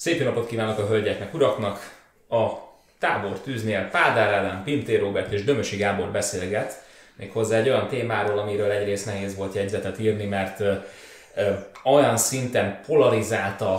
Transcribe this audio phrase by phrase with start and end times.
[0.00, 1.98] Szép napot kívánok a hölgyeknek, uraknak!
[2.28, 2.48] A
[2.98, 6.84] tábor tűznél Pádár Ádám, Pintér Robert és Dömösi Gábor beszélget,
[7.16, 10.74] méghozzá egy olyan témáról, amiről egyrészt nehéz volt jegyzetet írni, mert ö,
[11.34, 11.52] ö,
[11.84, 13.74] olyan szinten polarizálta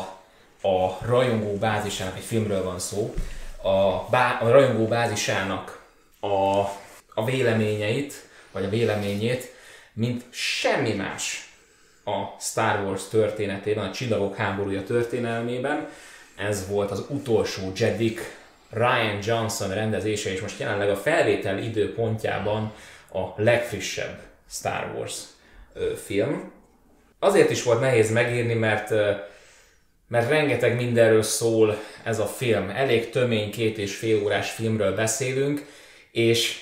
[0.62, 3.13] a rajongó bázisának, egy filmről van szó,
[3.61, 5.81] a, bá, a rajongó bázisának
[6.19, 6.59] a,
[7.13, 8.13] a véleményeit,
[8.51, 9.53] vagy a véleményét,
[9.93, 11.49] mint semmi más
[12.03, 15.88] a Star Wars történetében, a Csillagok háborúja történelmében.
[16.50, 18.20] Ez volt az utolsó Jedik,
[18.70, 22.73] Ryan Johnson rendezése, és most jelenleg a felvétel időpontjában
[23.13, 25.22] a legfrissebb Star Wars
[26.04, 26.52] film.
[27.20, 28.94] Azért is volt nehéz megírni, mert
[30.08, 32.70] mert rengeteg mindenről szól ez a film.
[32.70, 35.66] Elég tömény két és fél órás filmről beszélünk,
[36.12, 36.62] és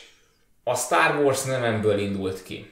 [0.64, 2.72] a Star Wars nem ebből indult ki.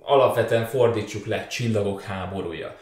[0.00, 2.76] Alapvetően fordítsuk le, csillagok háborúja.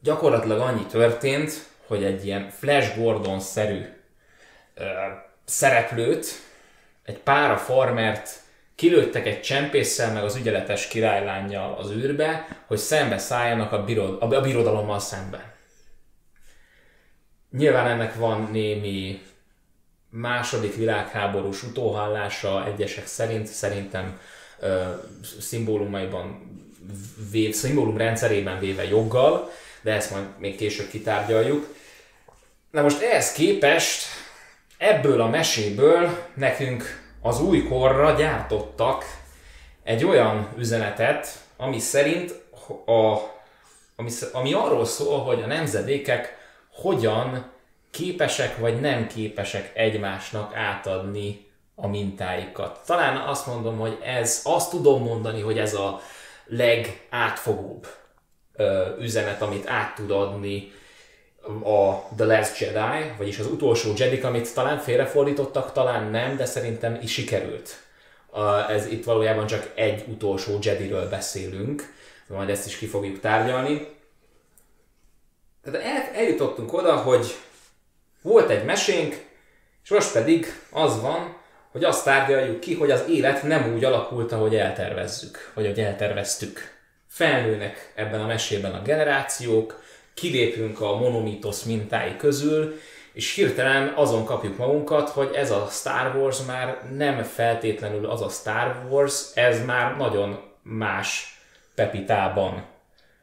[0.00, 3.84] Gyakorlatilag annyi történt, hogy egy ilyen Flash Gordon-szerű
[4.74, 4.84] ö,
[5.44, 6.26] szereplőt,
[7.04, 8.30] egy pára farmert
[8.74, 14.40] kilőttek egy csempésszel, meg az ügyeletes királylányjal az űrbe, hogy szembe szálljanak a, birod, a
[14.40, 15.42] birodalommal szemben.
[17.50, 19.22] Nyilván ennek van némi
[20.10, 24.20] második világháborús utóhallása egyesek szerint, szerintem
[24.60, 24.82] ö,
[25.40, 26.56] szimbólumaiban,
[27.30, 29.50] vév, szimbólum rendszerében véve joggal,
[29.80, 31.76] de ezt majd még később kitárgyaljuk.
[32.70, 34.06] Na most ehhez képest
[34.78, 36.84] ebből a meséből nekünk
[37.22, 39.04] az új korra gyártottak
[39.82, 42.34] egy olyan üzenetet, ami szerint
[42.86, 43.16] a,
[43.96, 46.36] ami, ami arról szól, hogy a nemzedékek
[46.72, 47.50] hogyan
[47.90, 52.80] képesek vagy nem képesek egymásnak átadni a mintáikat.
[52.86, 56.00] Talán azt mondom, hogy ez, azt tudom mondani, hogy ez a
[56.46, 57.86] legátfogóbb
[58.56, 60.72] ö, üzenet, amit át tud adni
[61.48, 66.98] a The Last Jedi, vagyis az utolsó Jedi, amit talán félrefordítottak, talán nem, de szerintem
[67.02, 67.76] is sikerült.
[68.68, 71.92] Ez itt valójában csak egy utolsó Jediről beszélünk,
[72.26, 73.96] majd ezt is ki fogjuk tárgyalni.
[75.62, 77.34] Tehát el, eljutottunk oda, hogy
[78.22, 79.26] volt egy mesénk,
[79.84, 81.36] és most pedig az van,
[81.70, 86.76] hogy azt tárgyaljuk ki, hogy az élet nem úgy alakult, ahogy eltervezzük, vagy ahogy elterveztük.
[87.08, 89.82] Felnőnek ebben a mesében a generációk,
[90.18, 92.74] kilépünk a monomitosz mintái közül,
[93.12, 98.28] és hirtelen azon kapjuk magunkat, hogy ez a Star Wars már nem feltétlenül az a
[98.28, 101.40] Star Wars, ez már nagyon más
[101.74, 102.64] pepitában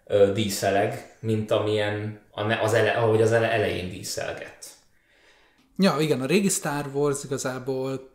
[0.06, 2.20] ö, díszeleg, mint amilyen
[2.62, 4.66] az ele, ahogy az ele, elején díszelgett.
[5.78, 8.10] Ja, igen, a régi Star Wars igazából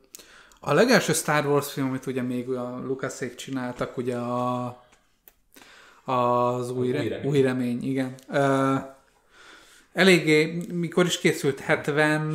[0.60, 4.84] a legelső Star Wars film, amit ugye még a Lucasék csináltak, ugye a
[6.10, 7.26] az új, új, remény.
[7.26, 8.14] új remény, igen.
[8.28, 8.80] Uh,
[9.92, 11.62] eléggé, mikor is készült?
[11.68, 12.32] 77-ben.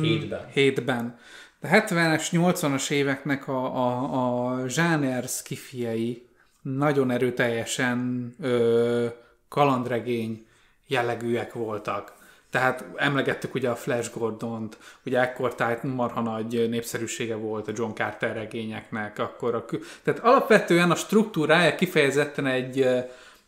[0.54, 1.18] 7-ben.
[1.60, 6.26] De 70-es, 80-as éveknek a, a, a zsáner skifiei
[6.62, 9.06] nagyon erőteljesen ö,
[9.48, 10.46] kalandregény
[10.86, 12.14] jellegűek voltak.
[12.50, 17.92] Tehát emlegettük ugye a Flash Gordon-t, ugye ekkor tájt marha nagy népszerűsége volt a John
[17.92, 19.64] Carter regényeknek, akkor a,
[20.02, 22.88] tehát alapvetően a struktúrája kifejezetten egy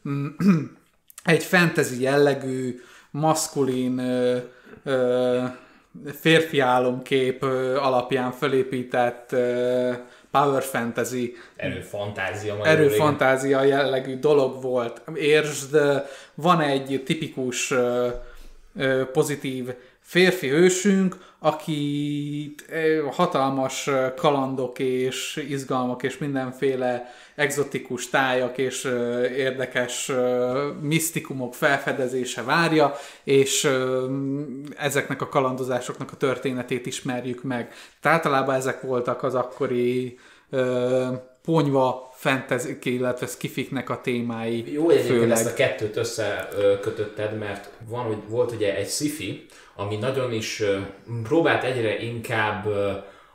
[1.24, 4.38] egy fantasy jellegű, maszkulin ö,
[4.84, 5.44] ö,
[6.20, 9.92] férfi álomkép ö, alapján felépített ö,
[10.30, 15.02] power fantasy erőfantázia, erőfantázia jellegű dolog volt.
[15.14, 15.78] Értsd,
[16.34, 18.08] van egy tipikus ö,
[19.12, 19.74] pozitív
[20.08, 22.54] férfi hősünk, aki
[23.10, 28.84] hatalmas kalandok és izgalmak és mindenféle egzotikus tájak és
[29.36, 30.12] érdekes
[30.80, 33.70] misztikumok felfedezése várja, és
[34.76, 37.72] ezeknek a kalandozásoknak a történetét ismerjük meg.
[38.00, 40.18] Tehát általában ezek voltak az akkori
[41.42, 44.72] ponyva fantasy, illetve skifiknek a témái.
[44.72, 49.46] Jó, hogy egyébként ezt a kettőt összekötötted, mert van, hogy volt ugye egy sci
[49.80, 50.62] ami nagyon is
[51.22, 52.66] próbált egyre inkább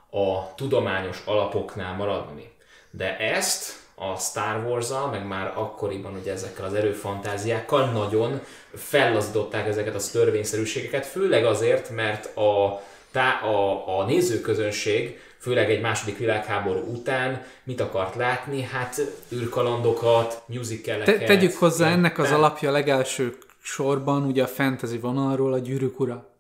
[0.10, 2.52] a tudományos alapoknál maradni.
[2.92, 8.42] De ezt a Star wars meg már akkoriban ugye ezekkel az erőfantáziákkal nagyon
[8.76, 12.82] fellazdították ezeket a törvényszerűségeket, főleg azért, mert a,
[13.12, 18.62] tá, a, a nézőközönség, főleg egy második világháború után mit akart látni?
[18.62, 19.02] Hát
[19.32, 21.20] űrkalandokat, musicaleket.
[21.20, 26.32] Te, tegyük hozzá, ennek az alapja legelső sorban ugye a fantasy vonalról a gyűrűk ura.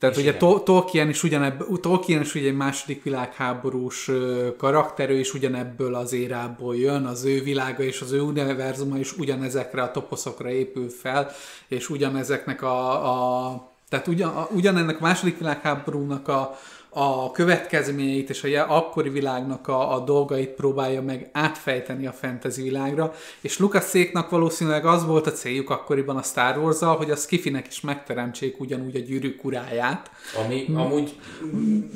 [0.00, 0.64] Tehát és ugye igen.
[0.64, 4.10] Tolkien is, ugyanebb, Tolkien is ugye egy második világháborús
[4.58, 9.18] karakter, ő is ugyanebből az érából jön, az ő világa és az ő univerzuma is
[9.18, 11.30] ugyanezekre a toposzokra épül fel,
[11.68, 16.58] és ugyanezeknek a, a Tehát ugyan, ugyanennek a második világháborúnak a,
[16.92, 23.14] a következményeit és a akkori világnak a, a dolgait próbálja meg átfejteni a fantasy világra,
[23.40, 27.80] és Lukasszéknak valószínűleg az volt a céljuk akkoriban a Star wars hogy a Skifinek is
[27.80, 30.10] megteremtsék ugyanúgy a gyűrűk uráját.
[30.44, 30.76] Ami hmm.
[30.76, 31.18] amúgy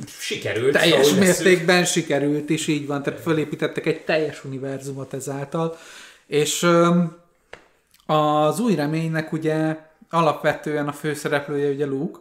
[0.07, 0.73] sikerült.
[0.73, 2.03] Teljes mértékben veszük.
[2.03, 5.77] sikerült, és így van, tehát fölépítettek egy teljes univerzumot ezáltal,
[6.27, 6.67] és
[8.07, 9.77] az új reménynek ugye
[10.15, 12.19] alapvetően a főszereplője ugye Luke,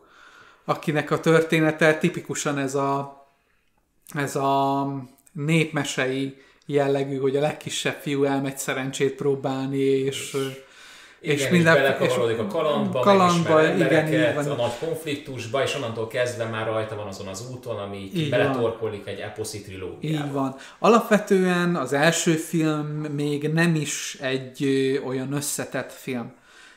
[0.66, 3.22] akinek a története tipikusan ez a,
[4.14, 4.86] ez a
[5.32, 10.38] népmesei jellegű, hogy a legkisebb fiú elmegy szerencsét próbálni, és
[11.22, 14.50] igen, és minden, belekavarodik a kalandba, kalandba igen, így van.
[14.50, 19.08] a nagy konfliktusba, és onnantól kezdve már rajta van azon az úton, ami így beletorkolik
[19.08, 20.26] egy eposzi trilógiába.
[20.26, 20.56] Így van.
[20.80, 24.66] Alapvetően az első film még nem is egy
[25.06, 26.34] olyan összetett film.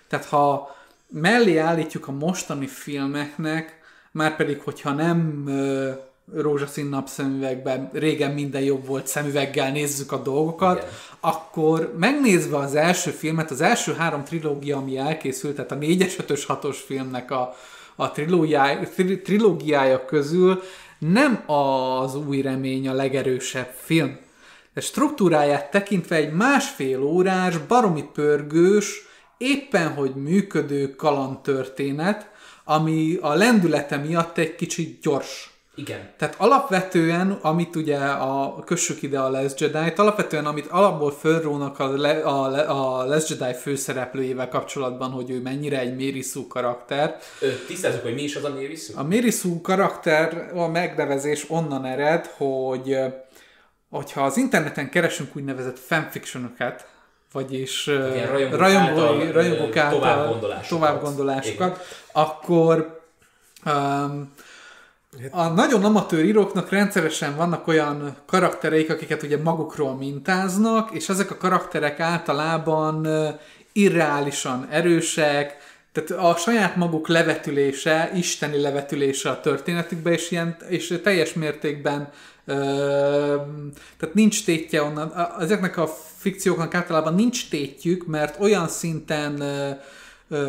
[0.09, 0.76] Tehát ha
[1.09, 3.81] mellé állítjuk a mostani filmeknek,
[4.13, 5.91] már pedig, hogyha nem ö,
[6.35, 10.89] rózsaszín napszemüvegben, régen minden jobb volt szemüveggel nézzük a dolgokat, Igen.
[11.21, 16.43] akkor megnézve az első filmet, az első három trilógia, ami elkészült, tehát a 4-es, 5-ös,
[16.49, 17.55] 6-os filmnek a,
[17.97, 18.89] a trilógiája,
[19.25, 20.63] trilógiája közül
[20.99, 24.19] nem az új remény a legerősebb film.
[24.75, 29.06] De struktúráját tekintve egy másfél órás, baromi pörgős,
[29.39, 32.31] éppen hogy működő kalandtörténet,
[32.65, 35.51] ami a lendülete miatt egy kicsit gyors.
[35.79, 36.11] Igen.
[36.19, 41.97] Tehát alapvetően, amit ugye a, kössük ide a Les jedi alapvetően amit alapból fölrónak a,
[41.97, 47.17] Le, a, a Les Jedi főszereplőjével kapcsolatban, hogy ő mennyire egy Sue karakter.
[47.41, 49.01] Ö, tisztázzuk, hogy mi is az a Sue?
[49.01, 52.97] A Sue karakter, a megnevezés onnan ered, hogy
[53.91, 56.87] hogyha az interneten keresünk úgynevezett fanfictionokat,
[57.33, 61.87] vagyis rajongók, rajongói, rajongók által, továbbgondolásokat, továbbgondolásokat.
[62.13, 63.01] Akkor
[63.65, 64.33] um,
[65.31, 71.37] a nagyon amatőr íróknak rendszeresen vannak olyan karaktereik, akiket ugye magukról mintáznak, és ezek a
[71.37, 73.09] karakterek általában
[73.73, 75.57] irreálisan erősek,
[75.93, 82.11] tehát a saját maguk levetülése, isteni levetülése a történetükbe, és, ilyen, és teljes mértékben
[82.47, 89.43] tehát nincs tétje onnan, ezeknek a fikcióknak általában nincs tétjük, mert olyan szinten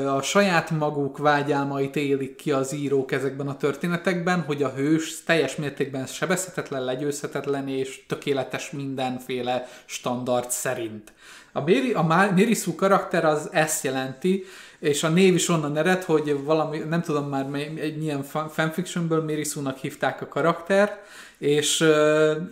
[0.08, 5.56] a saját maguk vágyálmait élik ki az írók ezekben a történetekben, hogy a hős teljes
[5.56, 11.14] mértékben sebezhetetlen, legyőzhetetlen és tökéletes mindenféle standard szerint.
[11.54, 11.62] A
[12.02, 14.44] Mary, a Sue karakter az ezt jelenti,
[14.80, 17.46] és a név is onnan ered, hogy valami, nem tudom már
[17.76, 21.82] egy milyen fanfictionből Mary Sue-nak hívták a karaktert, és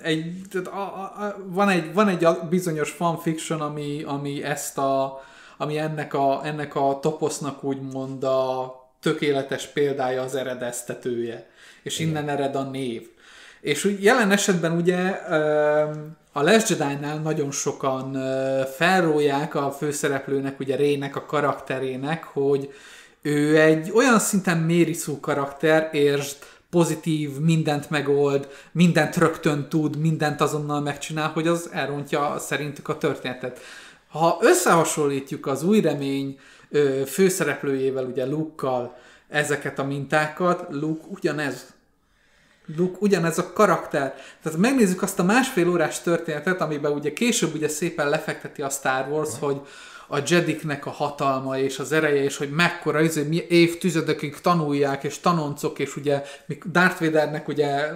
[0.01, 5.23] egy, a, a, van, egy, van egy bizonyos fanfiction, ami, ami ezt a,
[5.57, 11.49] ami ennek a, ennek a toposznak úgymond a tökéletes példája az eredeztetője.
[11.83, 12.09] És Igen.
[12.09, 13.09] innen ered a név.
[13.61, 15.09] És úgy jelen esetben ugye
[16.31, 18.17] a Les Jedi-nál nagyon sokan
[18.75, 22.73] felróják a főszereplőnek, ugye Rének a karakterének, hogy
[23.21, 26.31] ő egy olyan szinten mériszú karakter, és
[26.69, 33.59] pozitív, mindent megold, mindent rögtön tud, mindent azonnal megcsinál, hogy az elrontja szerintük a történetet.
[34.07, 36.39] Ha összehasonlítjuk az új remény
[37.06, 38.97] főszereplőjével, ugye Luke-kal
[39.29, 41.73] ezeket a mintákat, Luke ugyanez.
[42.77, 44.15] Luke ugyanez a karakter.
[44.41, 49.07] Tehát megnézzük azt a másfél órás történetet, amiben ugye később ugye szépen lefekteti a Star
[49.10, 49.62] Wars, hogy
[50.07, 55.19] a Jediknek a hatalma és az ereje, és hogy mekkora izé, mi évtizedekig tanulják, és
[55.19, 56.24] tanoncok, és ugye
[56.71, 57.89] Darth Vadernek ugye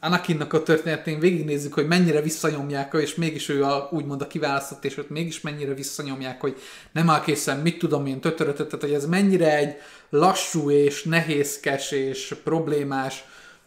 [0.00, 4.98] Anakinnak a történetén végignézzük, hogy mennyire visszanyomják, és mégis ő a, úgymond a kiválasztott, és
[4.98, 6.56] őt mégis mennyire visszanyomják, hogy
[6.92, 9.74] nem áll készen, mit tudom én, tötörötöt, tehát hogy ez mennyire egy
[10.10, 13.24] lassú és nehézkes és problémás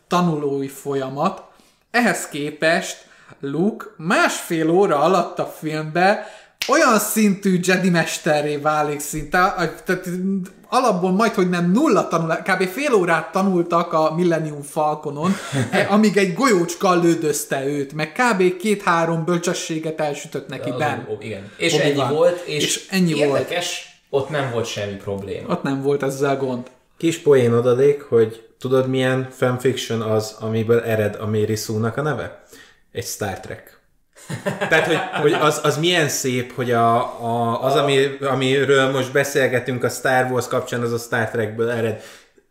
[0.08, 1.44] tanulói folyamat.
[1.92, 3.08] Ehhez képest
[3.40, 6.28] Luke másfél óra alatt a filmbe
[6.68, 9.54] olyan szintű Jedi mesterré válik szinte,
[9.86, 10.10] tehát
[10.70, 12.64] alapból majd, hogy nem nulla tanul, kb.
[12.64, 15.36] fél órát tanultak a Millennium Falconon,
[15.72, 18.58] eh, amíg egy golyócska lődözte őt, meg kb.
[18.58, 21.08] két-három bölcsességet elsütött neki ben.
[21.20, 21.52] Igen.
[21.58, 24.24] És Obi ennyi volt, és, és ennyi érdekes, volt.
[24.24, 25.48] ott nem volt semmi probléma.
[25.48, 26.68] Ott nem volt ezzel gond.
[26.98, 32.44] Kis poén odadék, hogy tudod milyen fanfiction az, amiből ered a Mary Sue-nak a neve?
[32.92, 33.79] Egy Star Trek.
[34.70, 39.84] Tehát, hogy, hogy az, az milyen szép, hogy a, a, az, ami, amiről most beszélgetünk
[39.84, 42.04] a Star Wars kapcsán, az a Star Trekből ered.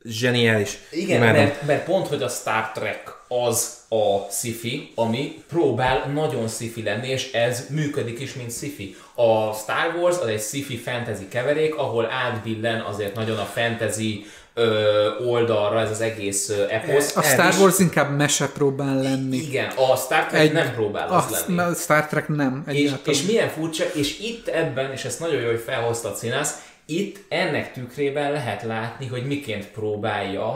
[0.04, 0.78] Zseniális.
[0.90, 6.82] Igen, mert, mert pont, hogy a Star Trek az a sci ami próbál nagyon sci
[6.84, 11.74] lenni, és ez működik is, mint sci A Star Wars az egy sci fantasy keverék,
[11.74, 14.26] ahol átbillen azért nagyon a fantasy
[14.58, 17.16] ö, oldalra ez az egész eposz.
[17.16, 19.36] A Star Wars inkább mese próbál lenni.
[19.36, 21.60] Igen, a Star Trek egy, nem próbál az a, lenni.
[21.60, 22.64] A Star Trek nem.
[22.66, 26.54] És, és milyen furcsa, és itt ebben, és ezt nagyon jó, hogy felhoztad színász,
[26.86, 30.48] itt ennek tükrében lehet látni, hogy miként próbálja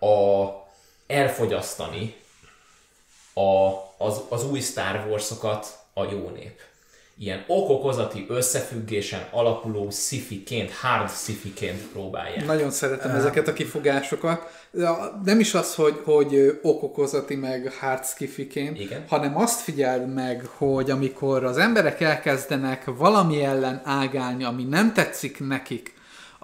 [0.00, 0.46] a,
[1.06, 2.14] elfogyasztani
[3.34, 6.60] a, az, az új Star Wars-okat a jó nép
[7.18, 12.46] ilyen okokozati összefüggésen alapuló szifiként, hard szifiként próbálják.
[12.46, 13.16] Nagyon szeretem uh.
[13.16, 14.64] ezeket a kifogásokat.
[15.24, 19.04] Nem is az, hogy, hogy okokozati meg hard skifiként, Igen.
[19.08, 25.46] hanem azt figyeld meg, hogy amikor az emberek elkezdenek valami ellen ágálni, ami nem tetszik
[25.46, 25.94] nekik,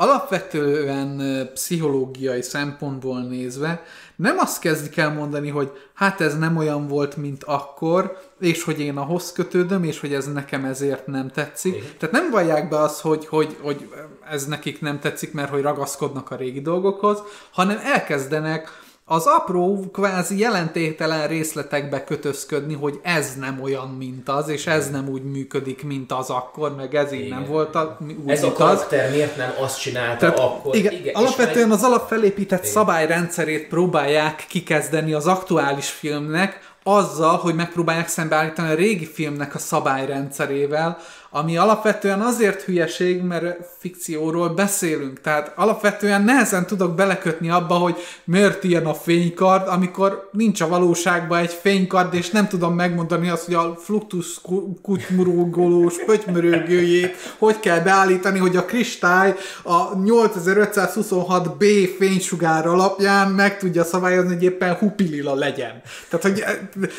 [0.02, 1.20] alapvetően
[1.54, 3.82] pszichológiai szempontból nézve
[4.16, 8.80] nem azt kezdik el mondani, hogy hát ez nem olyan volt, mint akkor, és hogy
[8.80, 11.74] én ahhoz kötődöm, és hogy ez nekem ezért nem tetszik.
[11.74, 11.86] Igen.
[11.98, 13.88] Tehát nem vallják be azt, hogy, hogy, hogy
[14.30, 18.81] ez nekik nem tetszik, mert hogy ragaszkodnak a régi dolgokhoz, hanem elkezdenek
[19.12, 25.08] az apró, kvázi jelentéktelen részletekbe kötözködni, hogy ez nem olyan, mint az, és ez nem
[25.08, 29.04] úgy működik, mint az akkor, meg ez így nem volt a, úgy, Ez a karakter
[29.04, 29.10] az.
[29.10, 30.76] miért nem azt csinálta Tehát, akkor?
[30.76, 31.76] Igen, igen, alapvetően meg...
[31.76, 32.72] az alapfelépített igen.
[32.72, 40.98] szabályrendszerét próbálják kikezdeni az aktuális filmnek, azzal, hogy megpróbálják szembeállítani a régi filmnek a szabályrendszerével,
[41.34, 45.20] ami alapvetően azért hülyeség, mert fikcióról beszélünk.
[45.20, 51.38] Tehát alapvetően nehezen tudok belekötni abba, hogy miért ilyen a fénykard, amikor nincs a valóságban
[51.38, 54.40] egy fénykard, és nem tudom megmondani azt, hogy a fluktus
[54.82, 64.34] kutymurogolós pötymörögőjét hogy kell beállítani, hogy a kristály a 8526B fénysugár alapján meg tudja szabályozni,
[64.34, 65.82] hogy éppen hupilila legyen.
[66.08, 66.44] Tehát, hogy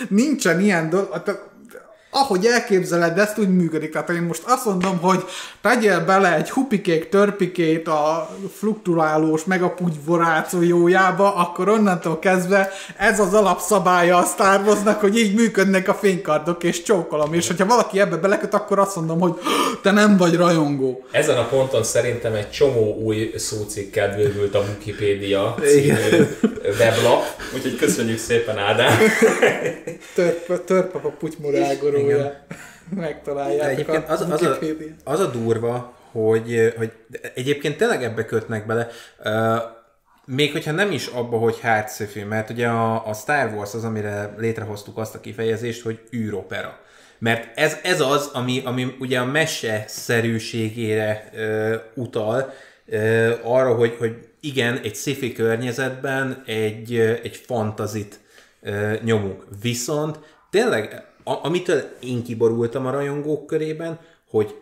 [0.10, 1.52] nincsen ilyen dolog,
[2.14, 3.92] ahogy elképzeled, ezt úgy működik.
[3.92, 5.24] Tehát én most azt mondom, hogy
[5.62, 14.24] tegyél bele egy hupikék törpikét a fluktuálós megapugyvorációjába, akkor onnantól kezdve ez az alapszabálya a
[14.24, 17.34] Star Wars-nak, hogy így működnek a fénykardok, és csókolom.
[17.34, 19.34] És hogyha valaki ebbe beleköt, akkor azt mondom, hogy
[19.82, 21.06] te nem vagy rajongó.
[21.12, 25.56] Ezen a ponton szerintem egy csomó új szócikkel bővült a Wikipédia
[26.80, 27.24] weblap,
[27.56, 28.98] úgyhogy köszönjük szépen Ádám.
[30.16, 32.34] Törp, törpapa putymorágoró igen.
[32.96, 33.70] megtalálják.
[33.70, 34.58] egyébként az, az, a,
[35.04, 36.92] az a durva, hogy, hogy
[37.36, 38.88] egyébként tényleg ebbe kötnek bele,
[39.24, 39.62] uh,
[40.26, 43.84] még hogyha nem is abba, hogy hard sci mert ugye a, a Star Wars az,
[43.84, 46.80] amire létrehoztuk azt a kifejezést, hogy űropera.
[47.18, 52.54] Mert ez, ez az, ami, ami ugye a mese szerűségére uh, utal,
[52.88, 58.20] uh, arra, hogy, hogy igen, egy sci környezetben egy, egy fantazit
[58.62, 59.44] uh, nyomunk.
[59.62, 60.20] Viszont
[60.50, 64.00] tényleg a, amitől én kiborultam a rajongók körében,
[64.30, 64.56] hogy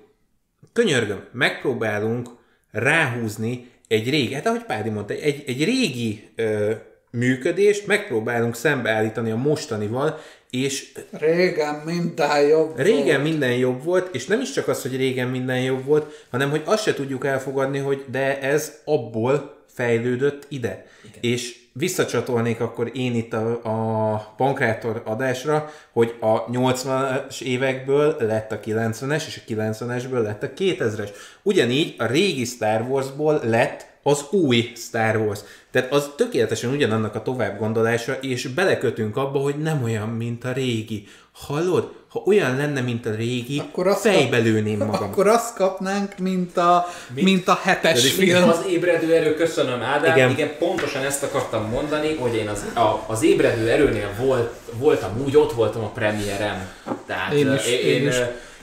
[0.74, 2.30] könyörgöm, megpróbálunk
[2.72, 6.72] ráhúzni egy régi, hát ahogy Pádi mondta, egy, egy régi ö,
[7.12, 10.92] működést megpróbálunk szembeállítani a mostanival, és...
[11.12, 13.24] Régen minden jobb Régen volt.
[13.24, 16.62] minden jobb volt, és nem is csak az, hogy régen minden jobb volt, hanem hogy
[16.66, 20.86] azt se tudjuk elfogadni, hogy de ez abból fejlődött ide.
[21.04, 21.18] Igen.
[21.22, 28.60] És visszacsatolnék akkor én itt a, a Pankrátor adásra, hogy a 80-as évekből lett a
[28.60, 31.10] 90-es, és a 90-esből lett a 2000-es.
[31.44, 35.40] Ugyanígy a régi Star Warsból lett az új Star Wars.
[35.72, 40.52] Tehát az tökéletesen ugyanannak a tovább gondolása, és belekötünk abba, hogy nem olyan, mint a
[40.52, 41.08] régi.
[41.32, 42.01] Hallod?
[42.12, 45.04] Ha olyan lenne, mint a régi, akkor azt fejbe lőném magam.
[45.12, 47.28] Akkor azt kapnánk, mint a, mint?
[47.28, 48.50] Mint a hetes film.
[48.50, 50.16] Az ébredő erő, köszönöm Ádám.
[50.16, 50.30] Igen.
[50.30, 55.38] Igen, pontosan ezt akartam mondani, hogy én az, a, az ébredő erőnél volt, voltam úgy,
[55.38, 56.70] ott voltam a premierem.
[57.06, 58.16] Tehát én, is, én, én, is.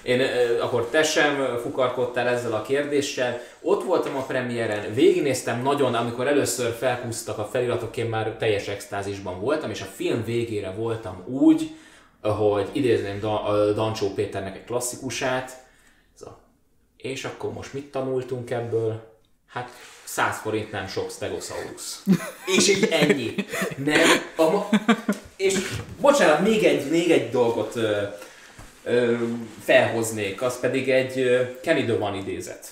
[0.02, 0.20] Én,
[0.60, 3.40] akkor te sem fukarkodtál ezzel a kérdéssel.
[3.60, 9.40] Ott voltam a premiéren, végignéztem nagyon, amikor először felhúztak a feliratok, én már teljes extázisban
[9.40, 11.70] voltam, és a film végére voltam úgy,
[12.32, 15.66] hogy idézném Dan- Dancsó Péternek egy klasszikusát,
[16.14, 16.40] ez a,
[16.96, 19.16] és akkor most mit tanultunk ebből?
[19.46, 19.70] Hát
[20.04, 21.98] 100 forint nem sok Stegosaurus.
[22.56, 23.34] és így ennyi.
[23.76, 24.08] Nem.
[24.36, 24.76] A,
[25.36, 25.54] és
[26.00, 28.02] bocsánat, még egy, még egy dolgot ö,
[28.84, 29.16] ö,
[29.64, 32.68] felhoznék, az pedig egy ö, Kenny Dovan idézet.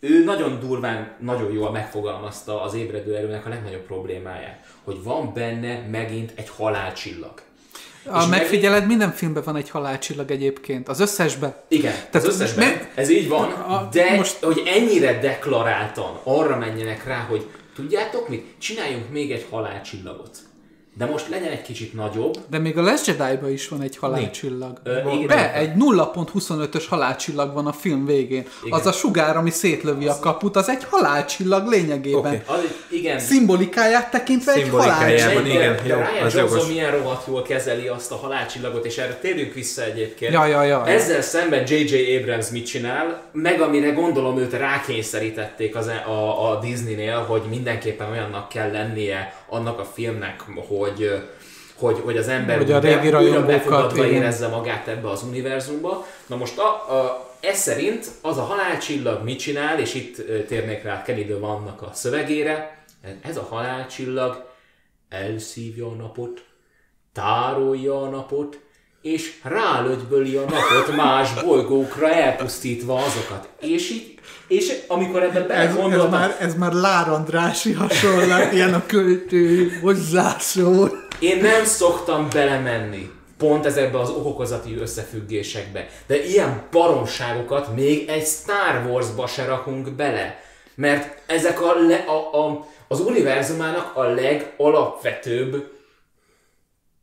[0.00, 5.86] Ő nagyon durván, nagyon jól megfogalmazta az ébredő erőnek a legnagyobb problémáját, hogy van benne
[5.90, 7.42] megint egy halálcsillag.
[8.04, 10.88] A megfigyeled, minden filmben van egy halálcsillag egyébként.
[10.88, 11.54] Az összesben.
[11.68, 12.68] Igen, Tehát az összesben.
[12.68, 14.42] Me- ez így van, a, de most...
[14.42, 18.54] hogy ennyire deklaráltan arra menjenek rá, hogy tudjátok mit?
[18.58, 20.38] Csináljunk még egy halálcsillagot.
[20.98, 22.36] De most legyen egy kicsit nagyobb.
[22.50, 24.80] De még a Last jedi is van egy halálcsillag.
[24.82, 25.26] Ö, igen.
[25.26, 28.46] Be, egy 0.25-ös halálcsillag van a film végén.
[28.64, 28.78] Igen.
[28.78, 32.34] Az a sugár, ami szétlövi a kaput, az egy halálcsillag lényegében.
[32.34, 32.42] Oké.
[32.46, 33.18] Az, igen.
[33.18, 35.46] Szimbolikáját tekintve egy halálcsillag.
[35.46, 36.66] igen, de jó, Ryan az Johnson jogos.
[36.66, 40.32] milyen rohadt jól kezeli azt a halálcsillagot, és erre térjünk vissza egyébként.
[40.32, 40.86] Ja, ja, ja.
[40.86, 42.16] Ezzel szemben J.J.
[42.16, 48.10] Abrams mit csinál, meg amire gondolom őt rákényszerítették az, e- a, a Disneynél, hogy mindenképpen
[48.10, 50.79] olyannak kell lennie annak a filmnek, hogy
[51.80, 54.22] hogy, hogy az ember Hogy a régi be, újra befogadva igen.
[54.22, 56.06] érezze magát ebbe az univerzumba.
[56.26, 61.02] Na most a, a, ez szerint az a halálcsillag mit csinál, és itt térnék rá
[61.02, 62.84] Kenny vannak a szövegére,
[63.22, 64.48] ez a halálcsillag
[65.08, 66.44] elszívja a napot,
[67.12, 68.60] tárolja a napot,
[69.02, 73.48] és rálögyböli a napot más bolygókra elpusztítva azokat.
[73.60, 78.74] És így, és amikor ebben Ez, ez, belegondoltam, már, ez már Lár Andrási hasonlat, ilyen
[78.74, 81.08] a költő hozzászól.
[81.18, 88.86] Én nem szoktam belemenni pont ezekbe az okokozati összefüggésekbe, de ilyen baromságokat még egy Star
[88.86, 90.40] Wars-ba se rakunk bele.
[90.74, 95.70] Mert ezek a, le, a, a az univerzumának a legalapvetőbb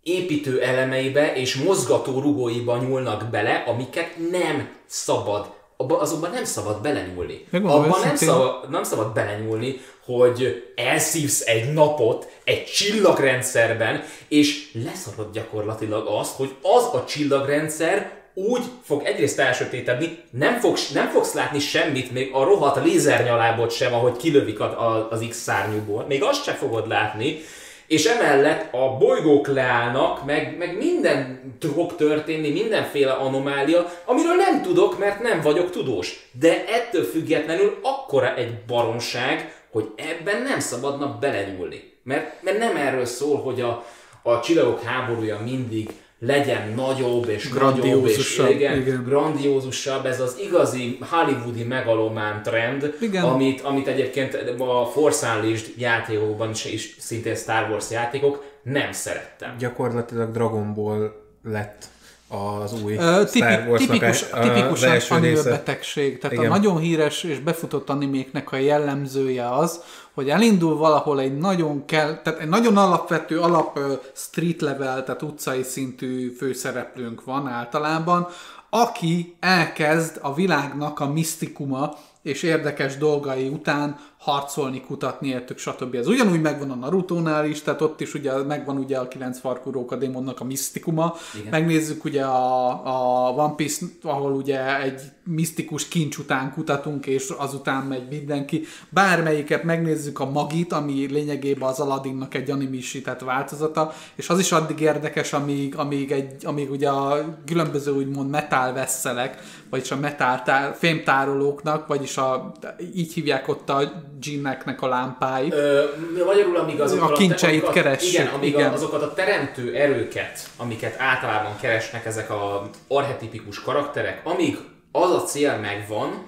[0.08, 5.56] építő elemeibe és mozgató rugóiba nyúlnak bele, amiket nem szabad.
[5.78, 7.46] Abba, nem szabad belenyúlni.
[7.52, 16.08] Abban nem szabad, nem szabad belenyúlni, hogy elszívsz egy napot egy csillagrendszerben, és leszarod gyakorlatilag
[16.08, 22.12] azt, hogy az a csillagrendszer úgy fog egyrészt elsötétedni, nem fogsz, nem fogsz látni semmit,
[22.12, 26.88] még a rohadt lézernyalábot sem, ahogy kilövik a, a, az X-szárnyúból, még azt sem fogod
[26.88, 27.40] látni,
[27.88, 35.00] és emellett a bolygók leállnak, meg, meg minden fog történni, mindenféle anomália, amiről nem tudok,
[35.00, 36.30] mert nem vagyok tudós.
[36.40, 41.94] De ettől függetlenül akkora egy baromság, hogy ebben nem szabadna belenyúlni.
[42.04, 43.86] Mert, mert nem erről szól, hogy a,
[44.22, 45.90] a csillagok háborúja mindig
[46.20, 49.04] legyen nagyobb és nagyobb és Grandiózusabb, igen, igen.
[49.04, 53.24] grandiózusabb, ez az igazi hollywoodi megalomán trend, Igen.
[53.24, 59.56] amit, amit egyébként a Force Unleashed játékokban is, is szintén Star Wars játékok nem szerettem.
[59.58, 61.12] Gyakorlatilag Dragon Ball
[61.44, 61.86] lett
[62.28, 65.50] az új Ö, Star tipi, Wars tipikus, tipikus anime része.
[65.50, 66.20] betegség.
[66.20, 66.52] Tehát Igen.
[66.52, 69.84] a nagyon híres és befutott animéknek a jellemzője az,
[70.18, 73.80] hogy elindul valahol egy nagyon kell, tehát egy nagyon alapvető alap
[74.14, 78.28] street level, tehát utcai szintű főszereplőnk van általában,
[78.70, 85.96] aki elkezd a világnak a misztikuma és érdekes dolgai után harcolni, kutatni, értük, stb.
[85.96, 89.72] Ez ugyanúgy megvan a Naruto-nál is, tehát ott is ugye megvan ugye a kilenc farkú
[89.72, 91.16] róka démonnak a misztikuma.
[91.40, 91.50] Igen.
[91.50, 97.84] Megnézzük ugye a, a One Piece, ahol ugye egy misztikus kincs után kutatunk, és azután
[97.84, 98.64] megy mindenki.
[98.90, 104.80] Bármelyiket megnézzük a Magit, ami lényegében az Aladdinnak egy animisített változata, és az is addig
[104.80, 109.38] érdekes, amíg, amíg, egy, amíg ugye a különböző úgymond metal vesszelek,
[109.70, 112.52] vagyis a metal tár, fémtárolóknak, vagyis a,
[112.96, 115.54] így hívják ott a ginneknek a lámpáit.
[115.54, 115.84] Ö,
[116.26, 118.70] magyarul, amíg azokat A kincseit keressük, Igen, amíg igen.
[118.70, 124.58] A, azokat a teremtő erőket, amiket általában keresnek ezek a archetipikus karakterek, amíg
[125.04, 126.26] az a cél megvan,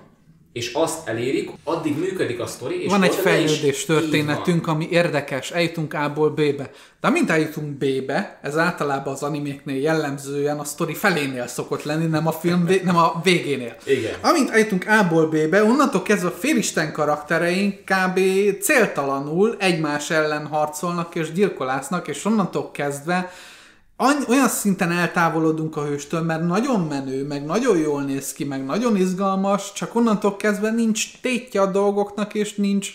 [0.53, 3.97] és azt elérik, addig működik a sztori, és Van egy fejlődés így van.
[3.97, 6.71] történetünk, ami érdekes, eljutunk A-ból B-be.
[7.01, 12.27] De amint eljutunk B-be, ez általában az animéknél jellemzően a sztori felénél szokott lenni, nem
[12.27, 13.75] a film nem a végénél.
[13.85, 14.13] Igen.
[14.21, 18.19] Amint eljutunk A-ból B-be, onnantól kezdve a félisten karaktereink kb.
[18.61, 23.31] céltalanul egymás ellen harcolnak és gyilkolásznak, és onnantól kezdve
[24.27, 28.95] olyan szinten eltávolodunk a hőstől, mert nagyon menő, meg nagyon jól néz ki, meg nagyon
[28.95, 32.93] izgalmas, csak onnantól kezdve nincs tétje a dolgoknak, és nincs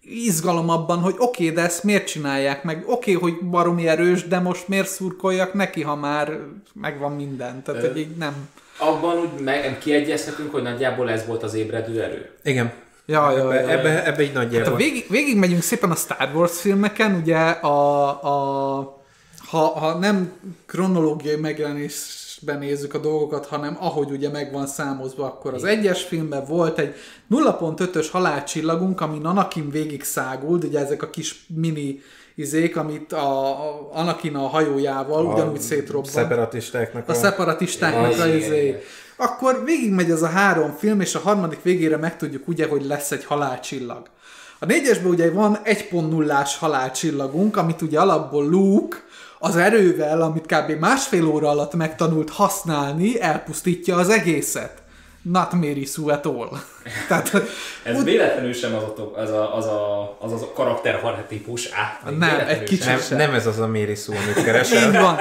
[0.00, 4.26] izgalom abban, hogy oké, okay, de ezt miért csinálják, meg oké, okay, hogy baromi erős,
[4.26, 6.38] de most miért szurkoljak neki, ha már
[6.72, 7.62] megvan minden.
[7.62, 8.48] Tehát, hogy így nem...
[8.78, 12.30] Abban úgy meg, kiegyezhetünk, hogy nagyjából ez volt az ébredő erő.
[12.42, 12.72] Igen.
[13.06, 14.72] Ja, ja, Ebbe, ja, ebbe, ebbe így Hát nagyjából.
[14.72, 18.95] a végig, végig megyünk szépen a Star Wars filmeken, ugye a, a
[19.48, 20.32] ha, ha nem
[20.66, 26.44] kronológiai megjelenésben nézzük a dolgokat, hanem ahogy ugye meg van számozva, akkor az egyes filmben
[26.44, 26.94] volt egy
[27.30, 32.00] 0.5-ös halálcsillagunk, ami Anakin végig szágult, ugye ezek a kis mini
[32.34, 36.10] izék, amit a, a Anakin a hajójával ugyanúgy szétrobban.
[36.10, 38.82] Szeparatistáknak A szeparatistáknak Az a izé.
[39.16, 43.24] Akkor végigmegy ez a három film, és a harmadik végére megtudjuk ugye, hogy lesz egy
[43.24, 44.08] halálcsillag.
[44.58, 48.96] A négyesben ugye van 1.0-ás halálcsillagunk, amit ugye alapból Luke
[49.38, 50.70] az erővel, amit kb.
[50.70, 54.84] másfél óra alatt megtanult használni, elpusztítja az egészet.
[55.22, 56.48] not Mary Sue at all.
[57.08, 57.32] Tehát,
[57.82, 61.68] Ez véletlenül sem az a, az a, az a, az a karakter típus.
[61.72, 63.18] Á, nem, egy kicsit nem, sem.
[63.18, 64.88] nem ez az a Mary Sue, amit keresel.
[64.88, 65.18] Így van.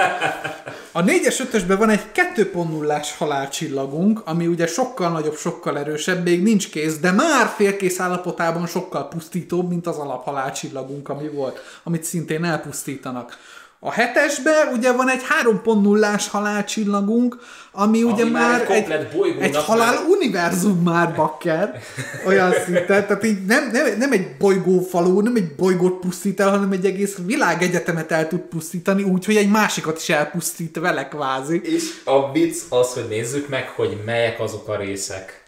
[0.92, 2.04] A 4-es 5-ösben van egy
[2.36, 8.68] 2.0-ás halálcsillagunk, ami ugye sokkal nagyobb, sokkal erősebb, még nincs kész, de már félkész állapotában
[8.68, 13.38] sokkal pusztítóbb, mint az alaphalálcsillagunk, ami volt, amit szintén elpusztítanak.
[13.80, 17.38] A hetesben ugye van egy 3.0-ás halálcsillagunk,
[17.72, 20.04] ami, ami ugye már egy, egy, egy halál már...
[20.10, 21.82] univerzum már bakker,
[22.28, 26.72] olyan szinten, tehát így nem, nem, nem egy bolygófalú, nem egy bolygót pusztít el, hanem
[26.72, 31.62] egy egész világegyetemet el tud pusztítani, úgyhogy egy másikat is elpusztít vele kvázi.
[31.64, 35.44] És a vicc az, hogy nézzük meg, hogy melyek azok a részek,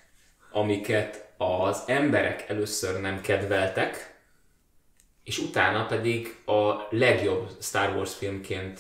[0.52, 4.17] amiket az emberek először nem kedveltek,
[5.28, 8.80] és utána pedig a legjobb Star Wars filmként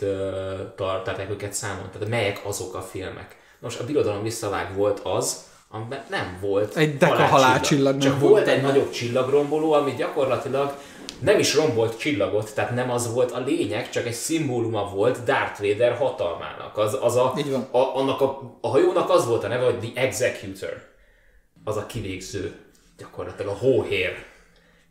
[0.75, 1.89] tartották őket számon.
[1.91, 3.36] Tehát melyek azok a filmek.
[3.60, 7.97] Nos, a Birodalom visszavág volt az, amiben nem volt Egy deka halálcsillag.
[7.97, 10.77] Csak volt, volt egy nagyobb csillagromboló, ami gyakorlatilag
[11.19, 15.62] nem is rombolt csillagot, tehát nem az volt a lényeg, csak egy szimbóluma volt Darth
[15.62, 16.77] Vader hatalmának.
[16.77, 17.33] Az, az a,
[17.71, 20.83] a, annak a, a hajónak az volt a neve, hogy The Executor.
[21.63, 22.55] Az a kivégző,
[22.97, 24.25] gyakorlatilag a hóhér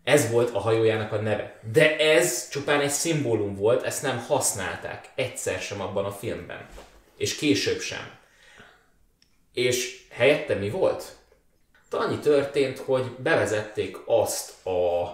[0.06, 1.60] ez volt a hajójának a neve.
[1.72, 6.66] De ez csupán egy szimbólum volt, ezt nem használták egyszer sem abban a filmben.
[7.16, 8.10] És később sem.
[9.52, 11.16] És helyette mi volt?
[11.90, 15.06] Annyi történt, hogy bevezették azt a,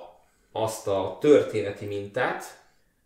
[0.52, 2.44] azt a történeti mintát,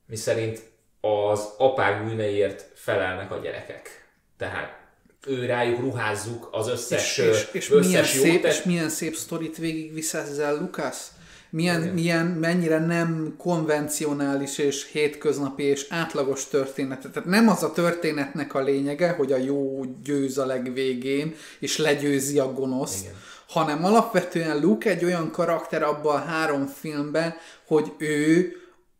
[0.07, 0.63] miszerint
[1.01, 4.09] az apák bűneiért felelnek a gyerekek.
[4.39, 4.79] Tehát
[5.27, 9.57] ő rájuk ruházzuk az összes, és, és, és összes milyen szép, és milyen szép sztorit
[9.57, 11.11] végigvisz ezzel Lukasz?
[11.51, 17.01] Milyen, milyen, mennyire nem konvencionális és hétköznapi és átlagos történet.
[17.13, 22.39] Tehát nem az a történetnek a lényege, hogy a jó győz a legvégén, és legyőzi
[22.39, 23.17] a gonoszt, Igen.
[23.49, 27.35] hanem alapvetően Luke egy olyan karakter abban a három filmben,
[27.67, 28.53] hogy ő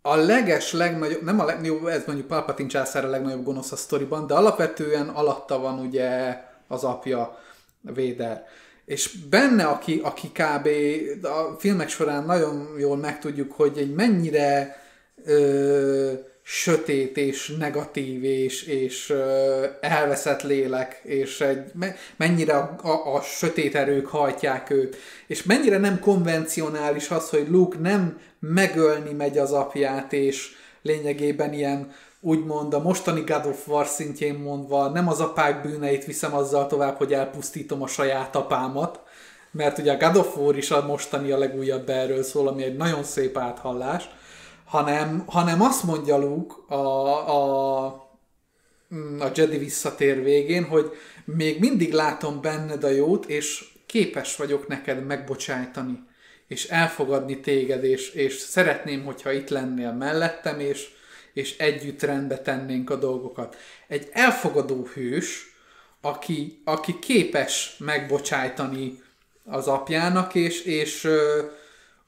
[0.03, 4.27] a leges legnagyobb, nem a legjobb, ez mondjuk Palpatine császár a legnagyobb gonosz a sztoriban,
[4.27, 7.39] de alapvetően alatta van ugye az apja,
[7.95, 8.47] Véder
[8.87, 10.69] és benne, aki, aki kb.
[11.27, 14.83] a filmek során nagyon jól megtudjuk, hogy egy mennyire
[15.25, 21.73] ö, sötét és negatív és, és ö, elveszett lélek, és egy,
[22.17, 24.97] mennyire a, a, a sötét erők hajtják őt,
[25.27, 30.51] és mennyire nem konvencionális az, hogy Luke nem megölni megy az apját, és
[30.83, 31.93] lényegében ilyen
[32.27, 36.97] úgymond a mostani God of War szintjén mondva nem az apák bűneit viszem azzal tovább,
[36.97, 39.01] hogy elpusztítom a saját apámat,
[39.51, 42.77] mert ugye a God of War is a mostani a legújabb erről szól, ami egy
[42.77, 44.09] nagyon szép áthallás,
[44.65, 46.79] hanem, hanem azt mondja Luke a,
[47.31, 47.85] a,
[49.19, 50.91] a Jedi visszatér végén, hogy
[51.25, 56.03] még mindig látom benned a jót, és képes vagyok neked megbocsájtani,
[56.49, 60.95] és elfogadni téged, és, és szeretném, hogyha itt lennél mellettem, és,
[61.37, 63.57] és együtt rendbe tennénk a dolgokat.
[63.89, 65.55] Egy elfogadó hős,
[66.01, 69.03] aki, aki képes megbocsájtani
[69.45, 71.09] az apjának, és, és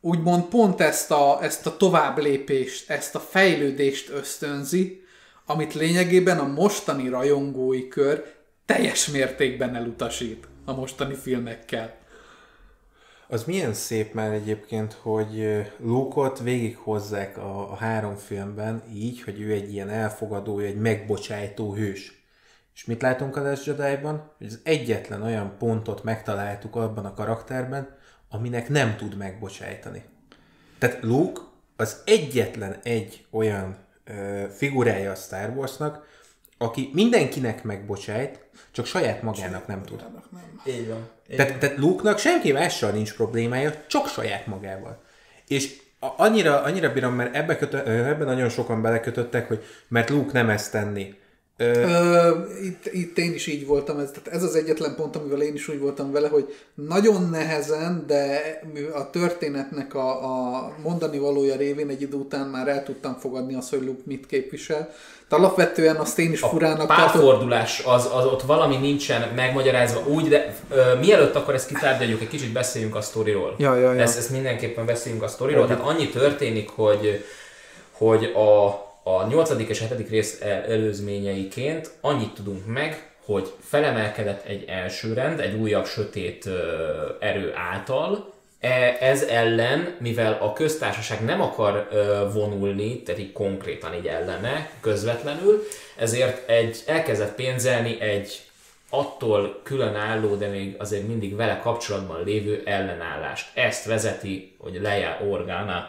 [0.01, 5.05] úgymond pont ezt a, ezt a tovább lépést, ezt a fejlődést ösztönzi,
[5.47, 8.25] amit lényegében a mostani rajongói kör
[8.67, 11.98] teljes mértékben elutasít a mostani filmekkel.
[13.31, 19.53] Az milyen szép már egyébként, hogy Luke-ot végighozzák a, a három filmben így, hogy ő
[19.53, 22.23] egy ilyen elfogadó, egy megbocsájtó hős.
[22.75, 24.33] És mit látunk a Last Jedi-ban?
[24.39, 27.97] Hogy az egyetlen olyan pontot megtaláltuk abban a karakterben,
[28.29, 30.03] aminek nem tud megbocsájtani.
[30.79, 31.41] Tehát Luke
[31.77, 36.07] az egyetlen egy olyan ö, figurája a Star Warsnak,
[36.59, 38.41] aki mindenkinek megbocsájt,
[38.71, 40.05] csak saját magának nem tud.
[40.67, 41.09] Így van.
[41.37, 45.03] Tehát, tehát Luke-nak senki mással nincs problémája, csak saját magával.
[45.49, 50.49] És annyira, annyira bírom, mert ebbe kötö, ebben nagyon sokan belekötöttek, hogy mert Luke nem
[50.49, 51.15] ezt tenni.
[51.61, 52.31] Ö,
[52.63, 55.69] itt, itt én is így voltam, ez, tehát ez az egyetlen pont, amivel én is
[55.69, 58.41] úgy voltam vele, hogy nagyon nehezen, de
[58.95, 63.71] a történetnek a, a mondani valója révén egy idő után már el tudtam fogadni azt,
[63.71, 64.91] hogy Luke mit képvisel.
[65.29, 70.29] De alapvetően azt én is a furának párfordulás, az, az ott valami nincsen megmagyarázva úgy,
[70.29, 73.55] de ö, mielőtt akkor ezt kitárgyaljuk, egy kicsit beszéljünk a sztoriról.
[73.59, 74.01] Ja, ja, ja.
[74.01, 75.67] Ezt, ezt mindenképpen beszéljünk a sztoriról.
[75.67, 77.25] Tehát annyi történik, hogy,
[77.93, 78.87] hogy a
[79.17, 79.51] a 8.
[79.69, 80.09] és 7.
[80.09, 86.49] rész előzményeiként annyit tudunk meg, hogy felemelkedett egy első rend, egy újabb sötét
[87.21, 88.33] erő által,
[89.01, 91.89] ez ellen, mivel a köztársaság nem akar
[92.33, 95.67] vonulni, tehát így konkrétan így ellene, közvetlenül,
[95.97, 98.41] ezért egy, elkezdett pénzelni egy
[98.91, 103.57] attól különálló, de még azért mindig vele kapcsolatban lévő ellenállást.
[103.57, 105.89] Ezt vezeti, hogy Leia Organa,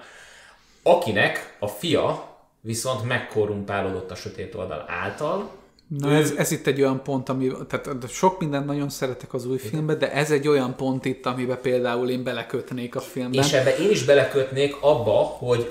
[0.83, 2.27] akinek a fia
[2.61, 5.51] viszont megkorrumpálódott a sötét oldal által,
[5.97, 9.57] Na ez, ez itt egy olyan pont, ami, tehát sok mindent nagyon szeretek az új
[9.57, 13.43] filmben, de ez egy olyan pont itt, amiben például én belekötnék a filmben.
[13.43, 15.69] És ebbe én is belekötnék abba, hogy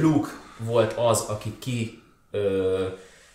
[0.00, 0.28] Luke
[0.58, 2.84] volt az, aki ki, ö,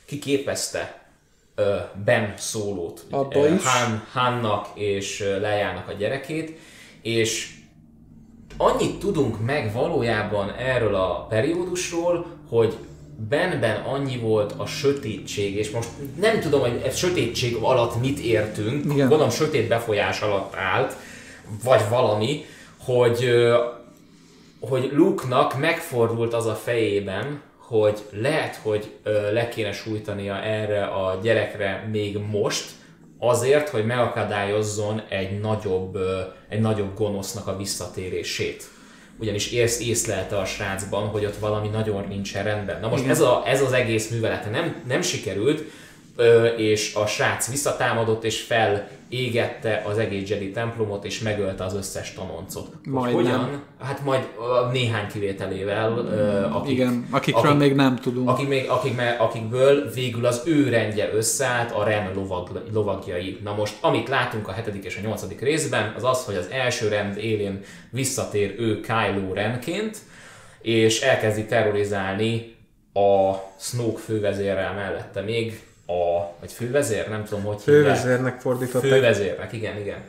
[0.06, 1.10] kiképezte
[1.56, 3.64] ö, Ben szólót, Abba is.
[3.66, 6.60] Han, Hannak és Lejának a gyerekét,
[7.02, 7.56] és
[8.58, 12.78] annyit tudunk meg valójában erről a periódusról, hogy
[13.30, 18.86] Benben annyi volt a sötétség, és most nem tudom, hogy ez sötétség alatt mit értünk,
[18.86, 19.08] Igen.
[19.08, 20.96] gondolom sötét befolyás alatt állt,
[21.64, 22.46] vagy valami,
[22.78, 23.30] hogy,
[24.60, 28.92] hogy Luke-nak megfordult az a fejében, hogy lehet, hogy
[29.32, 32.70] le kéne sújtania erre a gyerekre még most,
[33.20, 35.98] azért, hogy megakadályozzon egy nagyobb,
[36.50, 38.64] egy nagyobb gonosznak a visszatérését
[39.20, 42.80] ugyanis ész, észlelte a srácban, hogy ott valami nagyon nincsen rendben.
[42.80, 45.64] Na most ez, a, ez az egész művelete nem, nem sikerült,
[46.58, 52.68] és a srác visszatámadott és felégette az egész Jedi templomot és megölte az összes tanoncot.
[52.84, 53.40] Majd hogyan?
[53.40, 53.64] Nem.
[53.80, 54.28] Hát majd
[54.72, 55.98] néhány kivételével,
[56.54, 58.30] akik, Igen, akikről akik, még nem tudunk.
[58.30, 63.40] Akik még, akik, akikből végül az ő rendje összeállt a Ren lovag, lovagjai.
[63.44, 66.88] Na most, amit látunk a hetedik és a nyolcadik részben, az az, hogy az első
[66.88, 69.98] rend élén visszatér ő Kylo Renként,
[70.62, 72.56] és elkezdi terrorizálni
[72.94, 78.92] a Snoke fővezérrel mellette még a, vagy fővezér, nem tudom, hogy Fővezérnek fordították.
[78.92, 80.04] Fővezérnek, igen, igen.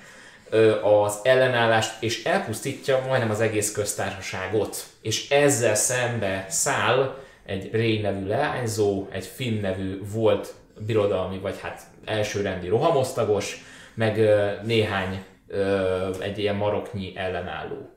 [0.82, 4.84] Az ellenállást, és elpusztítja majdnem az egész köztársaságot.
[5.02, 10.54] És ezzel szembe száll egy Ray nevű leányzó, egy Finn nevű volt
[10.86, 13.64] birodalmi, vagy hát elsőrendi rohamosztagos,
[13.94, 14.20] meg
[14.64, 15.24] néhány
[16.20, 17.90] egy ilyen maroknyi ellenálló.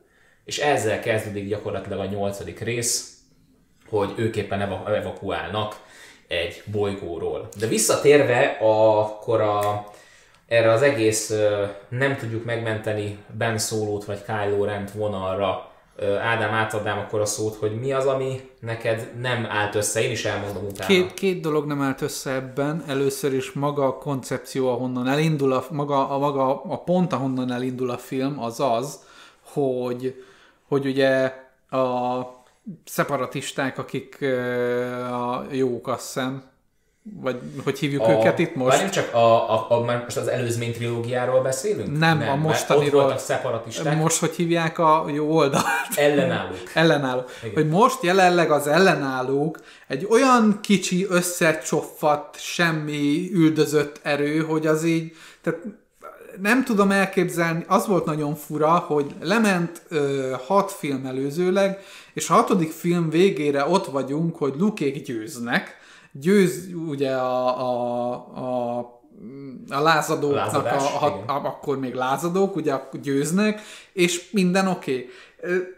[0.44, 3.16] És ezzel kezdődik gyakorlatilag a nyolcadik rész,
[3.88, 5.76] hogy ők éppen evakuálnak
[6.28, 7.48] egy bolygóról.
[7.58, 9.86] De visszatérve akkor a,
[10.48, 11.32] erre az egész
[11.88, 17.80] nem tudjuk megmenteni Ben Szólót vagy Kylo Rent vonalra, Ádám, átadnám akkor a szót, hogy
[17.80, 20.86] mi az, ami neked nem állt össze, én is elmondom utána.
[20.86, 22.84] Két, két dolog nem állt össze ebben.
[22.86, 27.90] Először is maga a koncepció, ahonnan elindul a, maga, a, maga a pont, ahonnan elindul
[27.90, 29.00] a film, az az,
[29.42, 30.24] hogy,
[30.68, 31.32] hogy ugye
[31.70, 32.20] a
[32.84, 34.22] szeparatisták, akik
[35.10, 36.50] a jók, azt hiszem,
[37.20, 38.70] vagy hogy hívjuk a, őket itt most?
[38.70, 41.98] Várjunk csak, a, a, a, most az előzmény trilógiáról beszélünk?
[41.98, 42.86] Nem, nem a mostaniról.
[42.86, 43.96] Ott voltak szeparatisták.
[43.96, 45.64] Most hogy hívják a jó oldalt?
[45.94, 46.70] Ellenállók.
[46.74, 47.30] ellenállók.
[47.42, 47.54] Igen.
[47.54, 55.12] Hogy most jelenleg az ellenállók egy olyan kicsi, összecsoffat, semmi üldözött erő, hogy az így,
[55.42, 55.60] tehát
[56.40, 61.78] nem tudom elképzelni, az volt nagyon fura, hogy lement ö, hat film előzőleg,
[62.12, 65.76] és a hatodik film végére ott vagyunk, hogy Lukék győznek,
[66.12, 69.00] győz ugye a, a, a
[69.68, 73.60] a lázadóknak, Lázadás, a, a, a, akkor még lázadók, ugye győznek,
[73.92, 74.92] és minden oké.
[74.92, 75.10] Okay.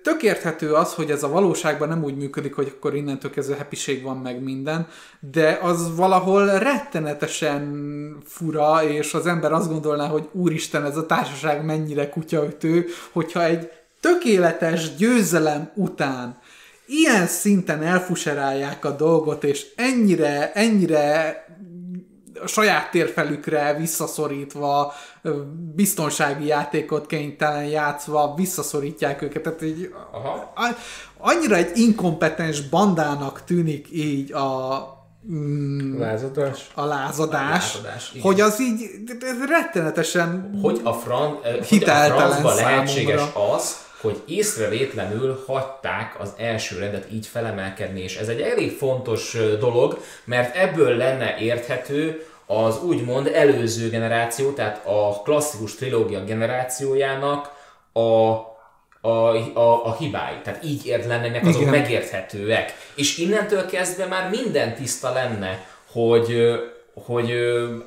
[0.03, 4.03] Tök érthető az, hogy ez a valóságban nem úgy működik, hogy akkor innentől kezdve hepiség
[4.03, 4.87] van meg minden,
[5.33, 11.65] de az valahol rettenetesen fura, és az ember azt gondolná, hogy úristen, ez a társaság
[11.65, 13.71] mennyire kutyaütő, hogyha egy
[14.05, 16.39] tökéletes győzelem után
[16.87, 21.45] ilyen szinten elfuserálják a dolgot, és ennyire, ennyire
[22.43, 24.93] a saját térfelükre visszaszorítva,
[25.75, 29.43] biztonsági játékot kénytelen játszva, visszaszorítják őket.
[29.43, 30.53] Tehát így, Aha.
[31.19, 34.79] annyira egy inkompetens bandának tűnik így a
[35.33, 36.71] mm, lázadás.
[36.75, 38.91] A lázadás, a lázadás hogy az így
[39.49, 41.39] rettenetesen hogy a, fran,
[41.69, 43.23] hogy a francba lehetséges
[43.55, 49.99] az, hogy észrevétlenül hagyták az első rendet így felemelkedni, és ez egy elég fontos dolog,
[50.25, 57.53] mert ebből lenne érthető az úgymond előző generáció, tehát a klasszikus trilógia generációjának
[57.93, 58.53] a
[59.01, 60.41] a, a, a hibái.
[60.43, 61.73] Tehát így ért lennének azok Igen.
[61.73, 62.75] megérthetőek.
[62.95, 66.55] És innentől kezdve már minden tiszta lenne, hogy
[66.95, 67.35] hogy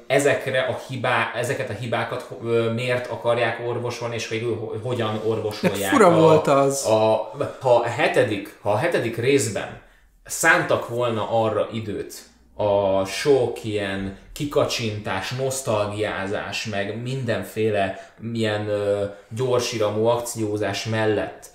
[0.07, 2.27] ezekre a hibá, ezeket a hibákat
[2.73, 5.79] miért akarják orvosolni, és hogy hogyan orvosolják.
[5.79, 6.85] De fura a, volt az.
[6.85, 9.81] A, ha, a hetedik, ha a hetedik részben
[10.23, 12.13] szántak volna arra időt,
[12.55, 19.01] a sok ilyen kikacsintás, nosztalgiázás, meg mindenféle milyen uh,
[19.35, 21.45] gyorsiramú akciózás mellett,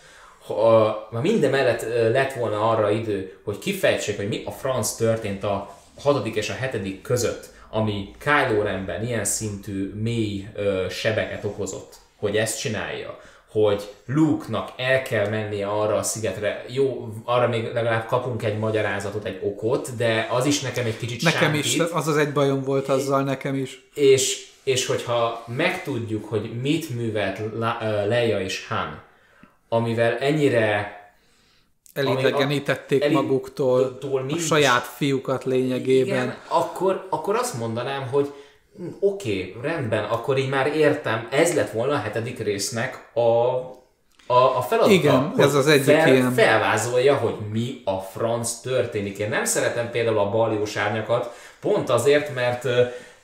[0.46, 5.74] ha, minden mellett lett volna arra idő, hogy kifejtsék, hogy mi a franc történt a
[5.98, 12.36] hatodik és a hetedik között, ami Kylo Renben ilyen szintű mély ö, sebeket okozott, hogy
[12.36, 13.18] ezt csinálja,
[13.52, 19.24] hogy Luke-nak el kell mennie arra a szigetre, jó, arra még legalább kapunk egy magyarázatot,
[19.24, 21.64] egy okot, de az is nekem egy kicsit Nekem sántít.
[21.64, 23.88] is, az az egy bajom volt azzal nekem is.
[23.94, 27.40] És, és hogyha megtudjuk, hogy mit művelt
[28.08, 29.02] Leia és Han,
[29.68, 31.00] amivel ennyire
[31.92, 36.22] elidegenítették maguktól a saját fiúkat lényegében.
[36.22, 38.32] Igen, akkor, akkor azt mondanám, hogy
[38.76, 43.20] hm, oké, okay, rendben, akkor így már értem, ez lett volna a hetedik résznek a,
[44.26, 44.92] a, a feladata.
[44.92, 46.32] Igen, ez az egyik fel, ilyen.
[46.32, 49.18] Felvázolja, hogy mi a franc történik.
[49.18, 52.66] Én nem szeretem például a baljós árnyakat, pont azért, mert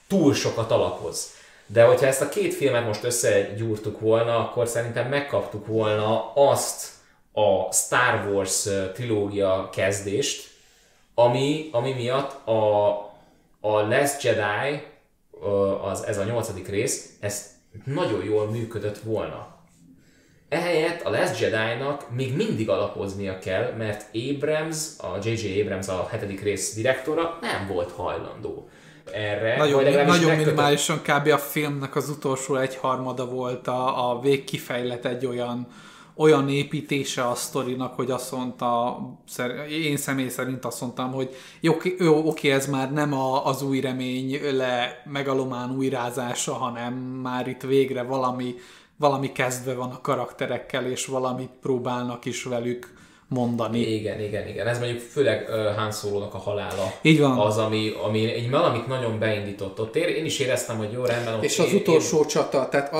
[0.08, 1.36] túl sokat alapoz.
[1.66, 6.96] De hogyha ezt a két filmet most összegyúrtuk volna, akkor szerintem megkaptuk volna azt
[7.38, 10.50] a Star Wars trilógia kezdést,
[11.14, 12.88] ami, ami miatt a,
[13.60, 14.82] a Last Jedi,
[15.82, 17.46] az, ez a nyolcadik rész, ez
[17.84, 19.56] nagyon jól működött volna.
[20.48, 25.60] Ehelyett a Last Jedi-nak még mindig alapoznia kell, mert Abrams, a J.J.
[25.60, 28.68] Abrams a hetedik rész direktora nem volt hajlandó
[29.12, 29.56] erre.
[29.56, 30.36] Nagyon, nagyon megkötött...
[30.36, 31.26] minimálisan kb.
[31.26, 35.66] a filmnek az utolsó egyharmada volt a, a végkifejlet egy olyan
[36.18, 38.98] olyan építése a sztorinak, hogy azt mondta,
[39.70, 43.80] én személy szerint azt mondtam, hogy jó, jó oké, ez már nem a, az új
[43.80, 48.54] remény le megalomán újrázása, hanem már itt végre valami,
[48.96, 52.97] valami kezdve van a karakterekkel, és valamit próbálnak is velük
[53.28, 53.94] mondani.
[53.94, 54.66] Igen, igen, igen.
[54.66, 56.92] Ez mondjuk főleg uh, Han Solo-nak a halála.
[57.02, 57.38] Így van.
[57.38, 59.96] Az, ami, ami egy valamit nagyon beindított ott.
[59.96, 61.34] Én is éreztem, hogy jó, rendben.
[61.34, 62.26] Ott és az én, utolsó én...
[62.26, 62.92] csata, tehát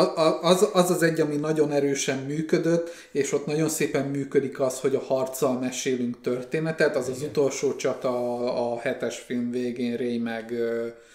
[0.42, 4.94] az, az az egy, ami nagyon erősen működött, és ott nagyon szépen működik az, hogy
[4.94, 6.96] a harccal mesélünk történetet.
[6.96, 7.20] Az igen.
[7.20, 10.52] az utolsó csata a, a hetes film végén Ray meg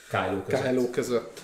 [0.10, 0.64] Kylo között.
[0.64, 1.42] Kylo között.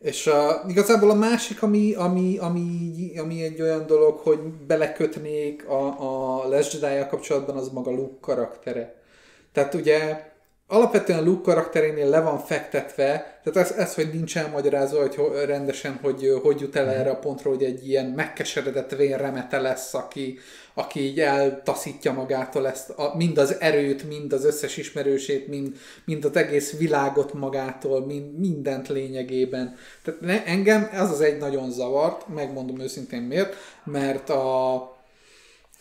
[0.00, 5.96] És uh, igazából a másik, ami, ami, ami, ami egy olyan dolog, hogy belekötnék a,
[6.42, 9.02] a Les jedi kapcsolatban, az maga Luke karaktere.
[9.52, 10.28] Tehát ugye
[10.66, 16.40] alapvetően Luke karakterénél le van fektetve, tehát ez, ez hogy nincs elmagyarázva, hogy rendesen, hogy
[16.42, 16.94] hogy jut el mhm.
[16.94, 20.38] erre a pontra, hogy egy ilyen megkeseredett vérremete lesz, aki,
[20.74, 26.24] aki így eltaszítja magától ezt, a, mind az erőt, mind az összes ismerősét, mind, mind
[26.24, 29.76] az egész világot magától, mind, mindent lényegében.
[30.02, 34.74] Tehát ne, engem ez az egy nagyon zavart, megmondom őszintén miért, mert a,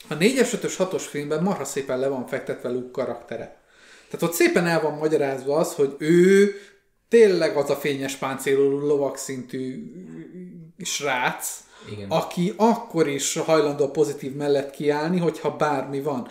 [0.07, 3.57] a 4-es, 5-ös, 6-os filmben marha szépen le van fektetve Luke karaktere.
[4.09, 6.53] Tehát ott szépen el van magyarázva az, hogy ő
[7.09, 9.91] tényleg az a fényes páncélú lovak szintű
[10.77, 12.09] srác, igen.
[12.09, 16.27] aki akkor is hajlandó a pozitív mellett kiállni, hogyha bármi van.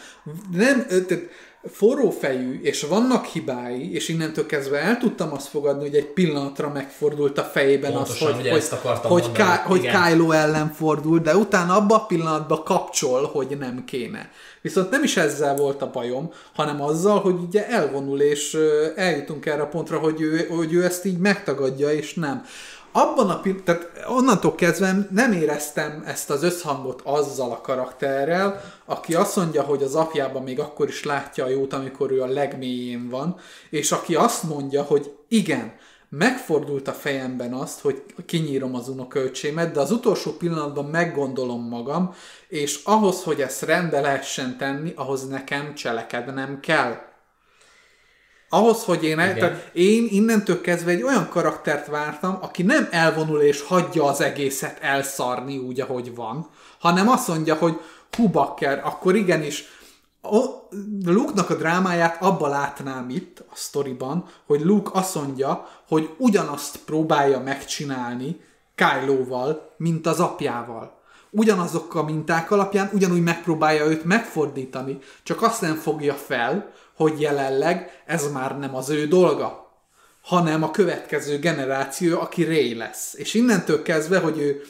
[0.53, 1.29] Nem, tehát
[1.73, 6.69] forró fejű, és vannak hibái, és innentől kezdve el tudtam azt fogadni, hogy egy pillanatra
[6.69, 8.63] megfordult a fejében Pontosan, az, hogy, hogy,
[9.03, 14.31] hogy, Ká- hogy Kylo ellen fordult, de utána abban a pillanatban kapcsol, hogy nem kéne.
[14.61, 18.59] Viszont nem is ezzel volt a bajom, hanem azzal, hogy ugye elvonul, és
[18.97, 22.45] eljutunk erre a pontra, hogy ő, hogy ő ezt így megtagadja, és nem
[22.93, 29.15] abban a pillanatban, tehát onnantól kezdve nem éreztem ezt az összhangot azzal a karakterrel, aki
[29.15, 33.09] azt mondja, hogy az apjában még akkor is látja a jót, amikor ő a legmélyén
[33.09, 33.37] van,
[33.71, 35.73] és aki azt mondja, hogy igen,
[36.09, 42.15] megfordult a fejemben azt, hogy kinyírom az unokölcsémet, de az utolsó pillanatban meggondolom magam,
[42.49, 47.08] és ahhoz, hogy ezt rendbe lehessen tenni, ahhoz nekem cselekednem kell
[48.49, 53.41] ahhoz, hogy én, el, tehát én innentől kezdve egy olyan karaktert vártam, aki nem elvonul
[53.41, 57.81] és hagyja az egészet elszarni úgy, ahogy van, hanem azt mondja, hogy
[58.17, 59.65] hú bakker, akkor igenis
[60.23, 60.69] a
[61.05, 67.41] Luke-nak a drámáját abba látnám itt a sztoriban, hogy Luke azt mondja, hogy ugyanazt próbálja
[67.41, 68.41] megcsinálni
[68.75, 70.97] Kylo-val, mint az apjával.
[71.31, 78.03] Ugyanazok a minták alapján ugyanúgy megpróbálja őt megfordítani, csak azt nem fogja fel, hogy jelenleg
[78.07, 79.73] ez már nem az ő dolga,
[80.23, 83.15] hanem a következő generáció, aki Ray lesz.
[83.15, 84.63] És innentől kezdve, hogy ő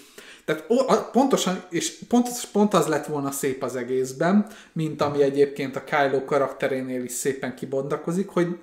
[0.44, 0.66] tehát
[1.10, 6.24] pontosan, és pont, pont az lett volna szép az egészben, mint ami egyébként a Kylo
[6.24, 8.58] karakterénél is szépen kibondakozik, hogy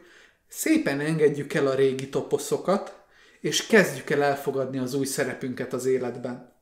[0.47, 2.95] szépen engedjük el a régi toposzokat,
[3.41, 6.54] és kezdjük el elfogadni az új szerepünket az életben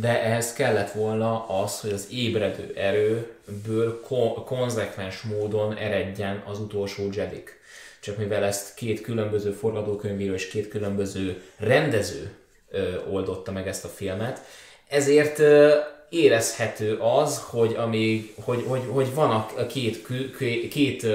[0.00, 7.08] de ehhez kellett volna az, hogy az ébredő erőből ko- konzekvens módon eredjen az utolsó
[7.12, 7.60] Jedik.
[8.00, 12.30] Csak mivel ezt két különböző forgatókönyvíró és két különböző rendező
[12.70, 14.40] ö, oldotta meg ezt a filmet,
[14.88, 15.74] ezért ö,
[16.08, 20.06] érezhető az, hogy, amíg, hogy, hogy, hogy van a két,
[20.38, 21.06] két, két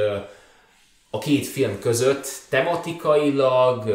[1.09, 3.89] a két film között tematikailag,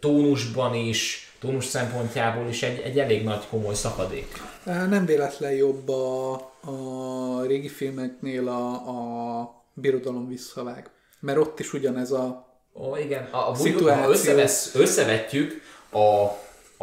[0.00, 4.42] tónusban is, tónus szempontjából is egy, egy elég nagy komoly szakadék.
[4.64, 10.90] Nem véletlen jobb a, a régi filmeknél a, a birodalom visszavág.
[11.20, 12.44] Mert ott is ugyanez a
[12.74, 14.02] Ó, igen, a, a szituáció.
[14.02, 16.26] Ha összevesz, összevetjük a,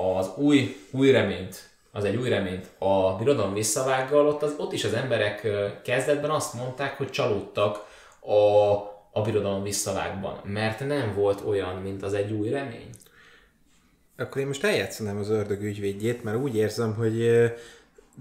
[0.01, 4.83] az új, új reményt, az egy új reményt a birodalom visszavággal, ott, az, ott is
[4.83, 5.47] az emberek
[5.83, 7.85] kezdetben azt mondták, hogy csalódtak
[8.19, 8.73] a,
[9.11, 12.89] a birodalom visszavágban, mert nem volt olyan, mint az egy új remény.
[14.23, 17.43] Akkor én most eljátszanám az ördög ügyvédjét, mert úgy érzem, hogy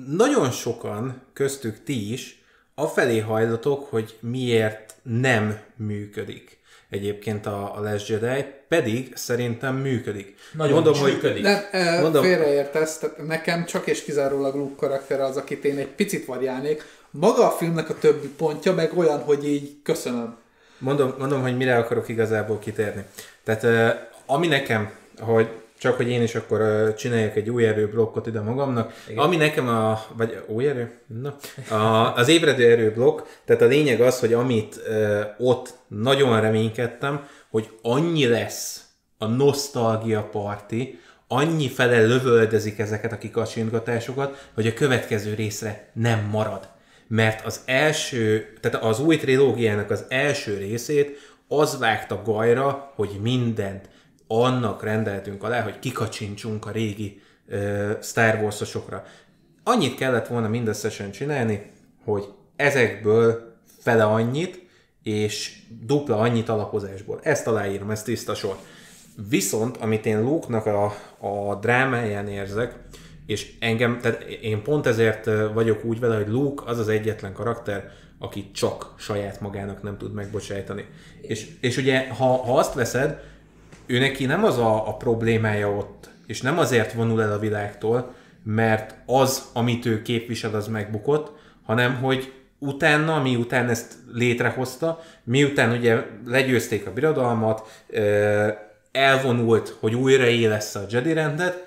[0.07, 2.43] nagyon sokan, köztük ti is,
[2.75, 10.35] afelé hajlatok, hogy miért nem működik egyébként a, a Last Jedi, pedig szerintem működik.
[10.53, 11.43] Nagyon mondom, hogy működik.
[11.43, 15.89] Nem, e, mondom, félreértesz, tehát nekem csak és kizárólag Luke karakter az, akit én egy
[15.89, 16.85] picit variálnék.
[17.11, 20.37] Maga a filmnek a többi pontja meg olyan, hogy így köszönöm.
[20.79, 23.05] Mondom, mondom hogy mire akarok igazából kitérni.
[23.45, 23.97] Tehát
[24.27, 24.91] ami nekem,
[25.21, 25.49] hogy
[25.83, 28.93] csak hogy én is akkor csináljak egy új erő blokkot ide magamnak.
[29.09, 29.25] Igen.
[29.25, 30.91] Ami nekem a, vagy új erő?
[31.07, 31.37] Na,
[31.77, 37.27] a, az ébredő erő blokk, tehát a lényeg az, hogy amit uh, ott nagyon reménykedtem,
[37.51, 38.85] hogy annyi lesz
[39.19, 46.69] a nosztalgia parti, annyi fele lövöldözik ezeket a kikacsingatásokat, hogy a következő részre nem marad.
[47.09, 51.19] Mert az első, tehát az új trilógiának az első részét
[51.49, 53.91] az vágta gajra, hogy mindent
[54.41, 59.05] annak rendeltünk alá, hogy kikacsintsunk a régi uh, Star Wars-osokra.
[59.65, 61.71] Annyit kellett volna mindösszesen csinálni,
[62.05, 62.25] hogy
[62.57, 64.61] ezekből fele annyit,
[65.03, 67.21] és dupla annyit alapozásból.
[67.23, 68.57] Ezt aláírom, ez tiszta sor.
[69.29, 70.85] Viszont, amit én Luke-nak a,
[71.19, 72.75] a drámáján érzek,
[73.27, 75.25] és engem, tehát én pont ezért
[75.55, 80.13] vagyok úgy vele, hogy Luke az az egyetlen karakter, aki csak saját magának nem tud
[80.13, 80.87] megbocsájtani.
[81.21, 83.21] És, és ugye, ha, ha azt veszed,
[83.93, 88.15] ő neki nem az a, a problémája ott, és nem azért vonul el a világtól,
[88.45, 91.33] mert az, amit ő képvisel, az megbukott,
[91.65, 97.83] hanem hogy utána, miután ezt létrehozta, miután ugye legyőzték a birodalmat,
[98.93, 101.67] elvonult, hogy újra élesse a Jedi rendet,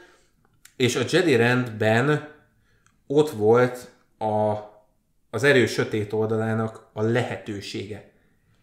[0.76, 2.28] és a Jedi rendben
[3.08, 4.54] ott volt a,
[5.30, 8.12] az erő sötét oldalának a lehetősége.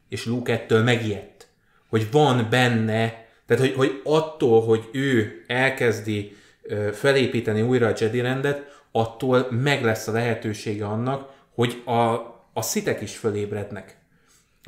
[0.09, 1.49] És Luke ettől megijedt,
[1.89, 6.37] hogy van benne tehát, hogy, hogy attól, hogy ő elkezdi
[6.93, 12.01] felépíteni újra a Jedi rendet, attól meg lesz a lehetősége annak, hogy a,
[12.53, 13.97] a szitek is fölébrednek.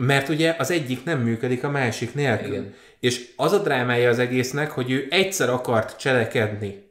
[0.01, 2.53] Mert ugye az egyik nem működik a másik nélkül.
[2.53, 2.75] Igen.
[3.01, 6.83] És az a drámája az egésznek, hogy ő egyszer akart cselekedni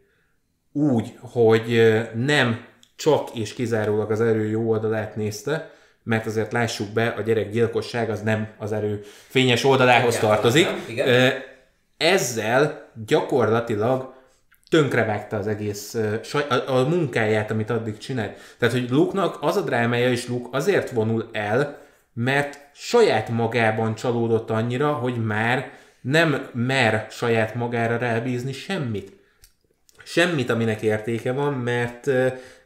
[0.71, 2.65] úgy, hogy nem
[2.95, 5.71] csak és kizárólag az erő jó oldalát nézte,
[6.03, 10.67] mert azért lássuk be, a gyerek gyilkosság az nem az erő fényes oldalához Igen, tartozik.
[10.87, 11.51] Igen
[12.03, 14.13] ezzel gyakorlatilag
[14.69, 15.93] tönkrevágta az egész
[16.49, 18.37] a, a munkáját, amit addig csinált.
[18.57, 21.77] Tehát, hogy Luke-nak az a drámája, és Luke azért vonul el,
[22.13, 29.11] mert saját magában csalódott annyira, hogy már nem mer saját magára rábízni semmit.
[30.03, 32.09] Semmit, aminek értéke van, mert,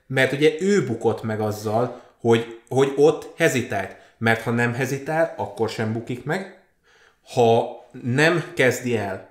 [0.08, 3.96] mert ugye ő bukott meg azzal, hogy, hogy ott hezitált.
[4.18, 6.62] Mert ha nem hezitál, akkor sem bukik meg.
[7.34, 9.27] Ha nem kezdi el,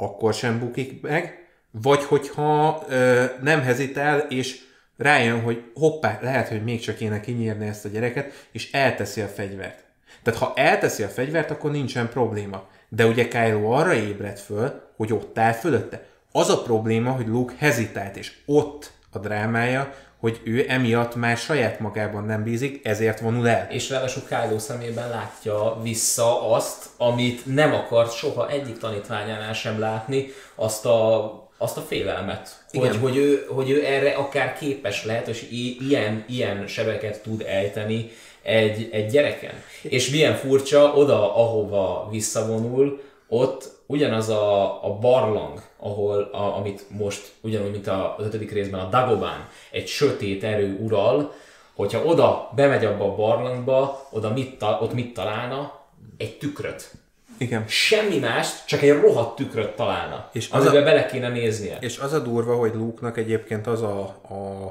[0.00, 4.60] akkor sem bukik meg, vagy hogyha ö, nem hezitál, és
[4.96, 9.26] rájön, hogy hoppá, lehet, hogy még csak kéne kinyírni ezt a gyereket, és elteszi a
[9.26, 9.84] fegyvert.
[10.22, 12.68] Tehát ha elteszi a fegyvert, akkor nincsen probléma.
[12.88, 16.06] De ugye Kylo arra ébred föl, hogy ott áll fölötte.
[16.32, 21.80] Az a probléma, hogy Luke hezitált, és ott a drámája, hogy ő emiatt már saját
[21.80, 23.66] magában nem bízik, ezért vonul el.
[23.70, 30.28] És ráadásul Kylo szemében látja vissza azt, amit nem akart soha egyik tanítványánál sem látni,
[30.54, 32.64] azt a, azt a félelmet.
[32.70, 32.88] Igen.
[32.88, 35.46] Hogy, hogy, ő, hogy ő erre akár képes lehet, és
[35.80, 38.10] ilyen, ilyen sebeket tud ejteni
[38.42, 39.54] egy, egy gyereken.
[39.82, 47.32] És milyen furcsa, oda, ahova visszavonul, ott ugyanaz a, a barlang, ahol, a, amit most
[47.40, 51.32] ugyanúgy, mint a, az ötödik részben a Dagobán, egy sötét erő ural,
[51.74, 55.80] hogyha oda bemegy abba a barlangba, oda mit, ott mit találna?
[56.16, 56.90] Egy tükröt.
[57.38, 57.64] Igen.
[57.68, 61.78] Semmi más, csak egy rohadt tükröt találna, és az amiben a, bele kéne néznie.
[61.80, 64.66] És az a durva, hogy Luke-nak egyébként az a, a,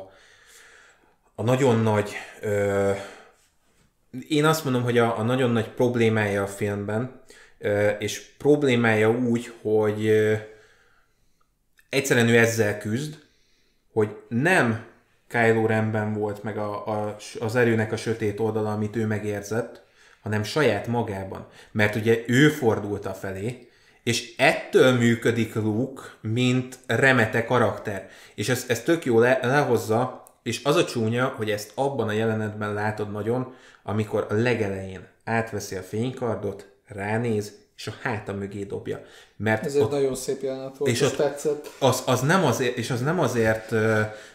[1.36, 2.12] a nagyon nagy
[2.42, 2.92] ö,
[4.28, 7.22] én azt mondom, hogy a, a nagyon nagy problémája a filmben,
[8.00, 10.12] és problémája úgy, hogy
[11.90, 13.16] egyszerűen ő ezzel küzd,
[13.92, 14.86] hogy nem
[15.28, 19.82] Kylo Renben volt meg a, a, az erőnek a sötét oldala, amit ő megérzett,
[20.22, 21.48] hanem saját magában.
[21.72, 23.70] Mert ugye ő fordult a felé,
[24.04, 28.10] és ettől működik Luke, mint remete karakter.
[28.36, 32.12] És ez, ez tök jó le, lehozza, és az a csúnya, hogy ezt abban a
[32.12, 39.02] jelenetben látod nagyon, amikor a legelején átveszi a fénykardot, ránéz, és a háta mögé dobja.
[39.36, 41.70] Mert Ez egy nagyon szép jelenet volt, és ott, tetszett.
[41.80, 43.74] Az, az nem azért, és az nem azért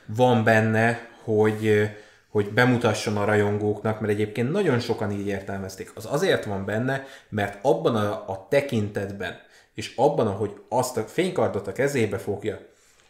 [0.06, 1.90] van benne, hogy,
[2.28, 5.90] hogy bemutasson a rajongóknak, mert egyébként nagyon sokan így értelmezték.
[5.94, 9.40] Az azért van benne, mert abban a, a tekintetben,
[9.74, 12.58] és abban, ahogy azt a fénykardot a kezébe fogja,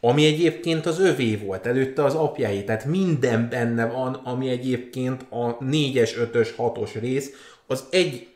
[0.01, 5.59] ami egyébként az övé volt, előtte az apjáé, tehát minden benne van, ami egyébként a
[5.59, 7.31] 4-es, 5-ös, 6-os rész,
[7.67, 8.32] az egy,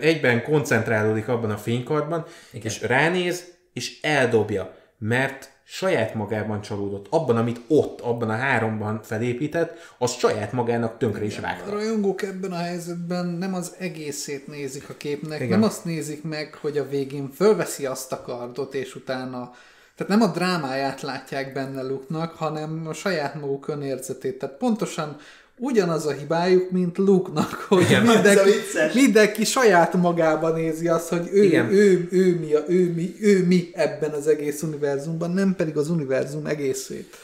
[0.00, 2.66] egyben koncentrálódik abban a fénykardban, Igen.
[2.66, 7.06] és ránéz, és eldobja, mert saját magában csalódott.
[7.10, 11.70] Abban, amit ott, abban a háromban felépített, az saját magának tönkre is vágta.
[11.70, 15.58] A rajongók ebben a helyzetben nem az egészét nézik a képnek, Igen.
[15.58, 19.52] nem azt nézik meg, hogy a végén fölveszi azt a kardot, és utána
[19.96, 24.38] tehát nem a drámáját látják benne Luke-nak, hanem a saját maguk önérzetét.
[24.38, 25.16] Tehát pontosan
[25.60, 28.50] ugyanaz a hibájuk, mint Luke-nak, hogy Igen, mindenki,
[28.94, 31.72] mindenki saját magába nézi azt, hogy ő, Igen.
[31.72, 35.90] ő, ő, mi a, ő, mi, ő mi ebben az egész univerzumban, nem pedig az
[35.90, 37.16] univerzum egészét.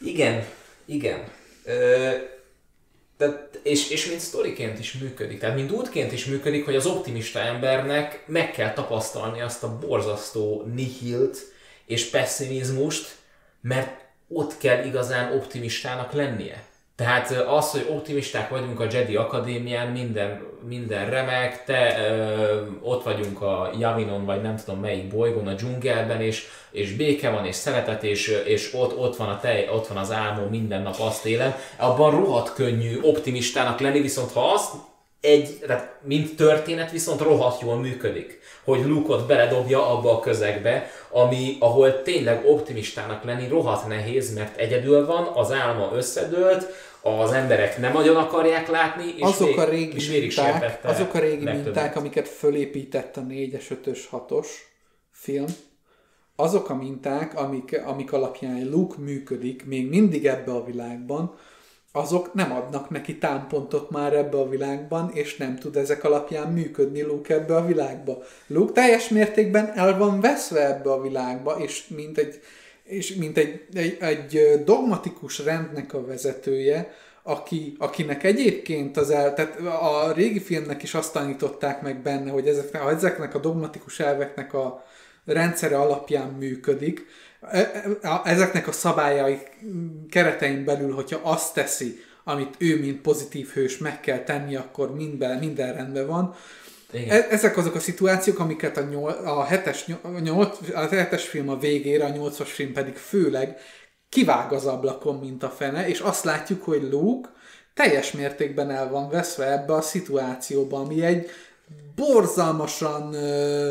[0.00, 0.44] Igen,
[0.84, 1.24] igen.
[1.64, 2.10] Ö,
[3.18, 7.38] de, és, és mint sztoriként is működik, tehát mint útként is működik, hogy az optimista
[7.38, 11.38] embernek meg kell tapasztalni azt a borzasztó nihilt
[11.86, 13.16] és pessimizmust,
[13.60, 16.66] mert ott kell igazán optimistának lennie.
[16.96, 23.42] Tehát az, hogy optimisták vagyunk a Jedi Akadémián, minden, minden remek, te ö, ott vagyunk
[23.42, 28.02] a Javinon, vagy nem tudom melyik bolygón, a dzsungelben, és, és béke van, és szeretet,
[28.02, 31.54] és, és ott, ott van a tej, ott van az álmom, minden nap azt élem.
[31.76, 34.74] Abban rohadt könnyű optimistának lenni, viszont ha azt
[35.20, 38.37] egy, tehát mint történet viszont rohadt jól működik,
[38.68, 45.06] hogy Luke-ot beledobja abba a közegbe, ami, ahol tényleg optimistának lenni rohadt nehéz, mert egyedül
[45.06, 46.66] van, az álma összedőlt,
[47.00, 51.44] az emberek nem nagyon akarják látni, és, azok a régi és minták, azok a régi
[51.44, 54.46] minták, amiket fölépített a 4-es, 5-ös, 6-os
[55.10, 55.46] film,
[56.36, 61.38] azok a minták, amik, amik alapján Luke működik, még mindig ebbe a világban,
[61.98, 67.02] azok nem adnak neki támpontot már ebbe a világban, és nem tud ezek alapján működni
[67.02, 68.22] Luke ebbe a világba.
[68.46, 72.40] Luke teljes mértékben el van veszve ebbe a világba, és mint egy,
[72.82, 76.92] és mint egy, egy, egy dogmatikus rendnek a vezetője,
[77.22, 82.48] aki, akinek egyébként az el, tehát a régi filmnek is azt tanították meg benne, hogy
[82.48, 84.84] ezeknek, ezeknek a dogmatikus elveknek a
[85.24, 87.06] rendszere alapján működik,
[88.24, 89.38] ezeknek a szabályai
[90.10, 95.38] keretein belül, hogyha azt teszi, amit ő, mint pozitív hős meg kell tenni, akkor minden,
[95.38, 96.34] minden rendben van.
[96.92, 97.22] Igen.
[97.22, 101.48] E, ezek azok a szituációk, amiket a, nyol, a, hetes, a, nyolc, a hetes film
[101.48, 103.56] a végére, a nyolcas film pedig főleg
[104.08, 107.28] kivág az ablakon, mint a fene, és azt látjuk, hogy Luke
[107.74, 111.30] teljes mértékben el van veszve ebbe a szituációba, ami egy
[111.94, 113.68] borzalmasan uh,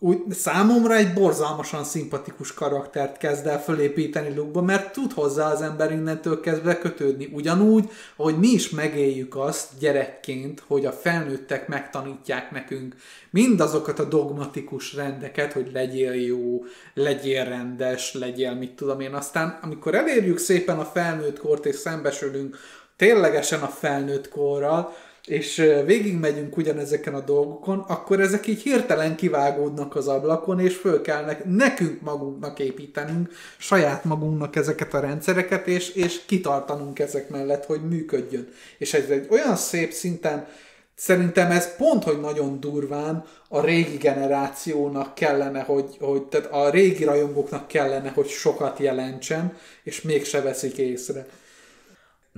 [0.00, 5.92] úgy számomra egy borzalmasan szimpatikus karaktert kezd el fölépíteni Luke-ba, mert tud hozzá az ember
[5.92, 7.30] innentől kezdve kötődni.
[7.32, 12.94] Ugyanúgy, ahogy mi is megéljük azt gyerekként, hogy a felnőttek megtanítják nekünk
[13.30, 19.14] mindazokat a dogmatikus rendeket, hogy legyél jó, legyél rendes, legyél mit tudom én.
[19.14, 22.56] Aztán, amikor elérjük szépen a felnőtt kort és szembesülünk
[22.96, 24.94] ténylegesen a felnőtt korral,
[25.28, 31.36] és végigmegyünk ugyanezeken a dolgokon, akkor ezek így hirtelen kivágódnak az ablakon, és föl kell
[31.44, 38.48] nekünk magunknak építenünk saját magunknak ezeket a rendszereket, és, és kitartanunk ezek mellett, hogy működjön.
[38.78, 40.46] És ez egy olyan szép szinten,
[40.94, 47.04] szerintem ez pont, hogy nagyon durván a régi generációnak kellene, hogy, hogy tehát a régi
[47.04, 51.26] rajongóknak kellene, hogy sokat jelentsen, és mégse veszik észre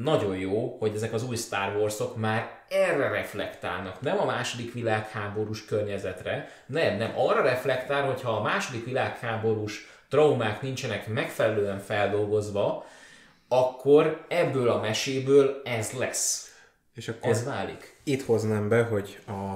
[0.03, 5.65] nagyon jó, hogy ezek az új Star Wars-ok már erre reflektálnak, nem a második világháborús
[5.65, 12.87] környezetre, nem, nem, arra reflektál, hogy ha a második világháborús traumák nincsenek megfelelően feldolgozva,
[13.49, 16.55] akkor ebből a meséből ez lesz.
[16.95, 18.01] És akkor ez válik.
[18.05, 19.55] Itt hoznám be, hogy a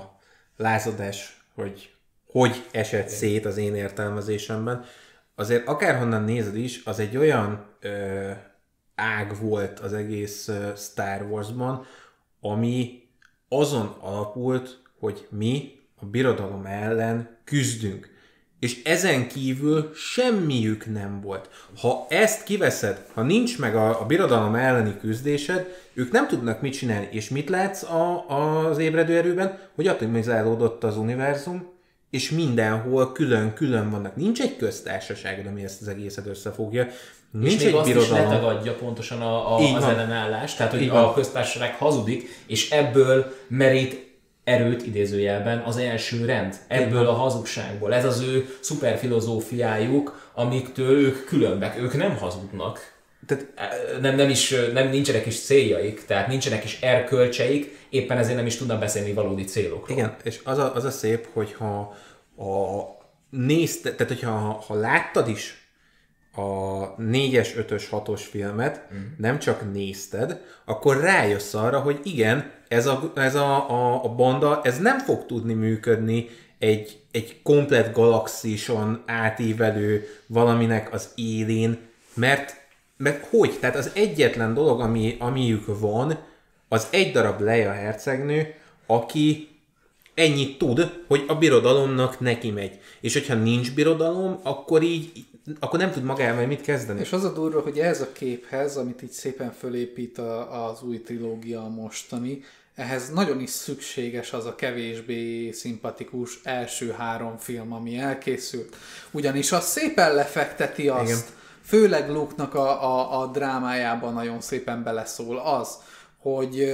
[0.57, 1.93] lázadás, hogy
[2.27, 4.85] hogy esett szét az én értelmezésemben,
[5.35, 8.31] azért akárhonnan nézed is, az egy olyan ö,
[8.95, 11.87] ág volt az egész Star Wars-ban,
[12.41, 13.03] ami
[13.49, 18.13] azon alapult, hogy mi a birodalom ellen küzdünk.
[18.65, 21.51] és ezen kívül semmiük nem volt.
[21.81, 26.73] Ha ezt kiveszed, ha nincs meg a, a birodalom elleni küzdésed, ők nem tudnak mit
[26.73, 27.09] csinálni.
[27.11, 29.59] És mit látsz a, az ébredő erőben?
[29.75, 31.73] Hogy atomizálódott az univerzum,
[32.11, 34.17] és mindenhol külön-külön vannak.
[34.17, 36.87] Nincs egy köztársaság, ami ezt az egészet összefogja.
[37.41, 38.17] Nincs és még azt birodalom.
[38.17, 39.91] is letagadja pontosan a, a, Így az van.
[39.91, 41.15] ellenállás, tehát hogy Így a van.
[41.15, 44.03] köztársaság hazudik, és ebből merít
[44.45, 46.55] erőt idézőjelben az első rend.
[46.69, 47.95] Ebből a hazugságból.
[47.95, 51.79] Ez az ő szuperfilozófiájuk, amiktől ők különbek.
[51.79, 52.93] Ők nem hazudnak.
[53.27, 53.47] Tehát
[54.01, 58.57] Nem, nem is, nem nincsenek is céljaik, tehát nincsenek is erkölcseik, éppen ezért nem is
[58.57, 59.97] tudnak beszélni valódi célokról.
[59.99, 61.95] Igen, és az a, az a szép, hogyha
[62.37, 62.83] a
[63.31, 65.64] nézte, tehát hogyha ha, ha láttad is
[66.35, 68.99] a 4-es, 5-ös, 6-os filmet, mm.
[69.19, 74.61] nem csak nézted, akkor rájössz arra, hogy igen, ez a, ez a, a, a banda,
[74.63, 76.29] ez nem fog tudni működni
[76.59, 81.79] egy, egy komplet galaxison átívelő valaminek az élén,
[82.15, 82.57] mert,
[82.97, 83.59] mert hogy?
[83.61, 86.19] Tehát az egyetlen dolog, ami, amiük van,
[86.69, 88.55] az egy darab Leia hercegnő,
[88.87, 89.49] aki
[90.15, 92.79] ennyit tud, hogy a birodalomnak neki megy.
[93.01, 95.11] És hogyha nincs birodalom, akkor így,
[95.59, 97.01] akkor nem tud magával mit kezdeni.
[97.01, 101.03] És az a durva, hogy ehhez a képhez, amit így szépen fölépít a, az új
[101.03, 102.43] trilógia mostani,
[102.75, 108.77] ehhez nagyon is szükséges az a kevésbé szimpatikus első három film, ami elkészült.
[109.11, 111.21] Ugyanis az szépen lefekteti azt, Igen.
[111.65, 115.79] főleg Luke-nak a, a, a drámájában nagyon szépen beleszól az,
[116.19, 116.73] hogy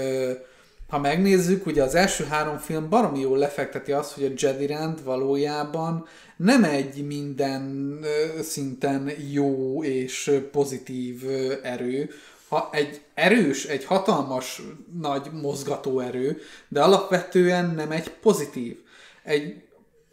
[0.88, 5.04] ha megnézzük, ugye az első három film baromi jól lefekteti azt, hogy a Jedi rend
[5.04, 6.06] valójában
[6.42, 7.98] nem egy minden
[8.42, 11.22] szinten jó és pozitív
[11.62, 12.10] erő,
[12.48, 14.62] ha egy erős, egy hatalmas
[15.00, 18.78] nagy mozgató erő, de alapvetően nem egy pozitív.
[19.24, 19.62] Egy,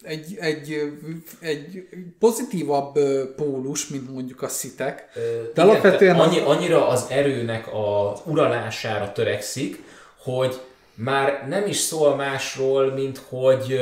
[0.01, 0.91] egy, egy,
[1.39, 1.87] egy
[2.19, 2.99] pozitívabb
[3.35, 5.21] pólus, mint mondjuk a szitek, de
[5.51, 9.83] Igen, alapvetően tehát az, annyi, annyira az erőnek az uralására törekszik,
[10.23, 10.61] hogy
[10.93, 13.79] már nem is szól másról, mint hogy,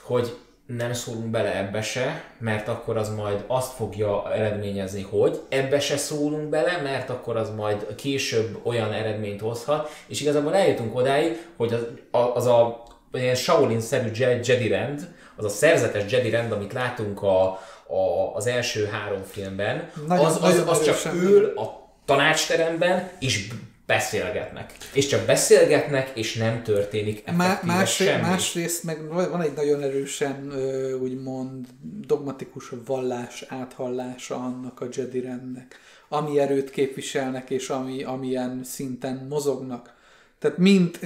[0.00, 0.36] hogy
[0.76, 5.96] nem szólunk bele ebbe se, mert akkor az majd azt fogja eredményezni, hogy ebbe se
[5.96, 11.72] szólunk bele, mert akkor az majd később olyan eredményt hozhat, és igazából eljutunk odáig, hogy
[11.72, 16.72] az, a- az a ilyen Shaolin-szerű Je- Jedi rend, az a szerzetes Jedi rend, amit
[16.72, 17.42] látunk a,
[17.86, 23.48] a, az első három filmben, Nagyon- az, az, nagyon az csak ül a tanácsteremben, és
[23.90, 24.72] beszélgetnek.
[24.92, 28.20] És csak beszélgetnek, és nem történik Má, effektíve más, semmi.
[28.20, 30.52] másrészt meg van egy nagyon erősen
[31.00, 31.66] úgymond
[32.06, 35.78] dogmatikus vallás áthallása annak a Jedi rendnek,
[36.08, 39.94] ami erőt képviselnek, és ami, amilyen szinten mozognak.
[40.38, 40.98] Tehát mint,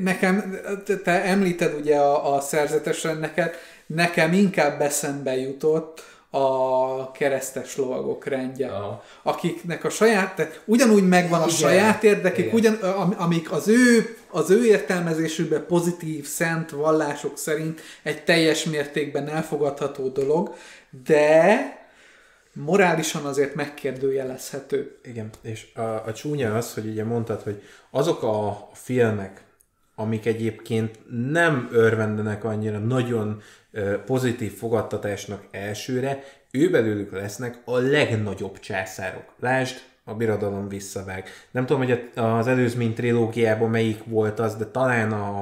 [0.00, 3.56] nekem, te- te említed ugye a, a szerzetes rendeket,
[3.86, 6.04] nekem inkább eszembe jutott
[6.36, 9.04] a keresztes lovagok rendje, Aha.
[9.22, 11.56] akiknek a saját, tehát ugyanúgy megvan a Igen.
[11.56, 18.24] saját érdekük, ugyan, am- amik az ő, az ő értelmezésükben pozitív, szent vallások szerint egy
[18.24, 20.54] teljes mértékben elfogadható dolog,
[21.06, 21.58] de
[22.52, 24.98] morálisan azért megkérdőjelezhető.
[25.04, 29.44] Igen, és a, a csúnya az, hogy ugye mondtad, hogy azok a filmek,
[29.94, 30.98] amik egyébként
[31.30, 33.42] nem örvendenek annyira nagyon
[34.06, 39.24] pozitív fogadtatásnak elsőre, ő belőlük lesznek a legnagyobb császárok.
[39.40, 41.28] Lásd, a birodalom visszavág.
[41.50, 45.38] Nem tudom, hogy az előzmény trilógiában melyik volt az, de talán a,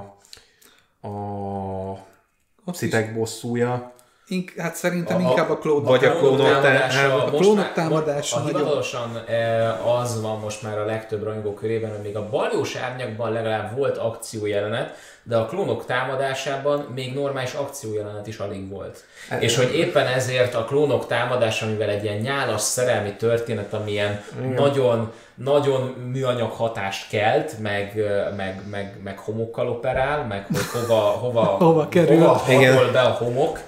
[2.64, 3.92] a szitek bosszúja.
[4.26, 5.86] Ink, hát szerintem A- inkább a klónok.
[5.86, 10.84] vagy a klónok támadása, a klónok támadása A hivatalosan eh, az van most már a
[10.84, 14.96] legtöbb rajongó körében, hogy még a baljós árnyakban legalább volt akciójelenet,
[15.26, 19.04] de a klónok támadásában még normális akciójelenet is alig volt.
[19.40, 24.24] És hogy éppen ezért a klónok támadása, mivel egy ilyen nyálas szerelmi történet, amilyen
[24.56, 25.80] nagyon, nagyon
[26.12, 28.04] műanyag hatást kelt, meg,
[28.36, 32.16] meg, meg, meg homokkal operál, meg hogy hova, hova, Hova kerül.
[32.16, 32.74] hova Igen.
[32.74, 33.58] hatol be a homok,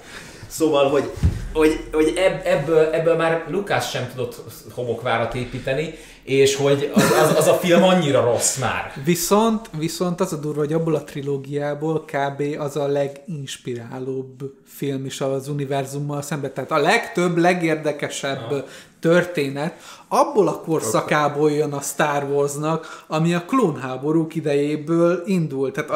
[0.47, 1.11] Szóval, hogy,
[1.53, 4.35] hogy, hogy ebb, ebből, ebből már Lukács sem tudott
[4.73, 5.93] homokvárat építeni,
[6.27, 8.93] és hogy az, az, az a film annyira rossz már.
[9.03, 12.43] Viszont, viszont az a durva, hogy abból a trilógiából kb.
[12.59, 16.53] az a leginspirálóbb film is az univerzummal szemben.
[16.53, 18.65] Tehát a legtöbb, legérdekesebb
[18.99, 19.73] történet
[20.09, 25.73] abból a korszakából jön a Star Warsnak, ami a klónháborúk idejéből indult.
[25.73, 25.89] Tehát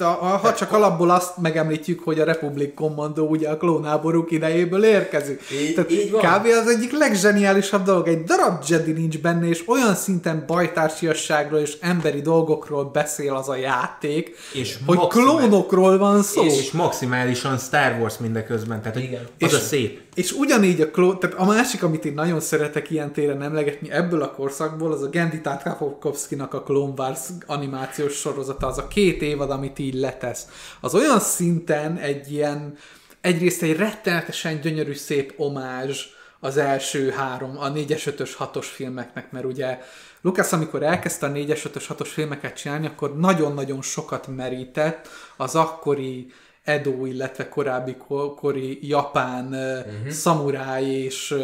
[0.00, 4.30] a, a, a, ha csak alapból azt megemlítjük, hogy a Republic Commando ugye a klónháborúk
[4.30, 5.42] idejéből érkezik.
[5.62, 6.20] Így- Tehát így van.
[6.20, 6.46] kb.
[6.62, 8.08] az egyik legzseniálisabb dolog.
[8.08, 13.56] Egy darab Jedi nincs benne, és olyan szinten bajtársiasságról és emberi dolgokról beszél az a
[13.56, 15.26] játék, és hogy maximál...
[15.26, 16.44] klónokról van szó.
[16.44, 19.20] És, és maximálisan Star Wars mindeközben, tehát Igen.
[19.40, 20.00] az és, a szép.
[20.14, 24.22] És ugyanígy a klón, tehát a másik, amit én nagyon szeretek ilyen téren emlegetni ebből
[24.22, 29.50] a korszakból, az a Gendy Tartakovsky-nak a Clone Wars animációs sorozata, az a két évad,
[29.50, 30.46] amit így letesz.
[30.80, 32.76] Az olyan szinten egy ilyen,
[33.20, 36.06] egyrészt egy rettenetesen gyönyörű szép omázs
[36.40, 39.78] az első három, a 4-es, 5-ös, 6-os filmeknek, mert ugye
[40.20, 46.32] Lucas, amikor elkezdte a 4-es, 5-ös, 6-os filmeket csinálni, akkor nagyon-nagyon sokat merített az akkori
[46.66, 47.96] Edo, illetve korábbi
[48.36, 50.10] kori japán uh-huh.
[50.10, 51.34] szamuráj és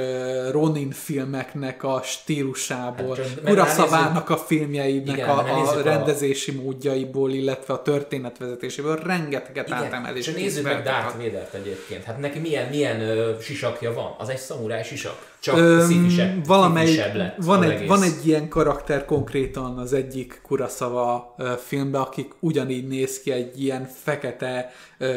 [0.50, 6.62] Ronin filmeknek a stílusából, hát, Kuraszavának a filmjeinek igen, a, a rendezési a...
[6.62, 10.26] módjaiból, illetve a történetvezetéséből rengeteget átemelés.
[10.26, 12.04] És nézzük meg Darth vader egyébként.
[12.04, 14.14] Hát neki milyen, milyen ö, sisakja van?
[14.18, 15.31] Az egy szamuráj sisak.
[15.42, 21.34] Csak szívisebb, valamely, lett van, egy, van egy ilyen karakter konkrétan az egyik Kuraszava
[21.66, 24.72] filmben, akik ugyanígy néz ki egy ilyen fekete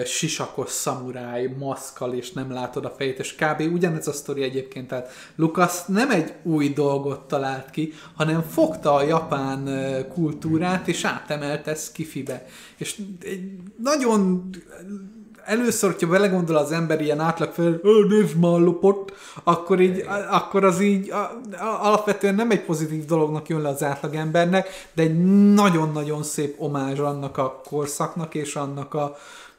[0.06, 3.74] sisakos szamuráj maszkal, és nem látod a fejét, és kb.
[3.74, 9.04] ugyanez a sztori egyébként, tehát Lucas nem egy új dolgot talált ki, hanem fogta a
[9.04, 9.70] japán
[10.14, 12.46] kultúrát, és átemelte skifibe.
[12.78, 14.50] És egy nagyon
[15.46, 20.82] először, hogyha belegondol az ember ilyen átlag fel, nézd már lopott, akkor, így, akkor az
[20.82, 21.14] így
[21.82, 25.24] alapvetően nem egy pozitív dolognak jön le az átlagembernek, de egy
[25.54, 29.18] nagyon-nagyon szép omázs annak a korszaknak és annak a,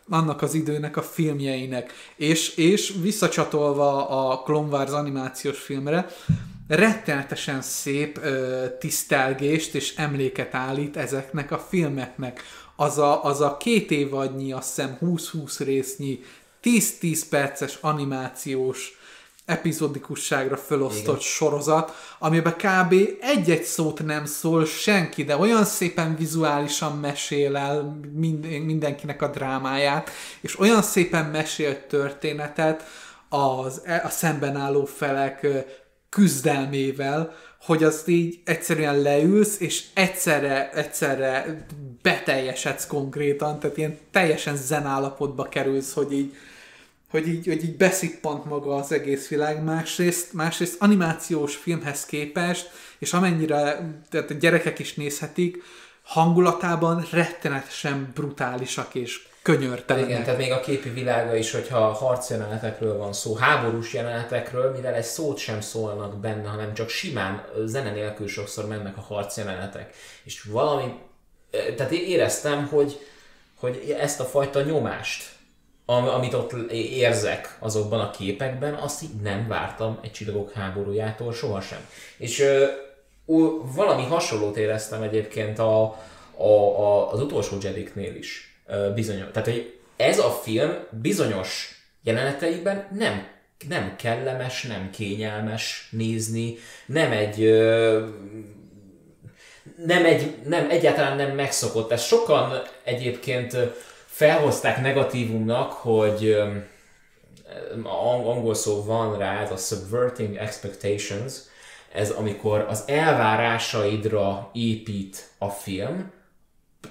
[0.08, 1.92] annak az időnek a filmjeinek.
[2.16, 6.06] És, és visszacsatolva a Clone Wars animációs filmre,
[6.68, 12.42] rettenetesen szép ö, tisztelgést és emléket állít ezeknek a filmeknek
[12.76, 16.20] az a, az a két évadnyi, azt hiszem 20-20 résznyi,
[16.62, 18.98] 10-10 perces animációs
[19.44, 21.18] epizodikusságra felosztott Igen.
[21.20, 22.94] sorozat, amiben kb.
[23.20, 28.00] egy-egy szót nem szól senki, de olyan szépen vizuálisan mesél el
[28.64, 30.10] mindenkinek a drámáját,
[30.40, 32.82] és olyan szépen mesél történetet
[33.28, 35.46] az, a szemben álló felek
[36.08, 41.66] küzdelmével, hogy azt így egyszerűen leülsz, és egyszerre, egyszerre
[42.06, 46.34] beteljesedsz konkrétan, tehát ilyen teljesen zenállapotba kerülsz, hogy így,
[47.10, 53.12] hogy így, hogy így beszippant maga az egész világ, másrészt, másrészt animációs filmhez képest, és
[53.12, 55.62] amennyire tehát a gyerekek is nézhetik,
[56.02, 60.10] hangulatában rettenetesen brutálisak és könyörtelenek.
[60.10, 65.04] Igen, tehát még a képi világa is, hogyha harcjelenetekről van szó, háborús jelenetekről, mivel egy
[65.04, 69.94] szót sem szólnak benne, hanem csak simán zene nélkül sokszor mennek a harcjelenetek.
[70.24, 70.94] És valami,
[71.76, 72.98] tehát éreztem, hogy,
[73.58, 75.34] hogy ezt a fajta nyomást,
[75.86, 81.88] amit ott érzek azokban a képekben, azt így nem vártam egy csillagok háborújától sohasem.
[82.16, 82.66] És ö,
[83.74, 85.82] valami hasonlót éreztem egyébként a,
[86.36, 86.48] a,
[86.78, 88.60] a, az utolsó Jediknél is
[88.94, 89.30] bizonyos.
[89.32, 93.26] Tehát, hogy ez a film bizonyos jeleneteiben nem,
[93.68, 97.40] nem kellemes, nem kényelmes nézni, nem egy
[99.84, 101.92] nem egy, nem, egyáltalán nem megszokott.
[101.92, 103.56] Ezt sokan egyébként
[104.06, 106.36] felhozták negatívumnak, hogy
[108.24, 111.34] angol szó van rá, ez a subverting expectations,
[111.92, 116.12] ez amikor az elvárásaidra épít a film,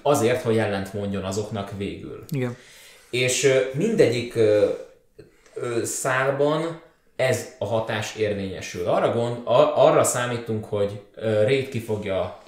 [0.02, 2.24] azért, hogy ellent mondjon azoknak végül.
[2.30, 2.56] Igen.
[3.10, 4.38] És mindegyik
[5.82, 6.80] szálban
[7.16, 8.88] ez a hatás érvényesül.
[8.88, 9.36] Arra, gond,
[9.74, 12.42] arra számítunk, hogy Raid ki fogja,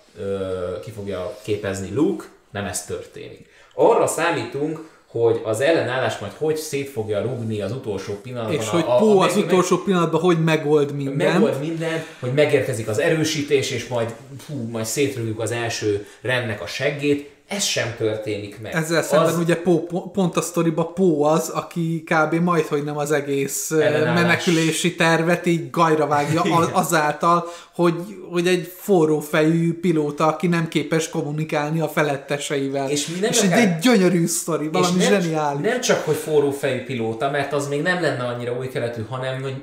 [0.85, 3.47] ki fogja képezni Luke, nem ez történik.
[3.75, 8.61] Arra számítunk, hogy az ellenállás majd hogy szét fogja rúgni az utolsó pillanatban.
[8.61, 11.33] És a, hogy Pó az meg, utolsó meg, pillanatban hogy megold mindent.
[11.33, 14.15] Megold mindent, hogy megérkezik az erősítés, és majd,
[14.47, 18.75] hú, majd szétrúgjuk az első rendnek a seggét ez sem történik meg.
[18.75, 19.39] Ezzel szemben az...
[19.39, 19.81] ugye Pó,
[20.13, 22.35] pont a sztoriba Pó az, aki kb.
[22.35, 24.23] majd, hogy nem az egész ellenállás.
[24.23, 26.43] menekülési tervet így gajra vágja
[26.73, 27.95] azáltal, hogy,
[28.31, 32.91] hogy egy forró fejű pilóta, aki nem képes kommunikálni a feletteseivel.
[32.91, 33.59] És, mi nem és akár...
[33.59, 35.69] egy gyönyörű sztori, valami nem, zseniális.
[35.69, 39.43] Nem csak, hogy forró fejű pilóta, mert az még nem lenne annyira új keletű, hanem,
[39.43, 39.63] hogy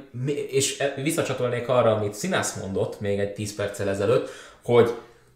[0.50, 4.30] és visszacsatolnék arra, amit Sinász mondott még egy 10 perccel ezelőtt,
[4.64, 4.94] hogy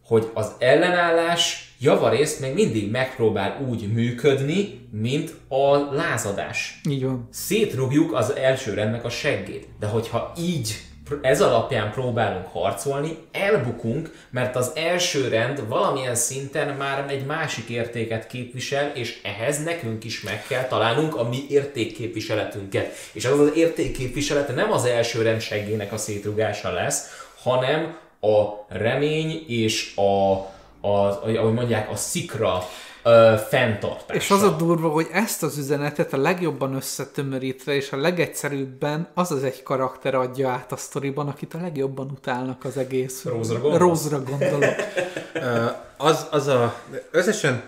[0.10, 6.82] hogy az ellenállás javarészt még mindig megpróbál úgy működni, mint a lázadás.
[6.89, 7.27] Így van.
[7.32, 9.67] Szétrugjuk az első rendnek a seggét.
[9.80, 10.75] De hogyha így
[11.21, 18.27] ez alapján próbálunk harcolni, elbukunk, mert az első rend valamilyen szinten már egy másik értéket
[18.27, 22.93] képvisel, és ehhez nekünk is meg kell találnunk a mi értékképviseletünket.
[23.11, 27.07] És az az értékképviselete nem az első rend seggének a szétrugása lesz,
[27.43, 30.34] hanem a remény és a,
[30.82, 32.63] a, ahogy mondják, a szikra
[33.03, 34.19] ö, fenntartása.
[34.19, 39.32] És az a durva, hogy ezt az üzenetet a legjobban összetömörítve és a legegyszerűbben az
[39.32, 43.23] az egy karakter adja át a sztoriban, akit a legjobban utálnak az egész.
[43.63, 44.75] Rózra gondolok.
[46.01, 46.75] Az, az a...
[47.11, 47.63] Összesen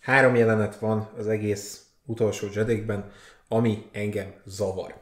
[0.00, 3.10] három jelenet van az egész utolsó Jedikben,
[3.48, 4.94] ami engem zavar.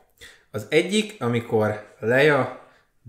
[0.50, 2.58] Az egyik, amikor Leia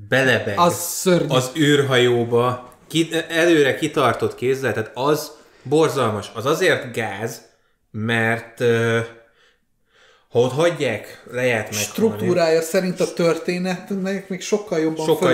[0.09, 1.27] belebeg Az szörnyű.
[1.27, 5.31] az űrhajóba, ki, előre kitartott kézzel, tehát az
[5.63, 6.31] borzalmas.
[6.33, 7.41] Az azért gáz,
[7.91, 8.99] mert uh,
[10.29, 15.33] ha ott hagyják Leiát meghalni, Struktúrája szerint a történetnek még sokkal jobban sokkal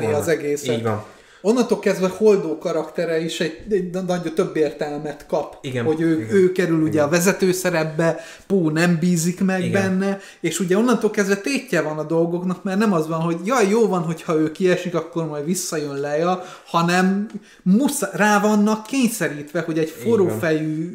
[0.00, 0.16] volna.
[0.16, 0.76] az egészet.
[0.76, 1.06] Így van.
[1.40, 5.58] Onnantól kezdve Holdó karaktere is egy, egy nagyon több értelmet kap.
[5.60, 9.72] Igen, hogy ő, igen, ő kerül ugye a vezető szerepbe, Pú nem bízik meg Igen.
[9.82, 13.68] benne, és ugye onnantól kezdve tétje van a dolgoknak, mert nem az van, hogy jaj,
[13.68, 17.26] jó van, hogyha ő kiesik, akkor majd visszajön Leia, hanem
[17.62, 20.90] musz, rá vannak kényszerítve, hogy egy forrófejű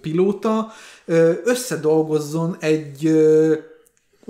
[0.00, 0.72] pilóta
[1.44, 3.10] összedolgozzon egy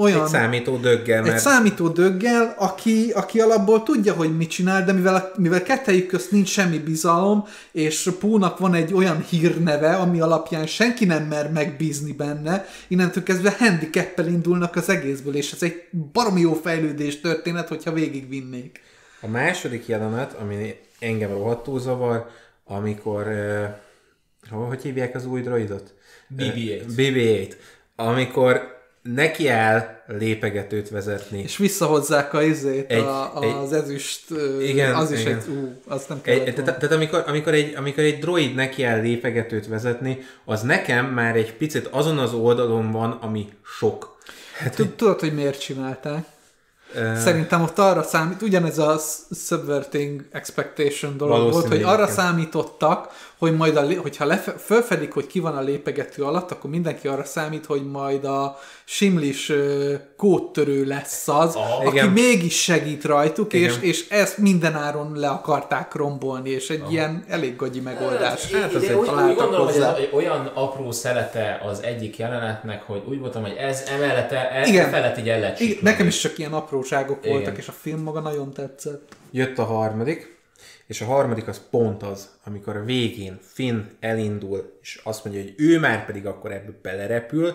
[0.00, 4.84] olyan Egy számító döggel, egy mert számító döggel, aki, aki alapból tudja, hogy mit csinál,
[4.84, 10.20] de mivel, mivel kettejük közt nincs semmi bizalom, és Pónak van egy olyan hírneve, ami
[10.20, 15.84] alapján senki nem mer megbízni benne, innentől kezdve handicappel indulnak az egészből, és ez egy
[16.12, 18.80] baromi jó fejlődés történet, hogyha végigvinnék.
[19.20, 22.26] A második jelenet, ami engem rohadtul zavar,
[22.64, 23.26] amikor,
[24.50, 25.94] uh, hogy hívják az új droidot?
[26.36, 26.80] BB-8.
[26.80, 27.52] Uh, BB-8.
[27.96, 31.38] Amikor neki áll lépegetőt vezetni.
[31.42, 35.38] És visszahozzák a izét, Egy- a, egy- az ezüst, ö, Igen, az is igen.
[35.38, 38.82] egy, ú, azt nem Egy, kellett tehát, tehát amikor, amikor, egy, amikor egy droid neki
[38.82, 43.48] áll lépegetőt vezetni, az nekem már egy picit azon az oldalon van, ami
[43.78, 44.18] sok.
[44.74, 46.24] Tud- Tudod, hogy miért csinálták?
[47.16, 48.98] Szerintem ott arra számít, ugyanez a
[49.46, 53.08] subverting expectation dolog volt, hogy arra számítottak,
[53.40, 57.24] hogy majd, a, hogyha lefe, fölfedik, hogy ki van a lépegető alatt, akkor mindenki arra
[57.24, 61.76] számít, hogy majd a simlis ö, kódtörő lesz az, Aha.
[61.86, 62.08] aki Igen.
[62.08, 63.82] mégis segít rajtuk, és, Igen.
[63.82, 68.52] és ezt mindenáron le akarták rombolni, és egy ilyen elég gagyi megoldás.
[68.52, 69.96] Hát az Ide egy- úgy, úgy találtak gondolom, hogy ez hozzá.
[70.12, 74.90] olyan apró szelete az egyik jelenetnek, hogy úgy voltam, hogy ez emellett, e, Igen.
[74.90, 77.36] felett így el nekem is csak ilyen apróságok Igen.
[77.36, 79.16] voltak, és a film maga nagyon tetszett.
[79.30, 80.38] jött a harmadik,
[80.90, 85.54] és a harmadik az pont az, amikor a végén Finn elindul, és azt mondja, hogy
[85.56, 87.54] ő már pedig akkor ebből belerepül,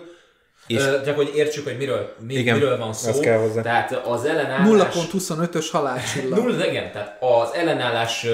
[0.67, 3.09] és Ö, csak hogy értsük, hogy miről, mi, Igen, miről van szó.
[3.09, 3.61] az kell hozzá.
[3.61, 4.95] Tehát az ellenállás...
[4.95, 6.39] 0.25-ös halálcsillag.
[6.43, 8.25] Nulla, igen, tehát az ellenállás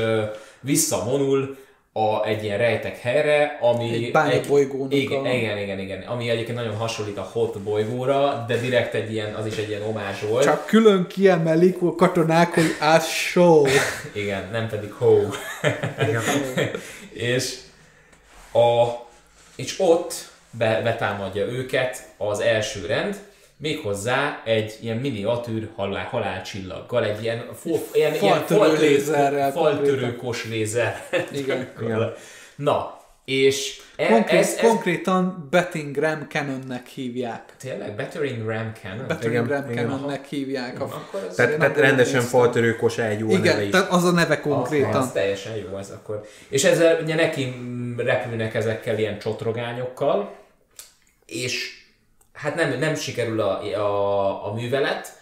[0.59, 1.57] visszavonul
[1.93, 3.93] a, egy ilyen rejtek helyre, ami...
[3.93, 8.57] Egy bányabolygónak igen, a- igen, igen, igen, ami egyébként nagyon hasonlít a Hot bolygóra, de
[8.57, 10.43] direkt egy ilyen, az is egy ilyen omás volt.
[10.43, 13.65] Csak külön kiemelik a katonák, hogy az show.
[14.13, 15.17] Igen, nem pedig Ho.
[17.13, 17.57] és,
[18.53, 18.87] a,
[19.55, 20.13] és ott
[20.51, 23.15] be, betámadja őket az első rend,
[23.61, 30.15] méghozzá egy ilyen miniatűr halál, halálcsillaggal, egy ilyen, fo, ilyen, ilyen Faltörő faltörő- lézerrel faltörő
[30.15, 31.03] kos lézer.
[31.31, 31.69] Igen.
[31.81, 32.13] Igen.
[32.55, 37.53] Na, és e, Konkrét, ez, ez, konkrétan Betting Ram Cannonnek hívják.
[37.59, 39.17] tényleg Battering Ram Cannon?
[39.21, 39.87] Igen, Ram igen.
[39.87, 40.81] Cannonnek hívják.
[40.81, 41.07] A...
[41.35, 42.39] Tehát, tehát rendesen néztem.
[42.39, 43.69] faltörőkos ágyú a neve Igen, is.
[43.69, 44.59] tehát az a neve Konkrétan.
[44.61, 45.01] konkrétan.
[45.01, 46.21] Az teljesen jó ez akkor.
[46.49, 47.53] És ezzel ugye neki
[47.97, 50.35] repülnek ezekkel ilyen csotrogányokkal,
[51.25, 51.80] és
[52.33, 55.19] hát nem, nem sikerül a, a, a művelet,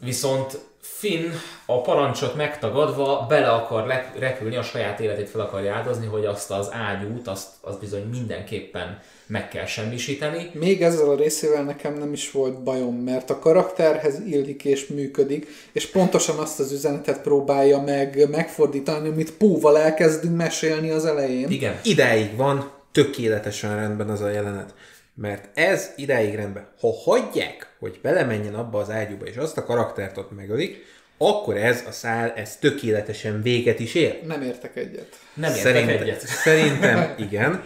[0.00, 0.58] viszont
[0.98, 1.30] Finn
[1.66, 6.50] a parancsot megtagadva bele akar le, repülni, a saját életét fel akarja áldozni, hogy azt
[6.50, 10.50] az ágyút, azt, azt bizony mindenképpen meg kell semmisíteni.
[10.52, 15.46] Még ezzel a részével nekem nem is volt bajom, mert a karakterhez illik és működik,
[15.72, 21.50] és pontosan azt az üzenetet próbálja meg megfordítani, amit Púval elkezdünk mesélni az elején.
[21.50, 21.80] Igen.
[21.82, 24.74] Idáig van tökéletesen rendben az a jelenet.
[25.18, 26.68] Mert ez idáig rendben.
[26.80, 30.84] Ha hagyják, hogy belemenjen abba az ágyúba, és azt a karaktert ott megölik,
[31.18, 34.20] akkor ez a szál, ez tökéletesen véget is ér.
[34.26, 35.08] Nem értek egyet.
[35.34, 36.20] Nem értek Szerintem, egyet.
[36.46, 37.62] szerintem igen,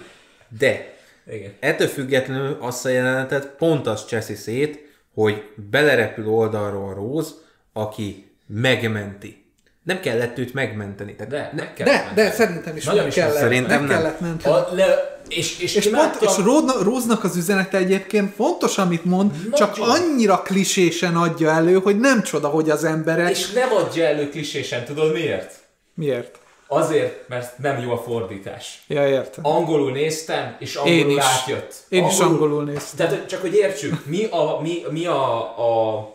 [0.59, 0.93] de
[1.31, 1.53] Igen.
[1.61, 7.31] ettől függetlenül azt a jelenetet pont az cseszi szét, hogy belerepül oldalról Rose,
[7.73, 9.45] aki megmenti.
[9.83, 11.15] Nem kellett őt megmenteni.
[11.15, 12.15] Tehát De, meg kell De, menteni.
[12.15, 13.99] de szerintem is Nagyon meg is kellett, szerintem meg nem.
[13.99, 14.55] kellett menteni.
[14.55, 19.31] A, le, és, és, És, pont, és Rózna- Róznak az üzenete egyébként fontos, amit mond,
[19.31, 19.51] Nagyon.
[19.53, 23.31] csak annyira klisésen adja elő, hogy nem csoda, hogy az emberek...
[23.31, 25.55] És nem adja elő klisésen, tudod miért?
[25.95, 26.39] Miért?
[26.67, 28.83] Azért, mert nem jó a fordítás.
[28.87, 29.47] Ja, értem.
[29.47, 31.25] Angolul néztem, és angolul Én is.
[31.25, 31.75] átjött.
[31.89, 33.09] Én is angolul néztem.
[33.09, 36.09] Tehát csak hogy értsük, mi a, mi, mi a, a,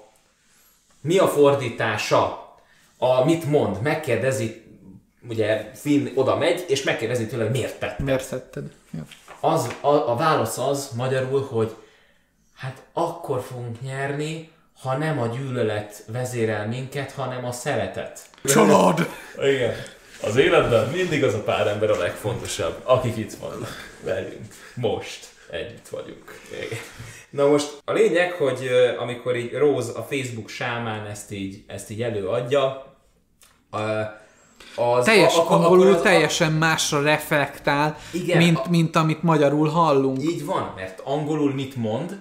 [1.02, 2.44] mi a fordítása
[2.98, 4.64] a, mit mond, megkérdezi,
[5.30, 8.00] ugye Finn oda megy, és megkérdezi tőle, miért tett.
[8.00, 8.64] Miért tetted?
[8.92, 9.06] Ja.
[9.40, 11.76] Az, a, a válasz az magyarul, hogy
[12.56, 14.52] hát akkor fogunk nyerni,
[14.82, 18.20] ha nem a gyűlölet vezérel minket, hanem a szeretet.
[18.44, 19.10] Család!
[19.42, 19.74] Igen.
[20.22, 24.48] Az életben mindig az a pár ember a legfontosabb, akik itt vannak velünk.
[24.74, 26.42] Most együtt vagyunk.
[26.52, 26.80] Igen.
[27.30, 32.02] Na most a lényeg, hogy amikor így Rose a Facebook sámán ezt így, ezt így
[32.02, 32.96] előadja,
[34.76, 40.24] az, Teljes, a, angolul az, teljesen másra reflektál, igen, mint, a, mint amit magyarul hallunk.
[40.24, 42.20] Így van, mert angolul mit mond?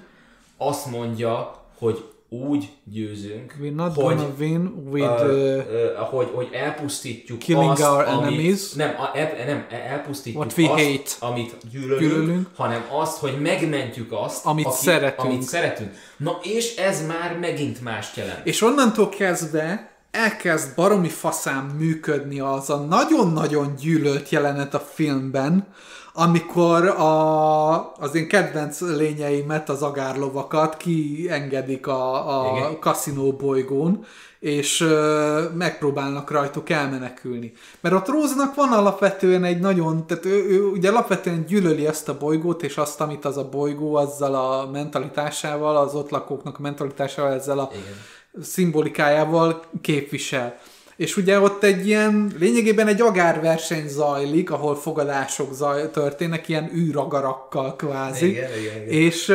[0.57, 6.49] Azt mondja, hogy úgy győzünk, We're not hogy, gonna win with, uh, uh, hogy, hogy
[6.53, 8.73] elpusztítjuk killing azt, our amit, enemies.
[8.73, 10.83] Nem, a, el, nem, elpusztítjuk What we azt,
[11.19, 11.33] hate.
[11.33, 15.29] amit gyűlölünk, gyűlölünk, hanem azt, hogy megmentjük azt, amit, aki, szeretünk.
[15.29, 15.95] amit szeretünk.
[16.17, 18.47] Na és ez már megint mást jelent.
[18.47, 25.67] És onnantól kezdve elkezd baromi faszán működni az a nagyon-nagyon gyűlölt jelenet a filmben,
[26.13, 34.05] amikor a, az én kedvenc lényeimet, az agárlovakat kiengedik a, a kaszinó bolygón,
[34.39, 37.53] és ö, megpróbálnak rajtuk elmenekülni.
[37.81, 42.19] Mert ott Róznak van alapvetően egy nagyon, tehát ő, ő ugye alapvetően gyűlöli ezt a
[42.19, 47.33] bolygót, és azt, amit az a bolygó azzal a mentalitásával, az ott lakóknak a mentalitásával,
[47.33, 47.95] ezzel a Igen.
[48.43, 50.59] Szimbolikájával képvisel.
[50.97, 57.77] És ugye ott egy ilyen, lényegében egy agárverseny zajlik, ahol fogadások zaj, történnek, ilyen űragarakkal
[57.77, 58.29] kvázi.
[58.29, 58.89] Igen, igen, igen.
[58.89, 59.33] És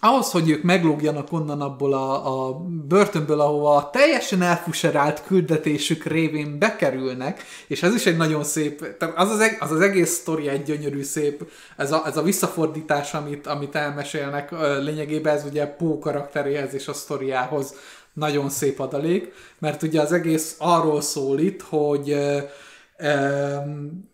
[0.00, 2.54] ahhoz, hogy ők meglógjanak onnan abból a, a
[2.88, 9.30] börtönből, ahova a teljesen elfuserált küldetésük révén bekerülnek, és ez is egy nagyon szép, az
[9.30, 13.74] az, az, az egész sztori egy gyönyörű szép, ez a, ez a visszafordítás, amit, amit
[13.74, 14.50] elmesélnek,
[14.82, 17.74] lényegében ez ugye Pó karakteréhez és a sztoriához
[18.12, 22.16] nagyon szép adalék, mert ugye az egész arról szól itt, hogy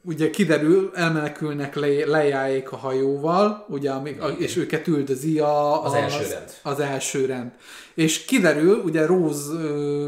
[0.04, 3.92] ugye kiderül, elmenekülnek le, lejáék a hajóval, ugye,
[4.38, 6.50] és őket üldözi a, az, az, első rend.
[6.62, 7.50] az első rend.
[7.94, 9.52] És kiderül, ugye Rose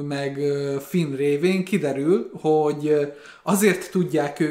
[0.02, 0.40] meg
[0.86, 3.12] Finn révén kiderül, hogy
[3.42, 4.44] azért tudják,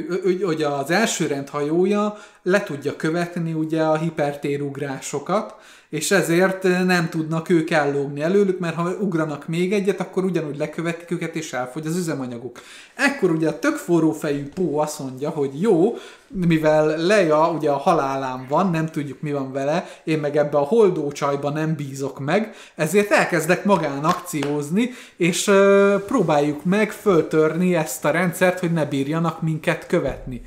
[0.44, 5.56] hogy az első rend hajója le tudja követni ugye a hipertérugrásokat,
[5.94, 11.12] és ezért nem tudnak ők ellógni előlük, mert ha ugranak még egyet, akkor ugyanúgy lekövetik
[11.12, 12.60] őket, és elfogy az üzemanyaguk.
[12.96, 17.78] Ekkor ugye a tök forró fejű Pó azt mondja, hogy jó, mivel Leia ugye a
[17.78, 22.20] halálán van, nem tudjuk mi van vele, én meg ebbe a holdó csajba nem bízok
[22.20, 28.86] meg, ezért elkezdek magán akciózni, és ö, próbáljuk meg föltörni ezt a rendszert, hogy ne
[28.86, 30.42] bírjanak minket követni.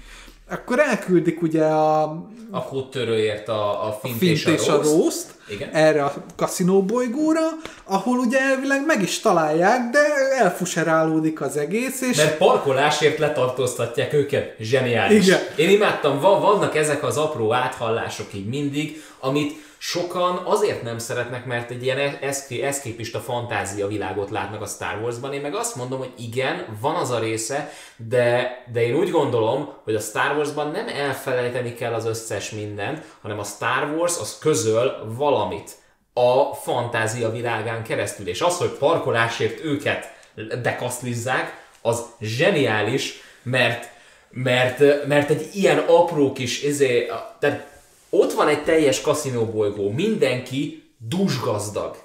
[0.51, 2.03] Akkor elküldik ugye a...
[2.51, 5.69] A hódtörőért a, a fint, a fint és, és a, rószt, igen.
[5.73, 7.41] erre a kaszinó bolygóra,
[7.85, 9.99] ahol ugye elvileg meg is találják, de
[10.39, 12.17] elfuserálódik az egész, és...
[12.17, 14.55] Mert parkolásért letartóztatják őket.
[14.59, 15.27] Zseniális.
[15.27, 15.41] Igen.
[15.57, 21.45] Én imádtam, van, vannak ezek az apró áthallások így mindig, amit sokan azért nem szeretnek,
[21.45, 22.19] mert egy ilyen
[22.63, 25.33] eszképista fantázia világot látnak a Star Warsban.
[25.33, 29.73] Én meg azt mondom, hogy igen, van az a része, de, de én úgy gondolom,
[29.85, 34.39] hogy a Star Warsban nem elfelejteni kell az összes mindent, hanem a Star Wars az
[34.39, 35.71] közöl valamit
[36.13, 38.29] a fantázia világán keresztül.
[38.29, 40.15] És az, hogy parkolásért őket
[40.63, 43.95] bekaszlizzák, az zseniális, mert
[44.31, 47.76] mert, mert egy ilyen apró kis, izé, tehát
[48.19, 51.97] ott van egy teljes kaszinóbolygó, mindenki dúsgazdag,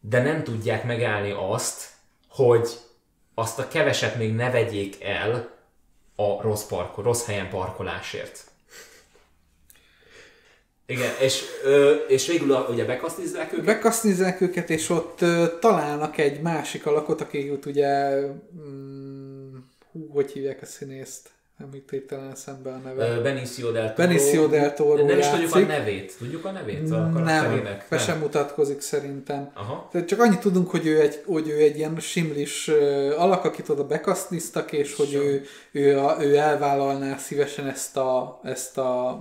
[0.00, 1.88] de nem tudják megállni azt,
[2.28, 2.68] hogy
[3.34, 5.54] azt a keveset még ne vegyék el
[6.16, 8.44] a rossz, parko, rossz helyen parkolásért.
[10.86, 11.44] Igen, és,
[12.08, 13.64] és végül a, ugye bekasztizzák őket?
[13.64, 18.20] Bekasztizzák őket, és ott ö, találnak egy másik alakot, aki ugye,
[18.56, 19.56] mm,
[19.92, 21.30] hú, hogy hívják a színészt?
[21.58, 23.20] Nem hirtelen eszembe a neve.
[23.20, 24.08] Benicio del Toro.
[24.08, 26.16] Benicio del Toro Nem is tudjuk a nevét.
[26.18, 29.50] Tudjuk a nevét a Nem, be sem mutatkozik szerintem.
[29.54, 29.88] Aha.
[29.92, 32.68] Tehát csak annyit tudunk, hogy ő egy, hogy ő egy ilyen simlis
[33.16, 38.78] alak, akit oda bekasztiztak, és hogy ő, ő, a, ő elvállalná szívesen ezt a, ezt
[38.78, 39.20] a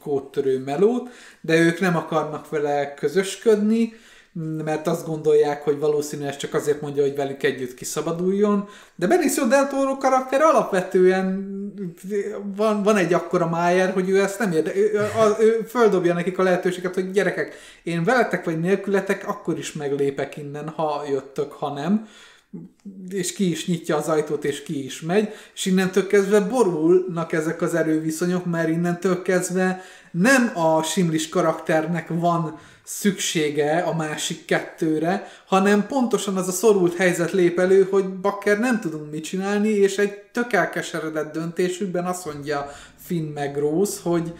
[0.00, 1.08] kódtörő melót,
[1.40, 3.92] de ők nem akarnak vele közösködni,
[4.32, 9.68] mert azt gondolják, hogy valószínűleg csak azért mondja, hogy velük együtt kiszabaduljon, de Benicio del
[9.68, 11.58] Toro karakter alapvetően
[12.56, 15.08] van, van egy akkora májer, hogy ő ezt nem érde, ő, ő,
[15.38, 20.68] ő földobja nekik a lehetőséget, hogy gyerekek, én veletek vagy nélkületek, akkor is meglépek innen,
[20.68, 22.08] ha jöttök, ha nem.
[23.08, 27.62] És ki is nyitja az ajtót, és ki is megy, és innentől kezdve borulnak ezek
[27.62, 35.86] az erőviszonyok, mert innentől kezdve nem a Simlis karakternek van szüksége a másik kettőre, hanem
[35.86, 40.12] pontosan az a szorult helyzet lép elő, hogy bakker nem tudunk mit csinálni, és egy
[40.32, 42.70] tök elkeseredett döntésükben azt mondja
[43.04, 44.32] Finn meg Rose, hogy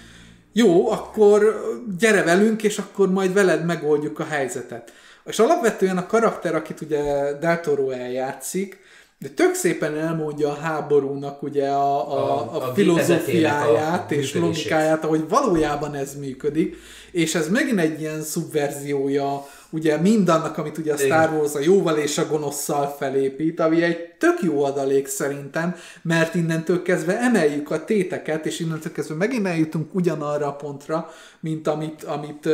[0.52, 1.64] jó, akkor
[1.98, 4.92] gyere velünk, és akkor majd veled megoldjuk a helyzetet.
[5.24, 8.78] És alapvetően a karakter, akit ugye Del Toro eljátszik,
[9.18, 14.34] de tök szépen elmondja a háborúnak ugye a, a, a, a, a filozófiáját a és
[14.34, 16.76] logikáját, ahogy valójában ez működik,
[17.12, 21.96] és ez megint egy ilyen szubverziója ugye mindannak, amit ugye a Star Wars a jóval
[21.96, 27.84] és a gonoszszal felépít, ami egy tök jó adalék szerintem, mert innentől kezdve emeljük a
[27.84, 32.52] téteket, és innentől kezdve megint eljutunk ugyanarra a pontra, mint amit, amit uh,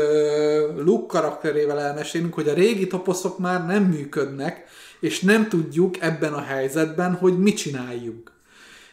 [0.84, 4.64] Luke karakterével elmesélünk, hogy a régi toposzok már nem működnek,
[5.00, 8.35] és nem tudjuk ebben a helyzetben, hogy mit csináljunk.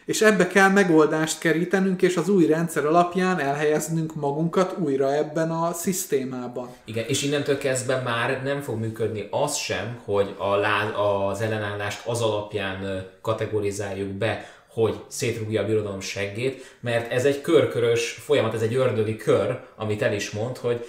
[0.04, 5.72] És ebbe kell megoldást kerítenünk, és az új rendszer alapján elhelyeznünk magunkat újra ebben a
[5.72, 6.68] szisztémában.
[6.84, 12.06] Igen, és innentől kezdve már nem fog működni az sem, hogy a lá, az ellenállást
[12.06, 18.62] az alapján kategorizáljuk be, hogy szétrúgja a birodalom seggét, mert ez egy körkörös folyamat, ez
[18.62, 20.86] egy ördögi kör, amit el is mond, hogy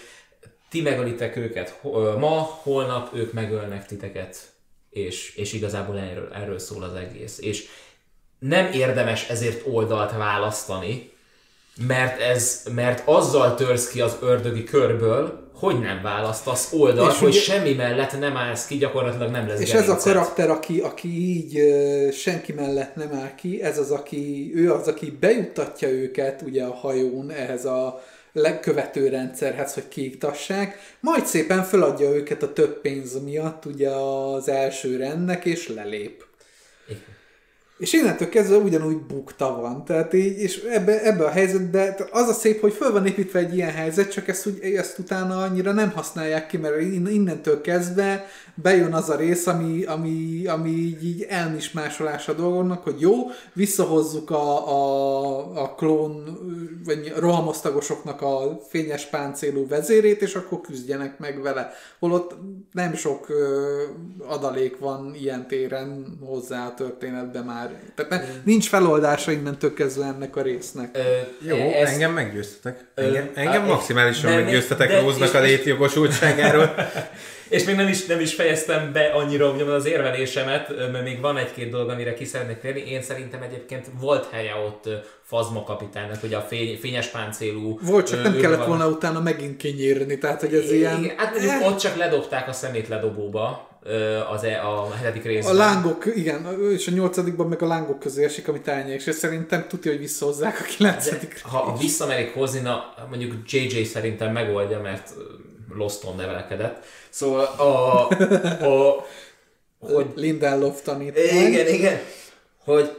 [0.70, 1.80] ti megölitek őket
[2.20, 4.54] ma, holnap ők megölnek titeket
[4.96, 7.40] és, és igazából erről, erről szól az egész.
[7.40, 7.68] És
[8.48, 11.14] nem érdemes ezért oldalt választani,
[11.88, 17.30] mert, ez, mert azzal törsz ki az ördögi körből, hogy nem választasz oldalt, és hogy
[17.30, 19.96] ugye, semmi mellett nem állsz ki, gyakorlatilag nem lesz És gerincet.
[19.96, 21.60] ez a karakter, aki, aki így
[22.14, 26.74] senki mellett nem áll ki, ez az, aki, ő az, aki bejuttatja őket ugye a
[26.74, 33.66] hajón ehhez a legkövető rendszerhez, hogy kiiktassák, majd szépen feladja őket a több pénz miatt
[33.66, 36.26] ugye az első rendnek, és lelép.
[37.78, 39.86] És innentől kezdve ugyanúgy bukta van.
[39.86, 43.56] Tehát így, és ebbe, ebbe a helyzetbe az a szép, hogy föl van építve egy
[43.56, 48.94] ilyen helyzet, csak ezt, úgy, ezt utána annyira nem használják ki, mert innentől kezdve bejön
[48.94, 50.70] az a rész, ami, ami, ami
[51.04, 53.14] így, elmismásolás a dolgoknak, hogy jó,
[53.54, 56.40] visszahozzuk a, a, a klón,
[56.86, 61.74] vagy rohamosztagosoknak a fényes páncélú vezérét, és akkor küzdjenek meg vele.
[62.00, 62.36] Holott
[62.72, 63.82] nem sok ö,
[64.28, 67.80] adalék van ilyen téren hozzá a történetben már.
[67.96, 68.30] Tehát mm.
[68.44, 70.98] nincs feloldása innentől kezdve ennek a résznek.
[70.98, 71.90] Ö, jó, ez...
[71.90, 72.86] engem meggyőztetek.
[72.96, 76.76] Engem, engem maximálisan meggyőztetek Róznak a létjogosultságáról.
[77.50, 81.38] És még nem is, nem is fejeztem be annyira hogy az érvelésemet, mert még van
[81.38, 82.92] egy-két dolog, amire ki szeretnék térni.
[82.92, 84.90] Én szerintem egyébként volt helye ott
[85.22, 87.80] Fazma kapitánynak, ugye a fény, fényes páncélú...
[87.82, 91.04] Volt, csak nem kellett volna utána megint kinyírni, tehát hogy ez ilyen...
[91.04, 91.68] Igen, hát mondjuk eh.
[91.68, 93.70] ott csak ledobták a szemét ledobóba
[94.32, 95.56] az e, a hetedik részben.
[95.56, 99.66] A lángok, igen, és a nyolcadikban meg a lángok közé esik, amit elnyek, és szerintem
[99.68, 105.14] tudja, hogy visszahozzák a kilencedik Ha visszamerik hozni, na, mondjuk JJ szerintem megoldja, mert
[105.76, 106.86] Loston nevelkedett.
[107.10, 108.08] Szóval a...
[108.66, 109.06] a
[109.80, 111.18] hogy, Lindelof tanít.
[111.18, 112.00] Igen, igen.
[112.64, 112.90] Hogy,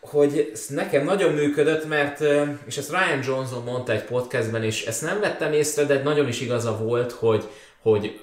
[0.00, 2.20] hogy ez nekem nagyon működött, mert,
[2.66, 6.40] és ezt Ryan Johnson mondta egy podcastben, és ezt nem vettem észre, de nagyon is
[6.40, 7.48] igaza volt, hogy,
[7.82, 8.20] hogy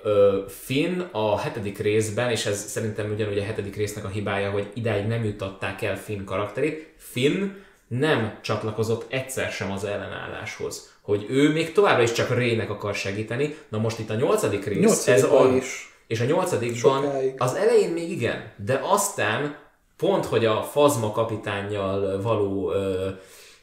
[0.48, 5.06] Finn a hetedik részben, és ez szerintem ugyanúgy a hetedik résznek a hibája, hogy idáig
[5.06, 7.52] nem jutatták el Finn karakterét, Finn
[7.88, 13.56] nem csatlakozott egyszer sem az ellenálláshoz hogy ő még továbbra is csak Rének akar segíteni.
[13.70, 15.98] Na most itt a nyolcadik rész, nyolcadik ez a, is.
[16.08, 17.34] és a nyolcadikban Sokáig.
[17.38, 19.58] az elején még igen, de aztán
[19.98, 23.10] pont, hogy a Fazma kapitányjal való ö,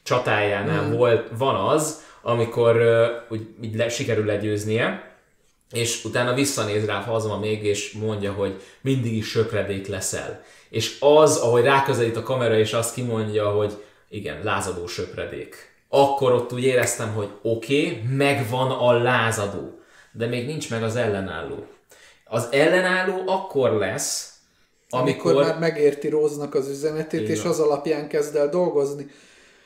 [0.03, 0.97] csatájánál hmm.
[0.97, 5.17] volt, van az, amikor ö, úgy, úgy le, sikerül legyőznie,
[5.73, 10.43] és utána visszanéz rá Fazma még, és mondja, hogy mindig is söpredék leszel.
[10.69, 13.73] És az, ahogy ráközelít a kamera, és azt kimondja, hogy
[14.09, 19.79] igen, lázadó söpredék akkor ott úgy éreztem, hogy oké, okay, megvan a lázadó,
[20.13, 21.67] de még nincs meg az ellenálló.
[22.25, 24.33] Az ellenálló akkor lesz,
[24.91, 27.33] amikor, amikor már megérti Róznak az üzenetét, Igen.
[27.33, 29.11] és az alapján kezd el dolgozni.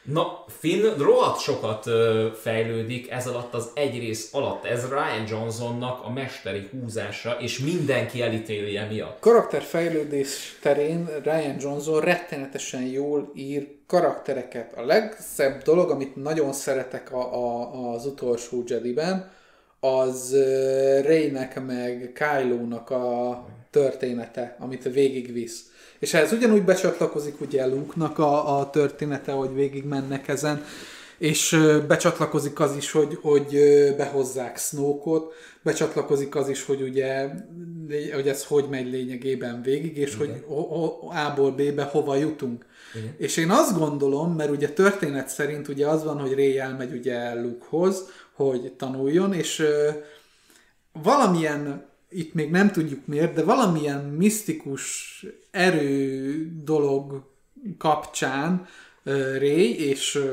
[0.03, 4.64] Na, Finn rohadt sokat ö, fejlődik ez alatt az egy rész alatt.
[4.64, 9.20] Ez Ryan Johnsonnak a mesteri húzása, és mindenki elítéli emiatt.
[9.20, 14.77] Karakterfejlődés terén Ryan Johnson rettenetesen jól ír karaktereket.
[14.77, 19.31] A legszebb dolog, amit nagyon szeretek a, a, az utolsó Jedi-ben,
[19.81, 20.36] az
[21.02, 28.70] Reynek meg Kylo-nak a története, amit végigvisz és ehhez ugyanúgy becsatlakozik ugye Luke-nak a, a
[28.70, 30.65] története, hogy végig mennek ezen,
[31.19, 33.59] és becsatlakozik az is, hogy, hogy
[33.97, 37.29] behozzák Snoke-ot, becsatlakozik az is, hogy ugye,
[38.15, 40.43] hogy ez hogy megy lényegében végig, és Igen.
[40.47, 40.59] hogy
[41.27, 42.66] A-ból B-be hova jutunk.
[42.95, 43.15] Igen.
[43.16, 47.35] És én azt gondolom, mert ugye történet szerint ugye az van, hogy Ray elmegy ugye
[47.35, 49.91] Luke-hoz, hogy tanuljon, és ö,
[51.03, 57.22] valamilyen, itt még nem tudjuk miért, de valamilyen misztikus erő dolog
[57.78, 58.66] kapcsán
[59.02, 60.24] ö, Ray és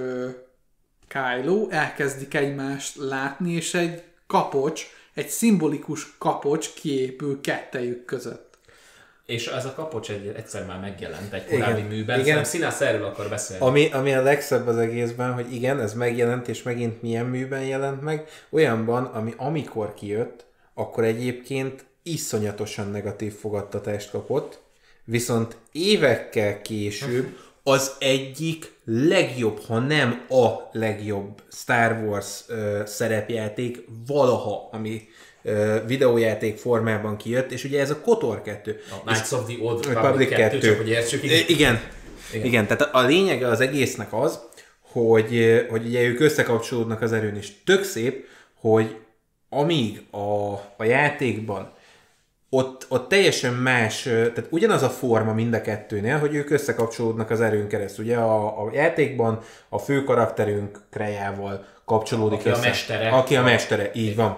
[1.08, 8.58] Kylo elkezdik egymást látni, és egy kapocs, egy szimbolikus kapocs kiépül kettejük között.
[9.26, 12.44] És ez a kapocs egy, egyszer már megjelent egy korábbi igen, műben, igen.
[12.44, 13.66] Színász erről akar beszélni.
[13.66, 18.02] Ami, ami a legszebb az egészben, hogy igen, ez megjelent, és megint milyen műben jelent
[18.02, 20.46] meg, olyanban, ami amikor kijött,
[20.76, 24.60] akkor egyébként iszonyatosan negatív fogadtatást kapott,
[25.04, 34.70] viszont évekkel később az egyik legjobb, ha nem a legjobb Star Wars uh, szerepjáték valaha,
[34.72, 35.08] ami
[35.86, 38.82] videójáték formában kijött, és ugye ez a KOTOR 2.
[38.92, 41.24] A Knights of the Old Republic 2, 2, csak hogy értsük.
[41.24, 41.44] Igen.
[41.48, 41.80] igen.
[42.34, 42.46] Igen.
[42.46, 44.40] Igen, tehát a lényege az egésznek az,
[44.80, 48.26] hogy, hogy ugye ők összekapcsolódnak az erőn, és tök szép,
[48.60, 48.96] hogy
[49.56, 51.74] amíg a, a játékban
[52.50, 57.42] ott, ott teljesen más, tehát ugyanaz a forma mind a kettőnél, hogy ők összekapcsolódnak az
[57.42, 58.06] erőn keresztül.
[58.06, 62.60] Ugye a, a játékban a fő karakterünk Krejával kapcsolódik aki össze.
[62.60, 63.10] a mestere.
[63.10, 64.38] Aki a mestere, így van.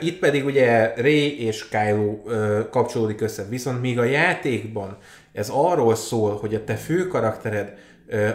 [0.00, 2.22] Itt pedig ugye Ray és Kylo
[2.70, 3.46] kapcsolódik össze.
[3.48, 4.96] Viszont míg a játékban
[5.32, 7.74] ez arról szól, hogy a te fő karaktered,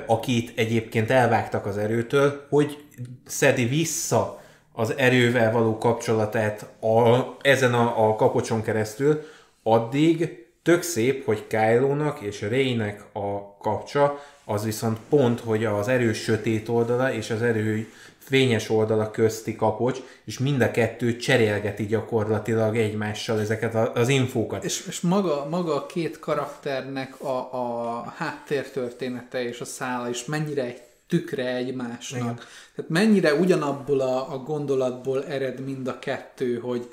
[0.06, 2.78] akit egyébként elvágtak az erőtől, hogy
[3.26, 4.41] szedi vissza
[4.74, 9.22] az erővel való kapcsolatát a, ezen a, a kapocson keresztül,
[9.64, 16.18] addig tök szép, hogy kylo és Raynek a kapcsa, az viszont pont, hogy az erős
[16.18, 17.88] sötét oldala és az erő
[18.18, 24.64] fényes oldala közti kapocs, és mind a kettő cserélgeti gyakorlatilag egymással ezeket az infókat.
[24.64, 30.64] És, és maga, maga a két karakternek a, a háttértörténete és a szála is mennyire
[30.64, 30.82] egy
[31.12, 32.22] tükre egymásnak.
[32.22, 32.40] Igen.
[32.76, 36.92] Tehát mennyire ugyanabból a, a gondolatból ered mind a kettő, hogy,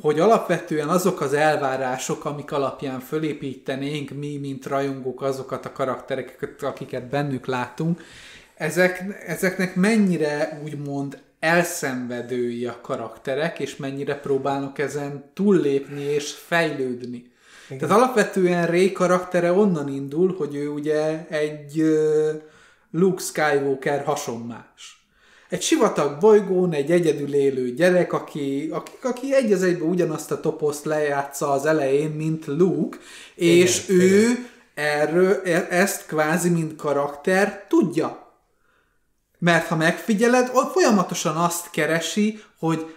[0.00, 7.08] hogy alapvetően azok az elvárások, amik alapján fölépítenénk mi, mint rajongók, azokat a karaktereket, akiket
[7.08, 8.02] bennük látunk,
[8.54, 17.32] ezek, ezeknek mennyire úgymond elszenvedői a karakterek, és mennyire próbálnak ezen túllépni és fejlődni.
[17.66, 17.78] Igen.
[17.78, 21.82] Tehát alapvetően Ray karaktere onnan indul, hogy ő ugye egy
[22.96, 25.06] Luke Skywalker hasonmás.
[25.48, 30.40] Egy sivatag bolygón egy egyedül élő gyerek, aki, aki, aki egy az egyben ugyanazt a
[30.40, 32.98] toposzt lejátsza az elején, mint Luke,
[33.34, 34.48] és igen, ő igen.
[34.74, 38.38] erről, e, ezt kvázi mint karakter tudja.
[39.38, 42.94] Mert ha megfigyeled, ott folyamatosan azt keresi, hogy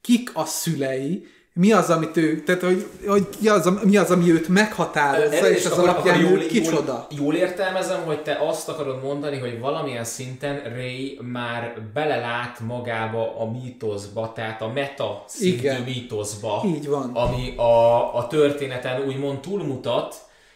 [0.00, 1.26] kik a szülei,
[1.58, 5.56] mi az, amit ő, tehát hogy, hogy mi, az, mi az, ami őt meghatározza, és,
[5.56, 7.06] és az alapján jól, ő kicsoda.
[7.10, 13.40] Jól, jól értelmezem, hogy te azt akarod mondani, hogy valamilyen szinten Ray már belelát magába
[13.40, 17.10] a mítoszba, tehát a meta szintű mítoszba, Így van.
[17.14, 20.14] ami a, a történeten úgymond túlmutat,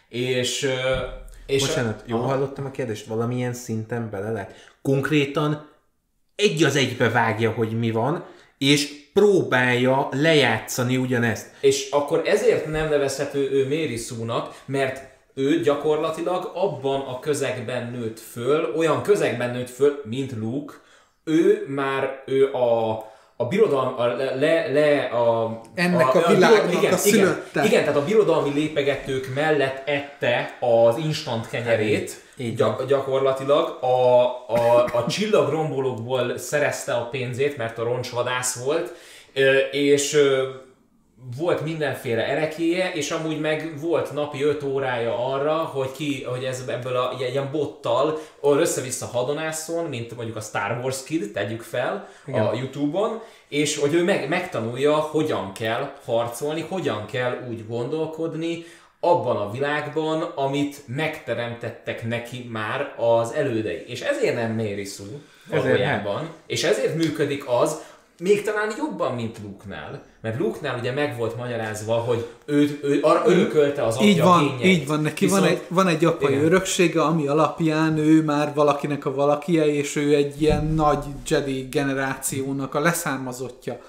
[0.08, 0.70] és...
[1.46, 3.06] és Bocsánat, jól hallottam a kérdést?
[3.06, 4.54] Valamilyen szinten belelát?
[4.82, 5.68] Konkrétan
[6.36, 8.24] egy az egybe vágja, hogy mi van,
[8.58, 11.46] és próbálja lejátszani ugyanezt.
[11.60, 15.02] És akkor ezért nem nevezhető ő Mary Sue-nak, mert
[15.34, 20.74] ő gyakorlatilag abban a közegben nőtt föl, olyan közegben nőtt föl, mint Luke,
[21.24, 22.90] ő már ő a,
[23.36, 24.06] a birodalmi, a,
[24.38, 25.60] le, le a...
[25.74, 27.60] Ennek a, a világnak a, igen, a szülötte.
[27.60, 34.22] Igen, igen, tehát a birodalmi lépegetők mellett ette az instant kenyerét, így gyak, gyakorlatilag a,
[34.48, 38.94] a, a csillagrombolókból szerezte a pénzét, mert a roncsvadász volt,
[39.70, 40.18] és
[41.36, 46.64] volt mindenféle erekéje, és amúgy meg volt napi 5 órája arra, hogy ki, hogy ez
[46.66, 52.46] ebből a ilyen bottal össze-vissza hadonászon, mint mondjuk a Star Wars Kid, tegyük fel Igen.
[52.46, 58.64] a Youtube-on, és hogy ő meg, megtanulja, hogyan kell harcolni, hogyan kell úgy gondolkodni,
[59.00, 63.84] abban a világban, amit megteremtettek neki már az elődei.
[63.86, 65.18] És ezért nem Mary Sue
[65.50, 67.82] valójában, és ezért működik az,
[68.20, 70.02] még talán jobban, mint Luke-nál.
[70.22, 74.56] Mert Luke-nál ugye meg volt magyarázva, hogy ő, ő arra örökölte az apja Így van,
[74.58, 74.80] kényeit.
[74.80, 75.00] így van.
[75.00, 76.44] Neki Viszont, van egy, van egy apai igen.
[76.44, 82.74] öröksége, ami alapján ő már valakinek a valakie, és ő egy ilyen nagy Jedi generációnak
[82.74, 83.80] a leszármazottja.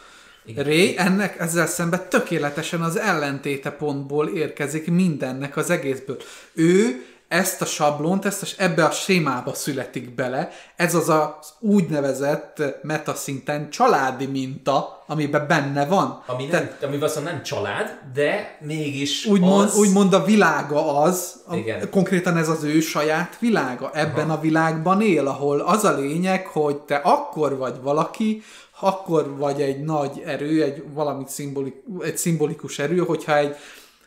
[0.46, 0.64] Igen.
[0.64, 6.18] Ré ennek ezzel szemben tökéletesen az ellentéte pontból érkezik mindennek az egészből.
[6.54, 10.52] Ő ezt a sablont, ezt a, ebbe a sémába születik bele.
[10.76, 16.24] Ez az az úgynevezett metaszinten családi minta, amiben benne van.
[16.26, 19.78] Ami, nem, Te, ami viszont nem család, de mégis úgymond, az...
[19.78, 23.90] úgymond a világa az, a, konkrétan ez az ő saját világa.
[23.94, 24.38] Ebben Aha.
[24.38, 28.44] a világban él, ahol az a lényeg, hogy te akkor vagy valaki,
[28.80, 33.56] akkor vagy egy nagy erő, egy valami szimbolik, egy szimbolikus erő, hogyha egy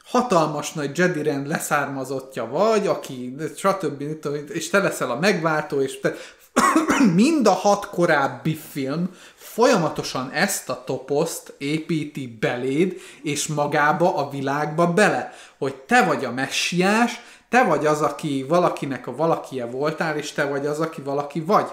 [0.05, 4.03] hatalmas nagy Jedi rend leszármazottja vagy, aki stb.
[4.49, 6.15] és te leszel a megváltó, és te
[7.15, 14.93] mind a hat korábbi film folyamatosan ezt a toposzt építi beléd, és magába a világba
[14.93, 20.33] bele, hogy te vagy a messiás, te vagy az, aki valakinek a valakie voltál, és
[20.33, 21.67] te vagy az, aki valaki vagy.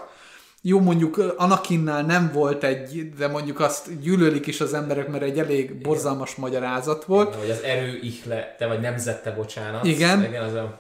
[0.63, 5.39] Jó, mondjuk Anakinnál nem volt egy, de mondjuk azt gyűlölik is az emberek, mert egy
[5.39, 6.41] elég borzalmas Igen.
[6.41, 7.27] magyarázat volt.
[7.27, 9.85] Igen, hogy az erő ihle, te vagy nemzette, bocsánat.
[9.85, 10.23] Igen.
[10.23, 10.79] Igen az a...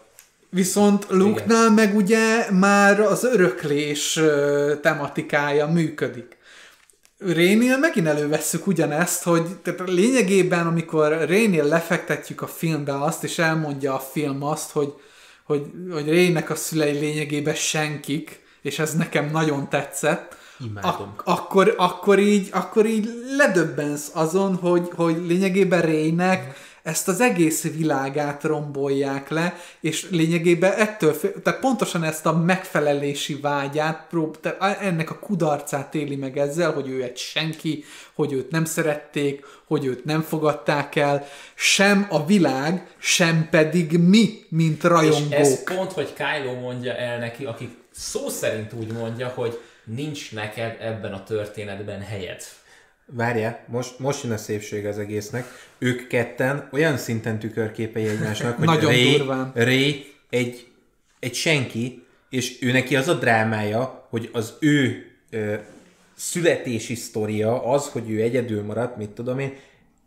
[0.49, 4.19] Viszont Luke-nál meg ugye már az öröklés
[4.81, 6.37] tematikája működik.
[7.17, 13.93] Rénél megint elővesszük ugyanezt, hogy tehát lényegében, amikor Rénél lefektetjük a filmbe azt, és elmondja
[13.93, 14.93] a film azt, hogy,
[15.43, 20.39] hogy, hogy Rének a szülei lényegében senkik, és ez nekem nagyon tetszett,
[20.81, 27.21] Ak- akkor, akkor, így, akkor így ledöbbensz azon, hogy, hogy lényegében Rének mm ezt az
[27.21, 35.09] egész világát rombolják le, és lényegében ettől, tehát pontosan ezt a megfelelési vágyát, prób, ennek
[35.09, 37.83] a kudarcát éli meg ezzel, hogy ő egy senki,
[38.13, 44.29] hogy őt nem szerették, hogy őt nem fogadták el, sem a világ, sem pedig mi,
[44.49, 45.31] mint rajongók.
[45.31, 47.69] És ez pont, hogy Kylo mondja el neki, aki
[48.01, 52.43] szó szerint úgy mondja, hogy nincs neked ebben a történetben helyed.
[53.05, 55.45] Várja, most, most jön a szépség az egésznek.
[55.77, 59.51] Ők ketten olyan szinten tükörképei egymásnak, hogy Nagyon Ray, durván.
[59.55, 60.67] Ray egy,
[61.19, 65.55] egy senki, és ő neki az a drámája, hogy az ő ö,
[66.15, 69.55] születési sztoria, az, hogy ő egyedül maradt, mit tudom én,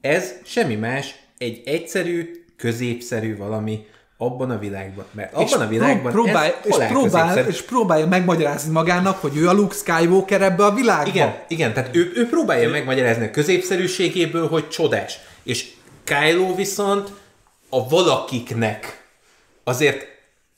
[0.00, 5.04] ez semmi más, egy egyszerű, középszerű valami, abban a világban.
[5.10, 9.52] Mert abban és a világban próbál, és, próbál, és próbálja megmagyarázni magának, hogy ő a
[9.52, 11.10] Luke Skywalker ebbe a világba.
[11.10, 15.18] Igen, igen tehát ő, ő próbálja megmagyarázni a középszerűségéből, hogy csodás.
[15.42, 15.72] És
[16.04, 17.08] Kylo viszont
[17.68, 19.08] a valakiknek
[19.64, 20.06] azért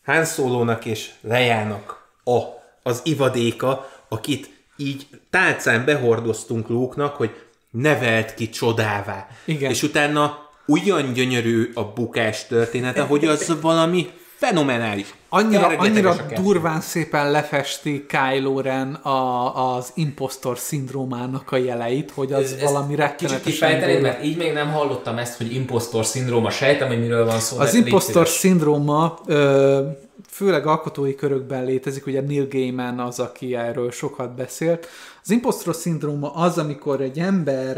[0.05, 2.41] Han Solo-nak és Lejának a,
[2.83, 7.31] az ivadéka, akit így tálcán behordoztunk luke hogy
[7.71, 9.29] nevelt ki csodává.
[9.45, 9.71] Igen.
[9.71, 15.15] És utána ugyan gyönyörű a bukás története, hogy az valami fenomenális.
[15.29, 22.53] Annyira, annyira durván szépen lefesti Kylo Ren a, az impostor szindrómának a jeleit, hogy az
[22.53, 23.41] ez, valami rettenetesen...
[23.43, 26.51] Kicsit kifejtenéd, mert így még nem hallottam ezt, hogy impostor szindróma.
[26.51, 27.59] Sejtem, hogy miről van szó.
[27.59, 29.83] Az impostor szindróma ö,
[30.31, 34.87] főleg alkotói körökben létezik, ugye Neil Gaiman az, aki erről sokat beszélt.
[35.23, 37.77] Az impostor szindróma az, amikor egy ember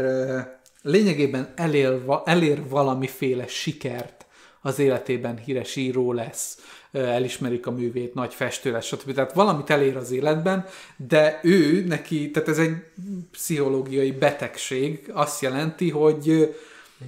[0.81, 4.25] lényegében elér, elér valamiféle sikert
[4.61, 6.57] az életében, híres író lesz,
[6.91, 9.13] elismerik a művét, nagy festő lesz, stb.
[9.13, 10.65] Tehát valamit elér az életben,
[10.97, 12.75] de ő neki, tehát ez egy
[13.31, 16.55] pszichológiai betegség, azt jelenti, hogy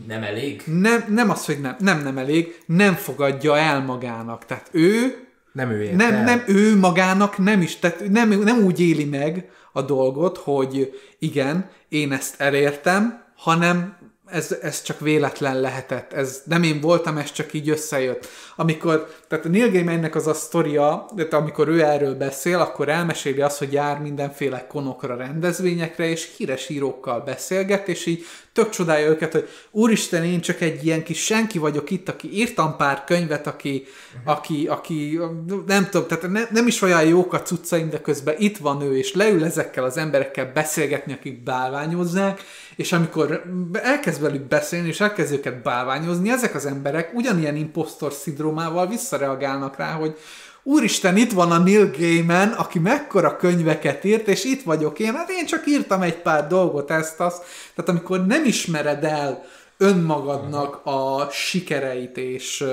[0.08, 0.62] nem elég?
[0.66, 4.46] Nem, nem az, hogy nem, nem, nem elég, nem fogadja el magának.
[4.46, 6.24] Tehát ő nem ő nem, el.
[6.24, 11.70] nem, ő magának nem is, tehát nem, nem úgy éli meg a dolgot, hogy igen,
[11.90, 17.54] én ezt elértem, hanem ez, ez csak véletlen lehetett, ez nem én voltam, ez csak
[17.54, 18.28] így összejött.
[18.62, 23.42] Amikor, tehát a Neil Gaimannek az a sztoria, de amikor ő erről beszél, akkor elmeséli
[23.42, 29.32] azt, hogy jár mindenféle konokra, rendezvényekre, és híres írókkal beszélget, és így tök csodálja őket,
[29.32, 33.86] hogy úristen, én csak egy ilyen kis senki vagyok itt, aki írtam pár könyvet, aki,
[34.26, 35.20] aki, aki
[35.66, 38.98] nem tudom, tehát ne, nem is olyan jók a cuccaim, de közben itt van ő,
[38.98, 42.42] és leül ezekkel az emberekkel beszélgetni, akik bálványozzák,
[42.76, 43.44] és amikor
[43.74, 48.12] elkezd velük beszélni, és elkezd őket bálványozni, ezek az emberek ugyanilyen impostor
[48.52, 50.18] szindrómával visszareagálnak rá, hogy
[50.64, 55.30] Úristen, itt van a Neil Gaiman, aki mekkora könyveket írt, és itt vagyok én, hát
[55.30, 57.44] én csak írtam egy pár dolgot, ezt, azt.
[57.76, 59.44] Tehát amikor nem ismered el
[59.82, 62.66] önmagadnak a sikereit és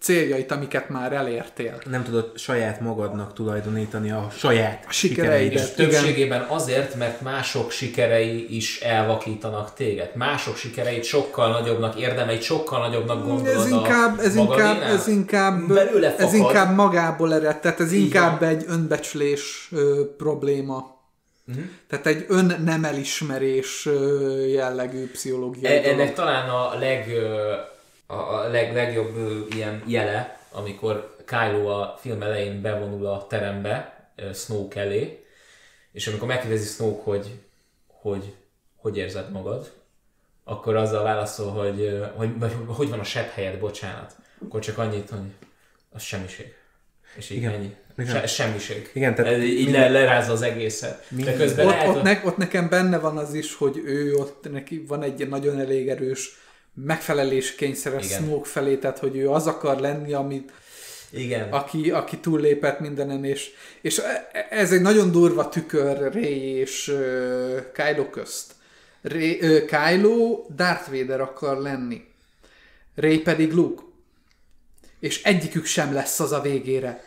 [0.00, 1.78] céljait, amiket már elértél.
[1.90, 5.62] Nem tudod saját magadnak tulajdonítani a saját a sikereidet.
[5.62, 10.10] És többségében azért, mert mások sikerei is elvakítanak téged.
[10.14, 15.70] Mások sikereit sokkal nagyobbnak, érdemeit sokkal nagyobbnak gondolod ez inkább, ez inkább, ez inkább,
[16.18, 20.98] ez inkább magából ered, tehát ez Így inkább egy önbecslés ö, probléma.
[21.50, 21.64] Uh-huh.
[21.86, 23.88] Tehát egy ön nem elismerés
[24.46, 27.12] jellegű pszichológiai e- Ennek talán a, leg,
[28.06, 29.16] a leg, legjobb
[29.54, 35.24] ilyen jele, amikor Kylo a film elején bevonul a terembe Snoke elé,
[35.92, 37.30] és amikor megkérdezi Snoke, hogy
[38.00, 38.34] hogy,
[38.76, 39.72] hogy érzed magad,
[40.44, 44.16] akkor azzal válaszol, hogy hogy, hogy, hogy van a sebb helyed, bocsánat.
[44.44, 45.20] Akkor csak annyit, hogy
[45.90, 46.54] az semmiség.
[47.16, 47.52] És így Igen.
[47.52, 47.74] ennyi.
[48.06, 48.90] Se, semmiség.
[48.92, 51.06] Igen, tehát Ez, így le, lerázza az egészet.
[51.08, 54.50] De közben ott, lehet, ott, ne, ott nekem benne van az is, hogy ő ott
[54.52, 56.38] neki van egy nagyon elég erős
[56.74, 60.52] megfelelés kényszeres Smoke felé, tehát hogy ő az akar lenni, amit
[61.10, 61.48] igen.
[61.52, 63.50] Aki, aki túllépett mindenen, és,
[63.80, 68.52] és e, ez egy nagyon durva tükör Ray és uh, Kylo közt.
[69.02, 72.04] Ray, uh, Kylo Darth Vader akar lenni.
[72.94, 73.82] Ray pedig Luke.
[75.00, 77.04] És egyikük sem lesz az a végére.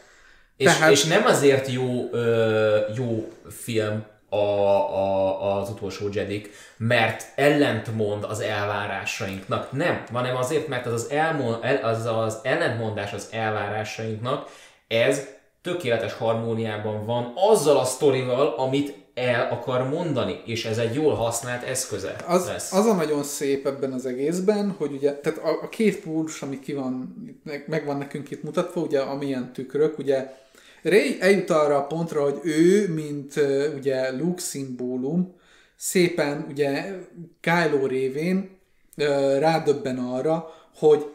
[0.58, 0.92] És, Tehát...
[0.92, 8.40] és nem azért jó, ö, jó film a, a, az utolsó Jedik, mert ellentmond az
[8.40, 9.72] elvárásainknak.
[9.72, 14.50] Nem, hanem azért, mert az az, elmond, az, az ellentmondás az elvárásainknak,
[14.88, 15.28] ez
[15.62, 21.64] tökéletes harmóniában van azzal a sztorival, amit el akar mondani, és ez egy jól használt
[21.64, 22.74] eszköze az, lesz.
[22.74, 26.60] Az a nagyon szép ebben az egészben, hogy ugye, tehát a, a két pólus, ami
[26.60, 27.16] ki van,
[27.66, 30.34] meg van nekünk itt mutatva, ugye amilyen tükrök, ugye
[30.84, 33.34] Ray eljut arra a pontra, hogy ő, mint
[33.76, 35.36] ugye Luke szimbólum,
[35.76, 36.96] szépen ugye
[37.40, 38.50] Kylo révén
[39.40, 41.06] rádöbben arra, hogy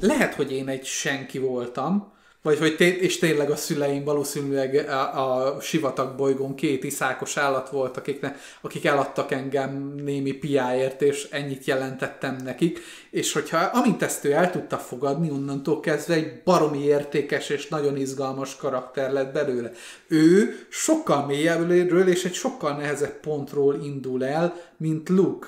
[0.00, 5.54] lehet, hogy én egy senki voltam, vagy hogy té- és tényleg a szüleim valószínűleg a,
[5.54, 11.64] a sivatag bolygón két iszákos állat volt, akikne, akik eladtak engem némi piáért, és ennyit
[11.64, 17.48] jelentettem nekik, és hogyha amint ezt ő el tudta fogadni, onnantól kezdve egy baromi értékes
[17.48, 19.70] és nagyon izgalmas karakter lett belőle.
[20.06, 25.46] Ő sokkal mélyebbről és egy sokkal nehezebb pontról indul el, mint Luke.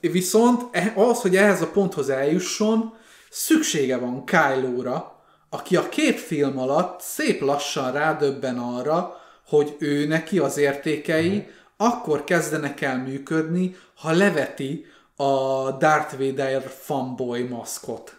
[0.00, 2.94] Viszont e, az, hogy ehhez a ponthoz eljusson,
[3.30, 5.13] szüksége van Kylo-ra,
[5.54, 9.16] aki a két film alatt szép lassan rádöbben arra,
[9.46, 11.52] hogy ő neki az értékei uh-huh.
[11.76, 14.86] akkor kezdenek el működni, ha leveti
[15.16, 18.16] a Darth Vader fanboy maszkot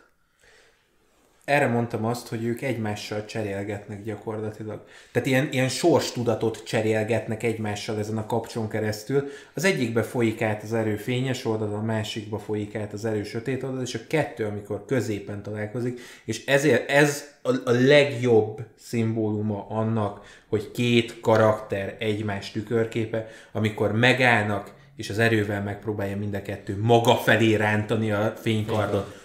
[1.45, 4.83] erre mondtam azt, hogy ők egymással cserélgetnek gyakorlatilag.
[5.11, 9.27] Tehát ilyen, ilyen sorstudatot cserélgetnek egymással ezen a kapcson keresztül.
[9.53, 13.63] Az egyikbe folyik át az erő fényes oldal, a másikba folyik át az erő sötét
[13.63, 20.25] oldal, és a kettő, amikor középen találkozik, és ezért ez a, a legjobb szimbóluma annak,
[20.49, 27.15] hogy két karakter egymás tükörképe, amikor megállnak, és az erővel megpróbálja mind a kettő maga
[27.15, 29.23] felé rántani a fénykardot,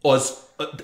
[0.00, 0.34] az,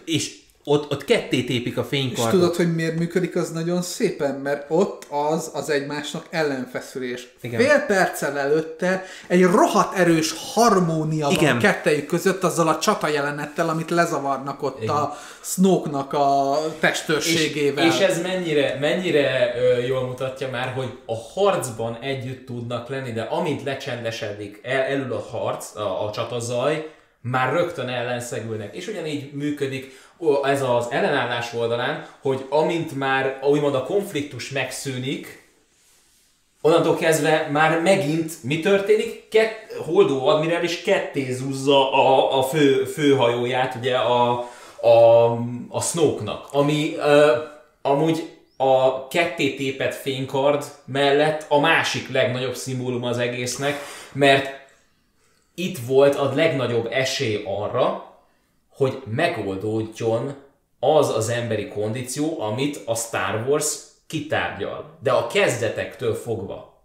[0.05, 2.33] és ott, ott ketté tépik a fénykardot.
[2.33, 4.35] És tudod, hogy miért működik az nagyon szépen?
[4.35, 7.29] Mert ott az az egymásnak ellenfeszülés.
[7.41, 7.61] Igen.
[7.61, 11.51] Fél perccel előtte egy rohadt erős harmónia Igen.
[11.51, 14.95] van kettejük között azzal a csata jelenettel, amit lezavarnak ott Igen.
[14.95, 17.87] a Snoke-nak a testőrségével.
[17.87, 23.13] És, és ez mennyire, mennyire ö, jól mutatja már, hogy a harcban együtt tudnak lenni,
[23.13, 26.95] de amint lecsendesedik el, elül a harc, a, a csatazaj,
[27.31, 28.75] már rögtön ellenszegülnek.
[28.75, 30.05] És ugyanígy működik
[30.43, 35.45] ez az ellenállás oldalán, hogy amint már úgymond a konfliktus megszűnik,
[36.61, 39.29] onnantól kezdve már megint mi történik?
[39.29, 44.49] Kett, Holdó admirál is ketté zúzza a, a fő, főhajóját, ugye a,
[44.81, 45.25] a,
[45.69, 47.05] a Snoke-nak, ami uh,
[47.83, 53.79] amúgy a ketté tépett fénykard mellett a másik legnagyobb szimbólum az egésznek,
[54.13, 54.65] mert
[55.55, 58.16] itt volt a legnagyobb esély arra,
[58.77, 60.35] hogy megoldódjon
[60.81, 63.77] az az emberi kondíció, amit a Star Wars
[64.07, 64.99] kitárgyal.
[65.03, 66.85] De a kezdetektől fogva.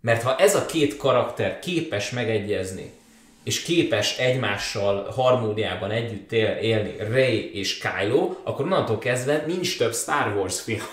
[0.00, 2.92] Mert ha ez a két karakter képes megegyezni,
[3.44, 9.94] és képes egymással harmóniában együtt él, élni Ray és Kylo, akkor onnantól kezdve nincs több
[9.94, 10.86] Star Wars film.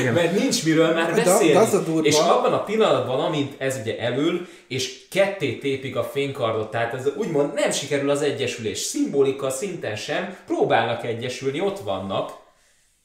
[0.00, 0.14] Igen.
[0.14, 1.52] Mert nincs miről már beszélni.
[1.52, 2.06] De, az a durva.
[2.06, 7.08] És abban a pillanatban, amint ez ugye elül, és ketté tépik a fénykardot, tehát ez
[7.16, 8.78] úgymond nem sikerül az egyesülés.
[8.78, 12.38] Szimbolika szinten sem, próbálnak egyesülni, ott vannak,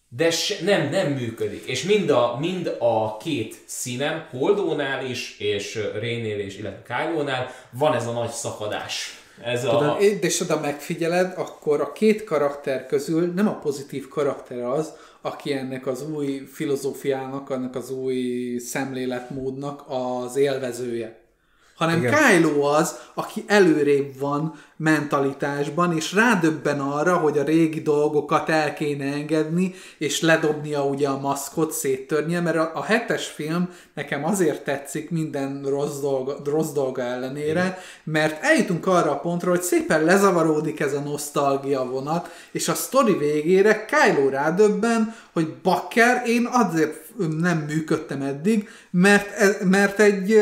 [0.09, 0.31] de
[0.63, 1.63] nem, nem működik.
[1.65, 7.95] És mind a, mind a két színem, Holdónál is, és Rénél is, illetve Kylo-nál van
[7.95, 9.19] ez a nagy szakadás.
[9.43, 9.97] Ez Tudod, a...
[9.99, 14.93] És ha megfigyeled, akkor a két karakter közül nem a pozitív karakter az,
[15.25, 21.23] aki ennek az új filozófiának, annak az új szemléletmódnak az élvezője
[21.75, 22.13] hanem Igen.
[22.13, 29.13] Kylo az, aki előrébb van mentalitásban, és rádöbben arra, hogy a régi dolgokat el kéne
[29.13, 35.09] engedni, és ledobnia ugye a maszkot, széttörnie, mert a, a hetes film nekem azért tetszik
[35.09, 40.93] minden rossz dolga, rossz dolga ellenére, mert eljutunk arra a pontra, hogy szépen lezavaródik ez
[40.93, 47.03] a nosztalgia vonat, és a sztori végére Kylo rádöbben, hogy bakker, én azért
[47.39, 50.35] nem működtem eddig, mert, e, mert egy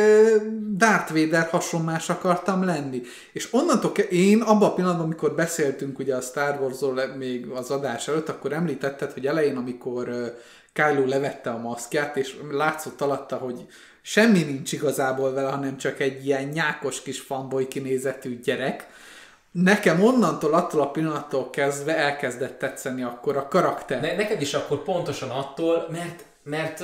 [0.77, 3.01] Darth Vader hasonlás akartam lenni.
[3.33, 8.07] És onnantól én abban a pillanatban, amikor beszéltünk ugye a Star Wars-ról még az adás
[8.07, 10.33] előtt, akkor említetted, hogy elején, amikor
[10.73, 13.65] Kylo levette a maszkját, és látszott alatta, hogy
[14.01, 18.87] semmi nincs igazából vele, hanem csak egy ilyen nyákos kis fanboy kinézetű gyerek.
[19.51, 24.01] Nekem onnantól, attól a pillanattól kezdve elkezdett tetszeni akkor a karakter.
[24.01, 26.83] Ne, neked is akkor pontosan attól, mert mert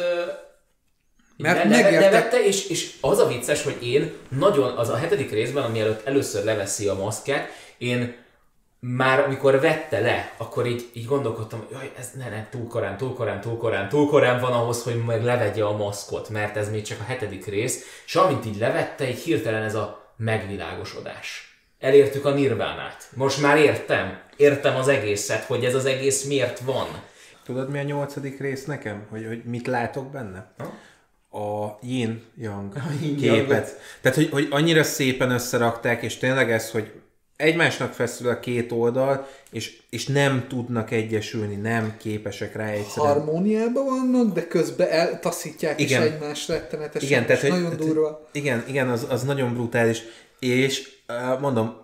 [1.41, 5.63] mert ne, nevette, és, és az a vicces, hogy én nagyon, az a hetedik részben,
[5.63, 8.15] ami előtt először leveszi a maszkját, én
[8.79, 12.97] már amikor vette le, akkor így, így gondolkodtam, hogy jaj, ez ne, ne, túl korán,
[12.97, 16.71] túl korán, túl korán, túl korán van ahhoz, hogy meg levegye a maszkot, mert ez
[16.71, 21.57] még csak a hetedik rész, és amint így levette, így hirtelen ez a megvilágosodás.
[21.79, 23.07] Elértük a nirvánát.
[23.15, 24.19] Most már értem.
[24.37, 26.87] Értem az egészet, hogy ez az egész miért van.
[27.45, 29.07] Tudod, mi a nyolcadik rész nekem?
[29.09, 30.51] Hogy, hogy mit látok benne?
[30.57, 30.73] Ha?
[31.31, 33.79] A yin yang a yin képet.
[34.01, 36.91] Tehát, hogy, hogy annyira szépen összerakták, és tényleg ez, hogy
[37.35, 43.13] egymásnak feszül a két oldal, és, és nem tudnak egyesülni, nem képesek rá egyszerűen.
[43.13, 46.03] Harmóniában vannak, de közben eltaszítják igen.
[46.03, 48.29] is egymást rettenetesen, igen, tehát, hogy, nagyon durva.
[48.31, 50.01] Igen, igen az, az nagyon brutális,
[50.39, 50.89] és
[51.39, 51.75] mondom,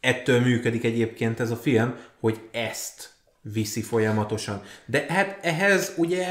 [0.00, 3.10] ettől működik egyébként ez a film, hogy ezt
[3.40, 4.62] viszi folyamatosan.
[4.86, 6.26] De hát ehhez ugye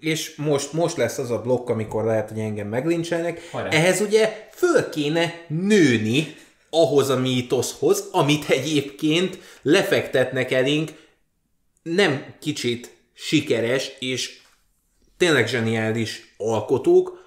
[0.00, 3.68] és most, most lesz az a blokk, amikor lehet, hogy engem meglincselnek, Hajrá.
[3.68, 6.34] ehhez ugye föl kéne nőni
[6.70, 10.90] ahhoz a mítoszhoz, amit egyébként lefektetnek elénk
[11.82, 14.40] nem kicsit sikeres és
[15.16, 17.24] tényleg zseniális alkotók.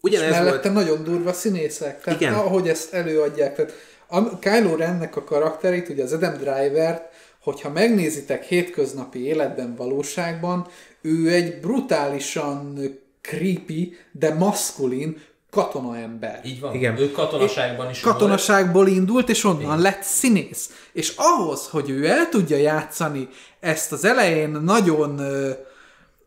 [0.00, 0.86] Ugyanez és mellette volt...
[0.86, 2.02] nagyon durva színészek.
[2.02, 2.34] Tehát Igen.
[2.34, 3.54] ahogy ezt előadják.
[3.54, 3.72] Tehát
[4.06, 7.09] a Kylo Rennek a karakterét, ugye az Adam Driver-t,
[7.42, 10.66] hogyha megnézitek hétköznapi életben, valóságban,
[11.00, 12.78] ő egy brutálisan
[13.20, 16.40] creepy, de maszkulin katonaember.
[16.44, 16.74] Így van.
[16.74, 16.98] Igen.
[16.98, 18.96] Ő katonaságban is Katonaságból volt.
[18.96, 19.78] indult, és onnan Igen.
[19.78, 20.70] lett színész.
[20.92, 23.28] És ahhoz, hogy ő el tudja játszani
[23.60, 25.20] ezt az elején nagyon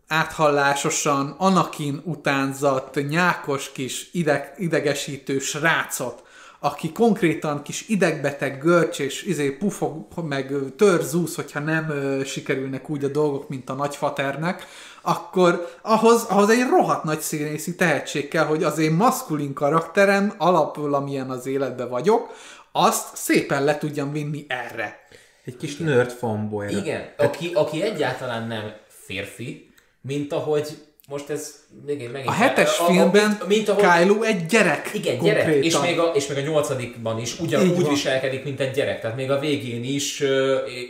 [0.07, 6.23] áthallásosan Anakin utánzat, nyákos kis ideg, idegesítő srácot,
[6.63, 13.03] aki konkrétan kis idegbeteg, görcs és izé pufog, meg törzúsz, hogyha nem ö, sikerülnek úgy
[13.03, 14.67] a dolgok, mint a nagyfaternek,
[15.01, 20.93] akkor ahhoz, ahhoz egy rohadt nagy színészi tehetség kell, hogy az én maszkulin karakterem, alapul,
[20.93, 22.33] amilyen az életben vagyok,
[22.71, 24.99] azt szépen le tudjam vinni erre.
[25.45, 26.77] Egy kis nerd fanboy.
[26.77, 30.77] Igen, aki, aki egyáltalán nem férfi, mint ahogy
[31.07, 31.55] most ez
[31.85, 32.29] még, megint...
[32.29, 34.89] A hetes a, filmben a, mint, ahogy, Kylo egy gyerek.
[34.93, 35.47] Igen, konkrétan.
[35.47, 39.15] gyerek, és még, a, és még a nyolcadikban is ugyanúgy viselkedik, mint egy gyerek, tehát
[39.15, 40.23] még a végén is,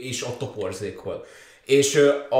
[0.01, 1.25] is ott toporzékol.
[1.65, 1.95] És
[2.29, 2.35] a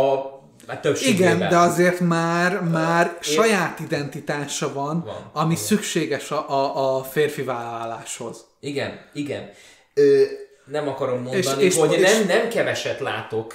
[0.67, 3.33] a Igen, de azért már, már Én...
[3.33, 5.63] saját identitása van, van ami van.
[5.63, 8.45] szükséges a, a, a férfi vállaláshoz.
[8.59, 9.49] Igen, igen.
[9.93, 10.23] Ö,
[10.65, 13.53] nem akarom mondani, és, és, hogy és, nem, nem keveset látok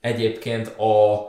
[0.00, 1.20] egyébként a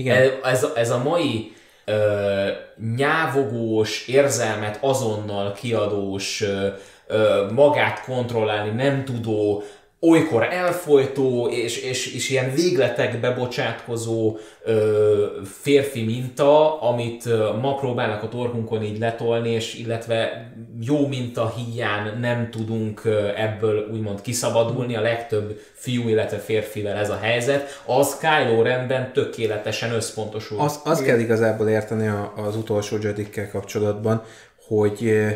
[0.00, 0.32] igen.
[0.42, 1.52] Ez, ez a mai
[1.84, 2.48] ö,
[2.96, 6.68] nyávogós, érzelmet azonnal kiadós, ö,
[7.06, 9.62] ö, magát kontrollálni nem tudó,
[10.00, 17.24] olykor elfolytó és, és, és ilyen végletekbe bocsátkozó ö, férfi minta, amit
[17.60, 23.02] ma próbálnak a torkunkon így letolni, és illetve jó minta híján nem tudunk
[23.36, 29.92] ebből úgymond kiszabadulni, a legtöbb fiú, illetve férfivel ez a helyzet, az Kylo rendben tökéletesen
[29.92, 30.60] összpontosul.
[30.60, 34.22] Az, azt kell igazából érteni a, az utolsó Jedikkel kapcsolatban,
[34.66, 35.26] hogy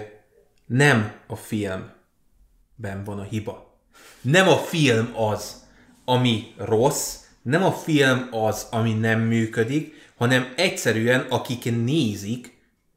[0.66, 3.64] nem a filmben van a hiba
[4.24, 5.62] nem a film az,
[6.05, 12.52] ami rossz, nem a film az, ami nem működik, hanem egyszerűen akik nézik,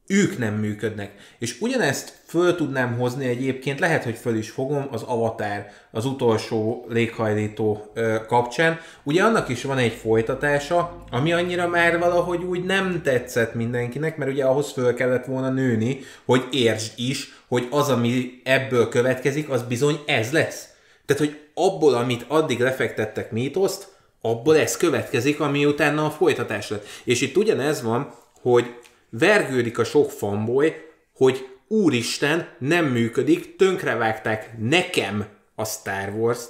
[0.08, 1.12] ők nem működnek.
[1.40, 6.86] És ugyanezt föl tudnám hozni egyébként, lehet, hogy föl is fogom az Avatar, az utolsó
[6.90, 8.80] léghajlító ö, kapcsán.
[9.04, 14.32] Ugye annak is van egy folytatása, ami annyira már valahogy úgy nem tetszett mindenkinek, mert
[14.32, 19.64] ugye ahhoz föl kellett volna nőni, hogy értsd is, hogy az, ami ebből következik, az
[19.64, 20.76] bizony ez lesz.
[21.08, 23.88] Tehát, hogy abból, amit addig lefektettek mítoszt,
[24.22, 26.86] abból ez következik, ami utána a folytatás lett.
[27.04, 28.76] És itt ugyanez van, hogy
[29.10, 30.74] vergődik a sok fanboy,
[31.16, 35.26] hogy úristen, nem működik, tönkrevágták nekem
[35.56, 36.50] a Star Wars-t,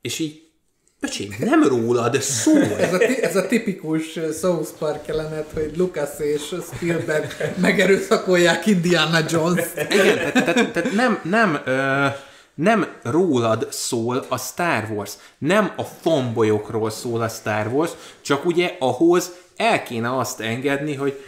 [0.00, 0.42] és így
[1.04, 2.62] Öcsém, nem rólad szól.
[2.78, 9.66] ez, a, ez a tipikus South Park jelenet, hogy Lucas és Spielberg megerőszakolják Indiana Jones.
[9.90, 12.06] Igen, tehát, tehát, tehát nem, nem, ö,
[12.54, 18.76] nem rólad szól a Star Wars, nem a fanboyokról szól a Star Wars, csak ugye
[18.78, 21.24] ahhoz el kéne azt engedni, hogy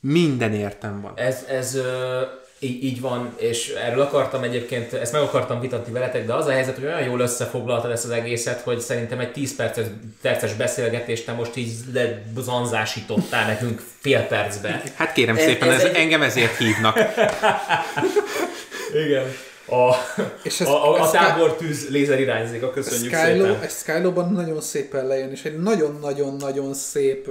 [0.00, 1.12] minden értem van.
[1.16, 2.20] Ez, ez ö,
[2.58, 6.50] így, így van, és erről akartam egyébként, ezt meg akartam vitatni veletek, de az a
[6.50, 9.86] helyzet, hogy olyan jól összefoglaltad ezt az egészet, hogy szerintem egy 10 perces,
[10.22, 14.82] perces beszélgetést te most így lebzanzásítottál nekünk fél percbe.
[14.94, 15.96] Hát kérem ez, szépen, ez, ez egy...
[15.96, 16.98] engem ezért hívnak.
[19.06, 19.24] Igen.
[19.70, 19.94] A,
[20.42, 23.62] és ez, a, a, a tábortűz lézer irányzik, köszönjük Skylo, szépen.
[23.62, 27.28] Ez Skylo-ban nagyon szépen lejön, és egy nagyon-nagyon-nagyon szép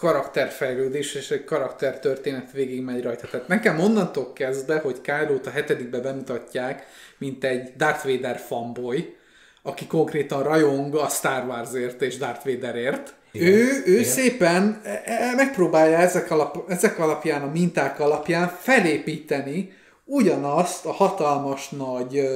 [0.00, 3.26] karakterfejlődés és egy karaktertörténet végig megy rajta.
[3.26, 6.86] Tehát nekem onnantól kezdve, hogy kylo a hetedikbe bemutatják,
[7.18, 9.16] mint egy Darth Vader fanboy,
[9.62, 13.14] aki konkrétan rajong a Star Warsért és Darth Vaderért.
[13.32, 13.48] Igen.
[13.48, 14.04] Ő, ő Igen.
[14.04, 19.72] szépen e, e, megpróbálja ezek, alap, ezek alapján, a minták alapján felépíteni
[20.10, 22.28] ugyanazt a hatalmas nagy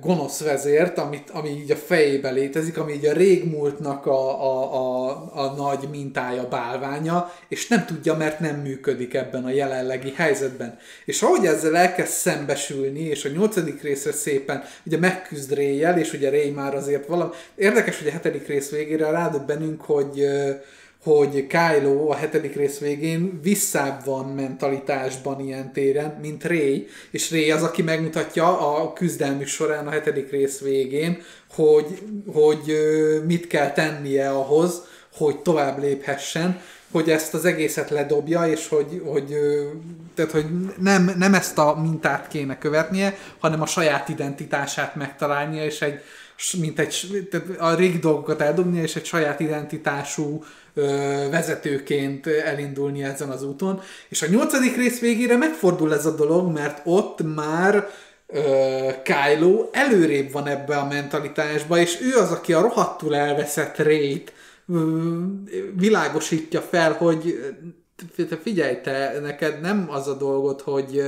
[0.00, 5.30] gonosz vezért, amit, ami így a fejébe létezik, ami így a régmúltnak a, a, a,
[5.34, 10.78] a nagy mintája, bálványa, és nem tudja, mert nem működik ebben a jelenlegi helyzetben.
[11.04, 16.28] És ahogy ezzel elkezd szembesülni, és a nyolcadik részre szépen ugye megküzd Réjel, és ugye
[16.28, 17.30] Réj már azért valami...
[17.54, 20.26] Érdekes, hogy a hetedik rész végére rádöbbenünk, hogy
[21.02, 27.50] hogy Kylo a hetedik rész végén visszább van mentalitásban ilyen téren, mint Ray, és Ray
[27.50, 31.22] az, aki megmutatja a küzdelmük során a hetedik rész végén,
[31.54, 32.02] hogy,
[32.32, 32.76] hogy
[33.26, 36.60] mit kell tennie ahhoz, hogy tovább léphessen,
[36.90, 39.36] hogy ezt az egészet ledobja, és hogy, hogy,
[40.14, 40.46] tehát, hogy
[40.78, 46.00] nem, nem ezt a mintát kéne követnie, hanem a saját identitását megtalálnia, és egy,
[46.58, 50.44] mint egy, tehát a régi dolgokat eldobnia, és egy saját identitású
[51.30, 53.80] vezetőként elindulni ezen az úton.
[54.08, 57.88] És a nyolcadik rész végére megfordul ez a dolog, mert ott már
[59.02, 64.32] Kylo előrébb van ebbe a mentalitásba, és ő az, aki a rohadtul elveszett rét
[65.76, 67.54] világosítja fel, hogy
[68.42, 71.02] figyelj, te, neked nem az a dolgot, hogy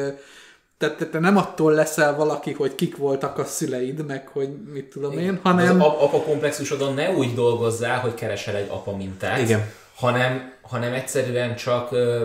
[0.79, 4.85] te, te, te nem attól leszel valaki, hogy kik voltak a szüleid, meg hogy mit
[4.85, 5.25] tudom Igen.
[5.25, 5.81] én, hanem...
[5.81, 9.71] Az apa komplexusodon ne úgy dolgozzál, hogy keresel egy apa mintát, Igen.
[9.95, 12.21] Hanem, hanem egyszerűen csak uh,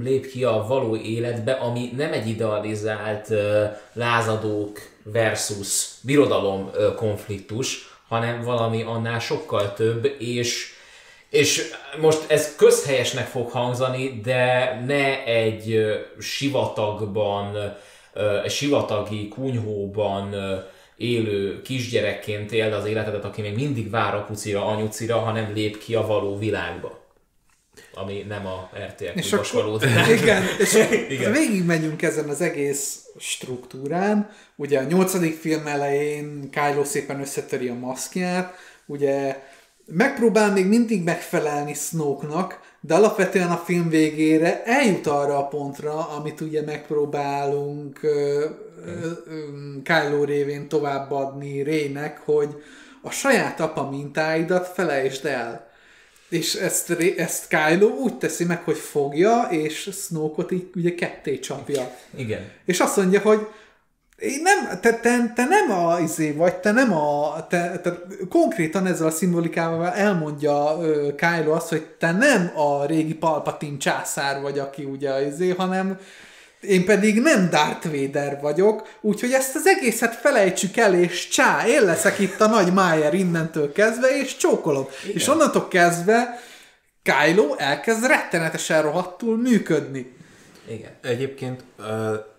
[0.00, 3.62] lép ki a való életbe, ami nem egy idealizált uh,
[3.92, 10.76] lázadók versus birodalom uh, konfliktus, hanem valami annál sokkal több, és
[11.30, 15.80] és most ez közhelyesnek fog hangzani, de ne egy
[16.18, 17.76] sivatagban
[18.44, 20.34] egy sivatagi kunyhóban
[20.96, 26.06] élő kisgyerekként éld az életedet, aki még mindig vár apucira, anyucira, hanem lép ki a
[26.06, 27.06] való világba
[27.94, 29.80] ami nem a RTL és akkor, való
[30.22, 30.74] Igen, és
[31.08, 31.32] igen.
[31.32, 34.30] végig megyünk ezen az egész struktúrán.
[34.56, 38.54] Ugye a nyolcadik film elején Kylo szépen összetöri a maszkját,
[38.86, 39.42] ugye
[39.90, 46.40] megpróbál még mindig megfelelni Snoke-nak, de alapvetően a film végére eljut arra a pontra, amit
[46.40, 48.00] ugye megpróbálunk
[49.82, 52.62] Kylo révén továbbadni Rének, hogy
[53.02, 55.66] a saját apa mintáidat felejtsd el.
[56.28, 61.96] És ezt, ezt Kylo úgy teszi meg, hogy fogja, és Snoke-ot így ugye ketté csapja.
[62.16, 62.50] Igen.
[62.64, 63.46] És azt mondja, hogy
[64.18, 68.86] én nem, te, te, te nem a izé vagy, te nem a, te, te konkrétan
[68.86, 74.58] ezzel a szimbolikával elmondja uh, Kylo azt, hogy te nem a régi Palpatine császár vagy,
[74.58, 75.98] aki ugye izé, hanem
[76.60, 81.82] én pedig nem Darth Vader vagyok, úgyhogy ezt az egészet felejtsük el, és csá, én
[81.84, 84.86] leszek itt a nagy Májer innentől kezdve, és csókolom.
[85.02, 85.16] Igen.
[85.16, 86.40] És onnantól kezdve
[87.02, 90.16] Kylo elkezd rettenetesen rohadtul működni.
[90.68, 90.90] Igen.
[91.02, 92.36] Egyébként uh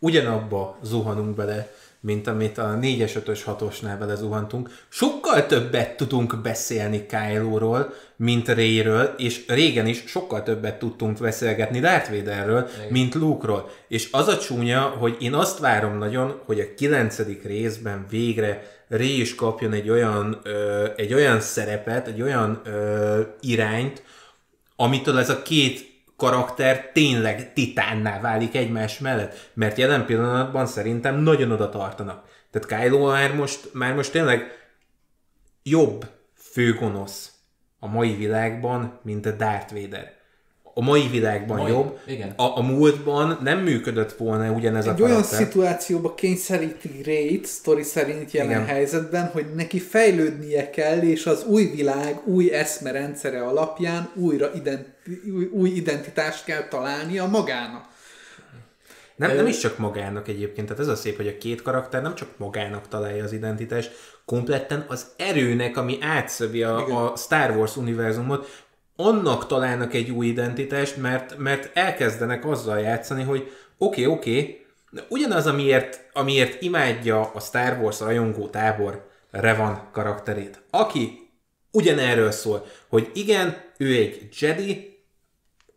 [0.00, 1.70] ugyanabba zuhanunk bele,
[2.00, 4.70] mint amit a 4-es, 5-ös, 6-osnál bele zuhantunk.
[4.88, 12.10] Sokkal többet tudunk beszélni Kylo-ról, mint Rayről, és régen is sokkal többet tudtunk beszélgetni Darth
[12.10, 12.88] Vaderről, Igen.
[12.90, 13.70] mint Luke-ról.
[13.88, 17.42] És az a csúnya, hogy én azt várom nagyon, hogy a 9.
[17.42, 24.02] részben végre Ray is kapjon egy olyan, ö, egy olyan szerepet, egy olyan ö, irányt,
[24.76, 31.50] amitől ez a két karakter tényleg titánná válik egymás mellett, mert jelen pillanatban szerintem nagyon
[31.50, 32.24] oda tartanak.
[32.50, 34.42] Tehát Kylo már most, már most tényleg
[35.62, 37.30] jobb főgonosz
[37.78, 40.16] a mai világban, mint a Darth Vader
[40.78, 41.98] a mai világban mai, jobb.
[42.06, 42.32] Igen.
[42.36, 45.10] A, a múltban nem működött volna ugyanez Egy a karakter.
[45.10, 48.64] olyan szituációba kényszeríti Rayt, sztori szerint jelen Igen.
[48.64, 54.86] helyzetben, hogy neki fejlődnie kell, és az új világ, új eszmerendszere alapján újra ident,
[55.34, 57.94] új, új identitást kell találnia magának.
[59.16, 62.14] Nem, nem is csak magának egyébként, tehát ez a szép, hogy a két karakter nem
[62.14, 63.92] csak magának találja az identitást,
[64.24, 68.64] kompletten az erőnek, ami átszövi a, a Star Wars univerzumot,
[68.96, 74.66] annak találnak egy új identitást, mert, mert elkezdenek azzal játszani, hogy oké, okay, oké, okay,
[75.08, 81.30] ugyanaz, amiért, amiért imádja a Star Wars rajongó tábor Revan karakterét, aki
[81.70, 84.95] ugyanerről szól, hogy igen, ő egy Jedi,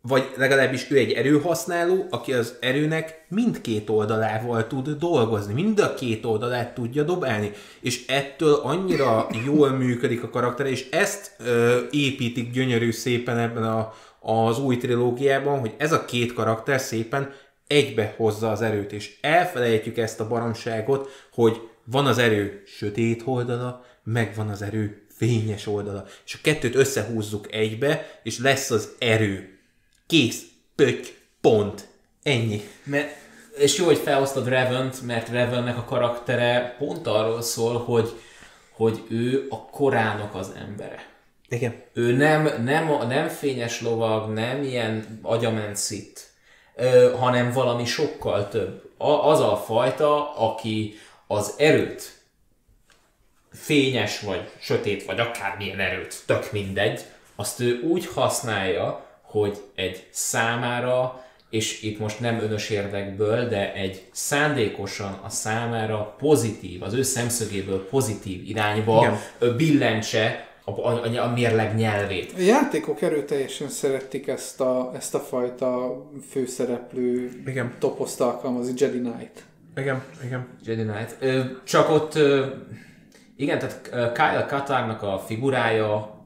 [0.10, 6.26] vagy legalábbis ő egy erőhasználó, aki az erőnek mindkét oldalával tud dolgozni, mind a két
[6.26, 12.92] oldalát tudja dobálni, és ettől annyira jól működik a karakter, és ezt ö, építik gyönyörű
[12.92, 17.32] szépen ebben a, az új trilógiában, hogy ez a két karakter szépen
[17.68, 23.86] egybe hozza az erőt, és elfelejtjük ezt a baromságot, hogy van az erő sötét oldala,
[24.04, 29.59] meg van az erő fényes oldala, és a kettőt összehúzzuk egybe, és lesz az erő
[30.10, 30.44] Kész.
[30.76, 31.08] Pötty.
[31.42, 31.88] Pont.
[32.24, 32.62] Ennyi.
[32.84, 33.16] Mert,
[33.58, 38.10] és jó, hogy felhoztad Revent, mert Revennek a karaktere pont arról szól, hogy,
[38.72, 41.06] hogy ő a korának az embere.
[41.50, 41.84] Igen.
[41.94, 46.32] Ő nem, nem, nem fényes lovag, nem ilyen agyament szit,
[47.20, 48.92] hanem valami sokkal több.
[48.98, 50.96] A, az a fajta, aki
[51.28, 52.22] az erőt,
[53.52, 57.02] fényes vagy sötét, vagy akármilyen erőt, tök mindegy,
[57.36, 64.04] azt ő úgy használja, hogy egy számára, és itt most nem önös érdekből, de egy
[64.12, 69.56] szándékosan a számára pozitív, az ő szemszögéből pozitív irányba Igen.
[69.58, 72.34] billentse a, a, a mérleg nyelvét.
[72.38, 77.76] A játékok erőteljesen szerették ezt a, ezt a fajta főszereplő igen.
[77.80, 79.44] toposzt alkalmazni, Jedi Knight.
[79.78, 80.48] Igen, igen.
[80.66, 81.18] Jedi Knight.
[81.64, 82.20] Csak ott,
[83.36, 83.82] igen, tehát
[84.14, 86.18] Kyle Katarnak a figurája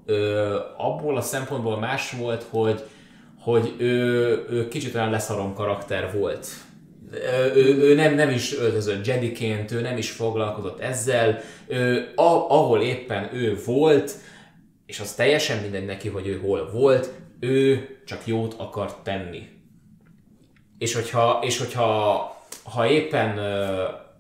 [0.77, 2.84] abból a szempontból más volt, hogy
[3.43, 6.47] hogy ő, ő kicsit olyan leszarom karakter volt.
[7.55, 12.81] Ő, ő nem, nem is öltözött Jediként, ő nem is foglalkozott ezzel, ő, a, ahol
[12.81, 14.11] éppen ő volt,
[14.85, 19.47] és az teljesen mindegy neki, hogy ő hol volt, ő csak jót akart tenni.
[20.77, 22.31] És hogyha, és hogyha
[22.63, 23.39] ha éppen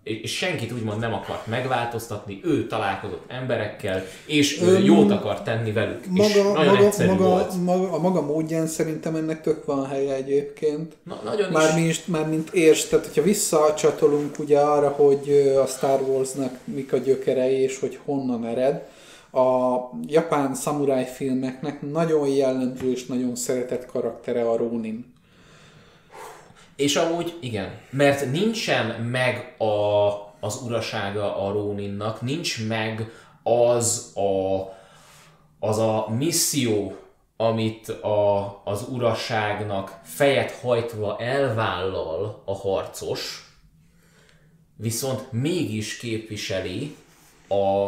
[0.03, 5.71] és senkit úgymond nem akart megváltoztatni, ő találkozott emberekkel, és ő Ön, jót akart tenni
[5.71, 7.63] velük, maga, és nagyon maga, egyszerű maga, volt.
[7.63, 10.93] Maga, a maga módján szerintem ennek tök van helye egyébként.
[11.03, 11.83] Na, nagyon már, is.
[11.83, 16.97] Mint, már mint érs, tehát hogyha visszacsatolunk ugye arra, hogy a Star Warsnak mik a
[16.97, 18.81] gyökerei, és hogy honnan ered,
[19.31, 19.77] a
[20.07, 25.12] japán szamuráj filmeknek nagyon jellemző és nagyon szeretett karaktere a Ronin
[26.75, 33.11] és amúgy igen, mert nincsen meg a, az urasága a Róninnak, nincs meg
[33.43, 34.61] az a,
[35.59, 36.97] az a misszió,
[37.37, 43.51] amit a, az uraságnak fejet hajtva elvállal a harcos,
[44.75, 46.95] viszont mégis képviseli
[47.47, 47.87] a,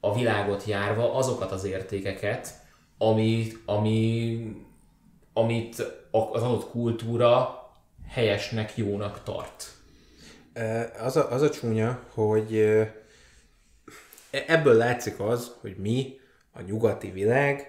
[0.00, 2.60] a világot járva azokat az értékeket,
[2.98, 4.38] ami, ami,
[5.32, 7.61] amit az adott kultúra
[8.12, 9.70] helyesnek, jónak tart.
[10.98, 12.94] Az a, az a csúnya, hogy e,
[14.46, 16.20] ebből látszik az, hogy mi,
[16.52, 17.66] a nyugati világ,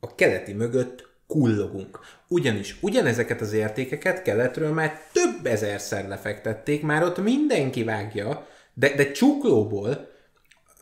[0.00, 1.98] a keleti mögött kullogunk.
[2.28, 9.10] Ugyanis ugyanezeket az értékeket keletről már több ezerszer lefektették, már ott mindenki vágja, de, de
[9.10, 10.10] csuklóból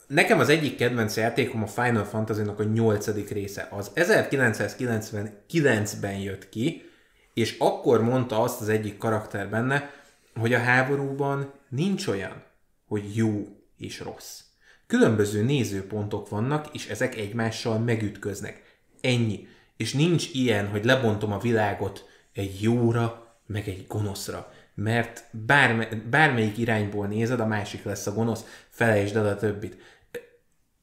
[0.06, 3.68] Nekem az egyik kedvenc játékom a Final Fantasy-nak a nyolcadik része.
[3.70, 6.89] Az 1999-ben jött ki,
[7.34, 9.90] és akkor mondta azt az egyik karakter benne,
[10.34, 12.42] hogy a háborúban nincs olyan,
[12.88, 13.46] hogy jó
[13.76, 14.40] és rossz.
[14.86, 18.78] Különböző nézőpontok vannak, és ezek egymással megütköznek.
[19.00, 19.48] Ennyi.
[19.76, 24.52] És nincs ilyen, hogy lebontom a világot egy jóra, meg egy gonoszra.
[24.74, 29.76] Mert bárme, bármelyik irányból nézed, a másik lesz a gonosz, felejtsd el a többit.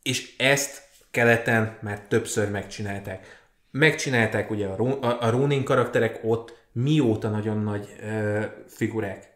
[0.01, 3.36] És ezt keleten már többször megcsinálták
[3.71, 9.35] megcsinálták ugye a, a, Ronin karakterek ott mióta nagyon nagy ö, figurák.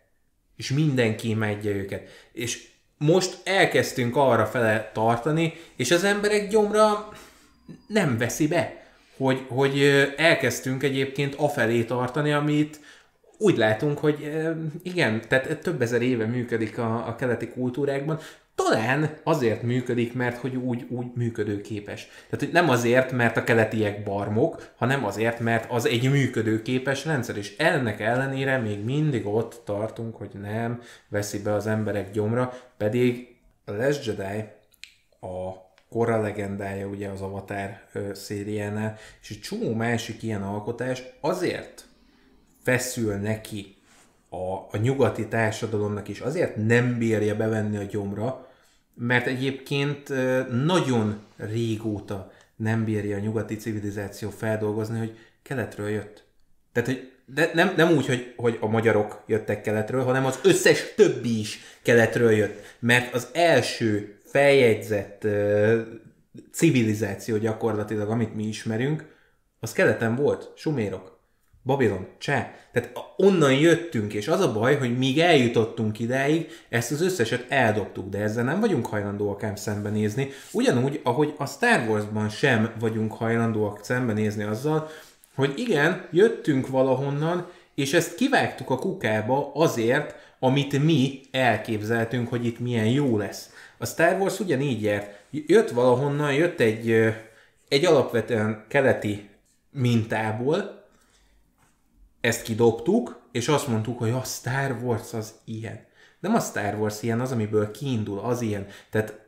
[0.56, 2.10] És mindenki imádja őket.
[2.32, 7.10] És most elkezdtünk arra fele tartani, és az emberek gyomra
[7.88, 8.84] nem veszi be,
[9.18, 9.82] hogy, hogy
[10.18, 12.80] elkezdtünk egyébként afelé tartani, amit
[13.38, 14.32] úgy látunk, hogy
[14.84, 18.20] igen, tehát több ezer éve működik a, a keleti kultúrákban,
[18.56, 22.06] talán azért működik, mert hogy úgy, úgy működőképes.
[22.06, 27.38] Tehát hogy nem azért, mert a keletiek barmok, hanem azért, mert az egy működőképes rendszer,
[27.38, 33.36] és ennek ellenére még mindig ott tartunk, hogy nem veszi be az emberek gyomra, pedig
[33.66, 34.44] a Last Jedi
[35.20, 37.78] a korra legendája ugye az Avatar
[38.14, 41.86] szériánál, és egy csomó másik ilyen alkotás azért
[42.64, 43.81] feszül neki
[44.34, 48.48] a, a nyugati társadalomnak is azért nem bírja bevenni a gyomra,
[48.94, 50.10] mert egyébként
[50.66, 56.24] nagyon régóta nem bírja a nyugati civilizáció feldolgozni, hogy keletről jött.
[56.72, 60.94] Tehát, hogy de nem, nem úgy, hogy, hogy a magyarok jöttek keletről, hanem az összes
[60.96, 62.62] többi is keletről jött.
[62.80, 65.82] Mert az első feljegyzett uh,
[66.52, 69.06] civilizáció gyakorlatilag, amit mi ismerünk,
[69.60, 71.11] az keleten volt, sumérok.
[71.64, 72.48] Babilon, cseh.
[72.72, 78.10] Tehát onnan jöttünk, és az a baj, hogy míg eljutottunk idáig, ezt az összeset eldobtuk,
[78.10, 80.30] de ezzel nem vagyunk hajlandóak ám szembenézni.
[80.52, 84.90] Ugyanúgy, ahogy a Star Wars-ban sem vagyunk hajlandóak szembenézni azzal,
[85.36, 92.60] hogy igen, jöttünk valahonnan, és ezt kivágtuk a kukába azért, amit mi elképzeltünk, hogy itt
[92.60, 93.50] milyen jó lesz.
[93.78, 95.20] A Star Wars ugyanígy járt.
[95.30, 97.14] Jött valahonnan, jött egy,
[97.68, 99.30] egy alapvetően keleti
[99.70, 100.81] mintából,
[102.22, 105.80] ezt kidobtuk, és azt mondtuk, hogy a Star Wars az ilyen.
[106.20, 108.66] Nem a Star Wars ilyen, az, amiből kiindul, az ilyen.
[108.90, 109.20] Tehát,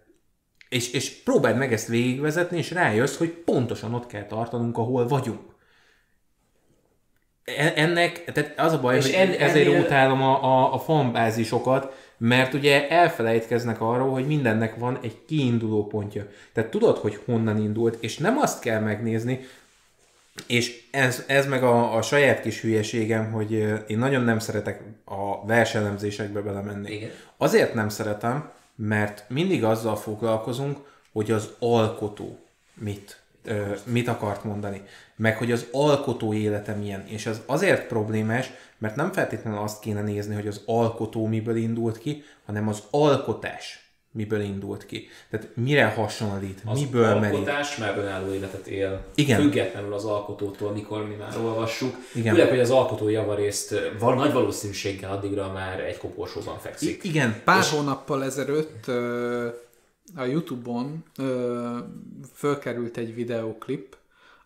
[0.70, 5.52] és, és próbáld meg ezt végigvezetni, és rájössz, hogy pontosan ott kell tartanunk, ahol vagyunk.
[7.44, 9.82] E, ennek, tehát az a baj, és hogy en, ezért ennél...
[9.82, 16.28] utálom a, a, a fanbázisokat, mert ugye elfelejtkeznek arról, hogy mindennek van egy kiinduló pontja.
[16.54, 19.40] Tehát tudod, hogy honnan indult, és nem azt kell megnézni,
[20.48, 23.52] és ez, ez meg a, a saját kis hülyeségem, hogy
[23.88, 26.92] én nagyon nem szeretek a verselemzésekbe belemenni.
[26.92, 27.10] Igen.
[27.38, 30.78] Azért nem szeretem, mert mindig azzal foglalkozunk,
[31.12, 32.40] hogy az alkotó
[32.74, 33.22] mit,
[33.86, 34.82] mit akart mondani,
[35.16, 37.04] meg hogy az alkotó élete milyen.
[37.08, 41.98] És ez azért problémás, mert nem feltétlenül azt kéne nézni, hogy az alkotó miből indult
[41.98, 43.83] ki, hanem az alkotás
[44.14, 45.08] miből indult ki.
[45.30, 47.24] Tehát mire hasonlít, az miből merít.
[47.24, 49.06] Az alkotás már önálló életet él.
[49.16, 49.42] Igen.
[49.42, 51.96] Függetlenül az alkotótól, mikor mi már olvassuk.
[52.16, 52.34] Igen.
[52.34, 57.04] Főleg, hogy az alkotó javarészt val- nagy valószínűséggel addigra már egy koporsóban fekszik.
[57.04, 57.42] I- igen.
[57.44, 57.70] Pár és...
[57.70, 58.88] hónappal ezelőtt
[60.16, 61.04] a Youtube-on
[62.34, 63.98] fölkerült egy videóklip,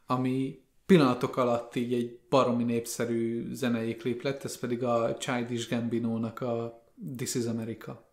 [0.05, 6.41] ami pillanatok alatt így egy baromi népszerű zenei klip lett, ez pedig a Childish Gambino-nak
[6.41, 6.83] a
[7.17, 8.06] This is America.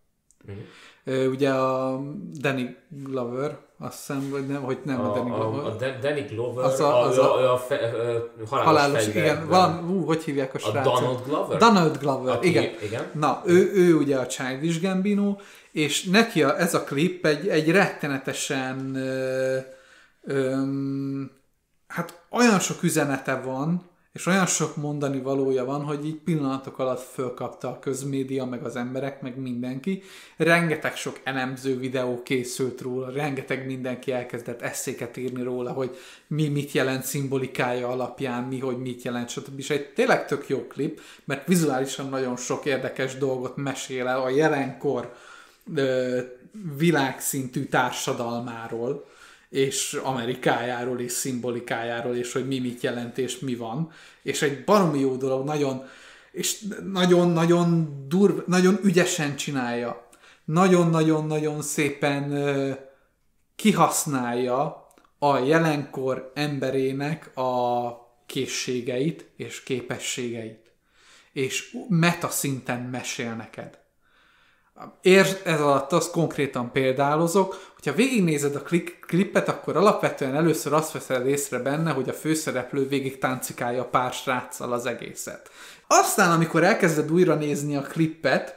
[0.48, 1.30] Uh-huh.
[1.30, 2.00] Ugye a
[2.32, 5.64] Danny Glover, azt hiszem, vagy nem, hogy nem a, a Danny Glover.
[5.64, 9.48] A, a Danny Glover, az a, az a, a, a, fe, a halálos, halálos igen,
[9.48, 10.92] valami, ú, hogy hívják a srácot?
[10.92, 11.58] A Donald Glover?
[11.58, 12.70] Donald Glover, Aki, igen.
[12.82, 13.10] igen.
[13.14, 15.36] Na, ő, ő ugye a Childish Gambino,
[15.72, 19.58] és neki a, ez a klip egy, egy rettenetesen ö,
[20.22, 20.62] ö,
[21.86, 27.00] hát olyan sok üzenete van, és olyan sok mondani valója van, hogy így pillanatok alatt
[27.00, 30.02] fölkapta a közmédia, meg az emberek, meg mindenki.
[30.36, 35.96] Rengeteg sok elemző videó készült róla, rengeteg mindenki elkezdett eszéket írni róla, hogy
[36.26, 39.58] mi mit jelent szimbolikája alapján, mi hogy mit jelent, stb.
[39.58, 44.28] És egy tényleg tök jó klip, mert vizuálisan nagyon sok érdekes dolgot mesél el a
[44.28, 45.14] jelenkor
[45.74, 46.20] ö,
[46.76, 49.06] világszintű társadalmáról
[49.54, 53.90] és Amerikájáról, és szimbolikájáról, és hogy mi mit jelent, és mi van.
[54.22, 55.84] És egy baromi jó dolog, nagyon,
[56.32, 60.08] és nagyon-nagyon durv, nagyon ügyesen csinálja.
[60.44, 62.76] Nagyon-nagyon-nagyon szépen uh,
[63.56, 67.90] kihasználja a jelenkor emberének a
[68.26, 70.72] készségeit és képességeit.
[71.32, 73.78] És meta szinten mesél neked.
[75.00, 78.62] Ér, ez alatt azt konkrétan példálozok, hogyha végignézed a
[79.06, 84.72] klipet, akkor alapvetően először azt veszed észre benne, hogy a főszereplő végig táncikálja pár sráccal
[84.72, 85.50] az egészet.
[85.86, 88.54] Aztán, amikor elkezded újra nézni a klippet,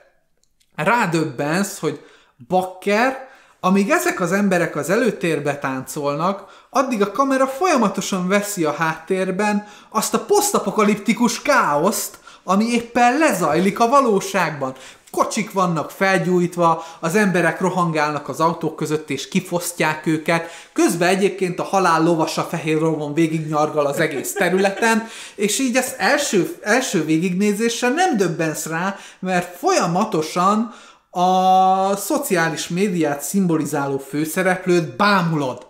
[0.75, 2.05] rádöbbensz, hogy
[2.47, 3.27] bakker,
[3.59, 10.13] amíg ezek az emberek az előtérbe táncolnak, addig a kamera folyamatosan veszi a háttérben azt
[10.13, 14.75] a posztapokaliptikus káoszt, ami éppen lezajlik a valóságban
[15.11, 21.63] kocsik vannak felgyújtva, az emberek rohangálnak az autók között és kifosztják őket, közben egyébként a
[21.63, 28.17] halál lovasa fehér rovon végignyargal az egész területen, és így ezt első, első végignézéssel nem
[28.17, 30.73] döbbensz rá, mert folyamatosan
[31.09, 35.67] a szociális médiát szimbolizáló főszereplőt bámulod.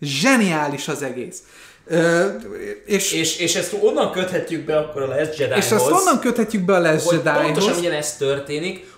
[0.00, 1.42] Zseniális az egész
[2.86, 6.64] és, és, és ezt onnan köthetjük be akkor a Last jedi És ezt onnan köthetjük
[6.64, 8.90] be a Last jedi Pontosan ugyanezt történik,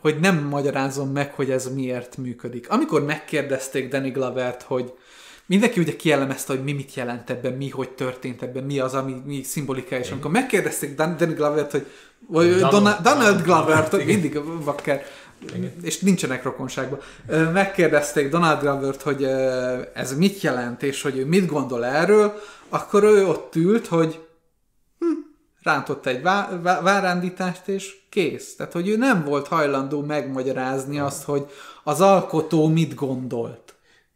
[0.00, 2.70] hogy nem magyarázom meg, hogy ez miért működik.
[2.70, 4.92] Amikor megkérdezték Danny Glovert, hogy
[5.46, 9.16] mindenki ugye kielemezte, hogy mi mit jelent ebben, mi hogy történt ebben, mi az, ami
[9.24, 11.86] mi szimbolika, és amikor megkérdezték Danny Glovert, hogy
[12.28, 15.04] vagy Donald, Donald, Donald Glovert, mindig a bakker,
[15.54, 15.72] igen.
[15.82, 16.98] és nincsenek rokonságban.
[17.52, 19.24] Megkérdezték Donald Glovert, hogy
[19.94, 24.26] ez mit jelent, és hogy ő mit gondol erről, akkor ő ott ült, hogy
[24.98, 25.06] hm,
[25.62, 28.56] rántott egy vá- vá- várándítást, és kész.
[28.56, 31.46] Tehát, hogy ő nem volt hajlandó megmagyarázni azt, hogy
[31.84, 33.66] az alkotó mit gondolt.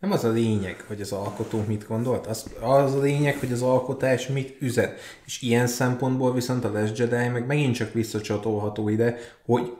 [0.00, 3.62] Nem az a lényeg, hogy az alkotó mit gondolt, az, az a lényeg, hogy az
[3.62, 5.00] alkotás mit üzet.
[5.24, 9.72] És ilyen szempontból viszont a Last Jedi meg megint csak visszacsatolható ide, hogy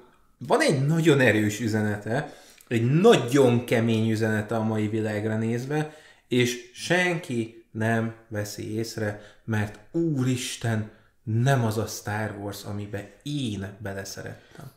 [0.46, 2.32] van egy nagyon erős üzenete,
[2.68, 5.96] egy nagyon kemény üzenete a mai világra nézve,
[6.28, 10.90] és senki nem veszi észre, mert úristen,
[11.22, 14.70] nem az a Star Wars, amiben én beleszerettem.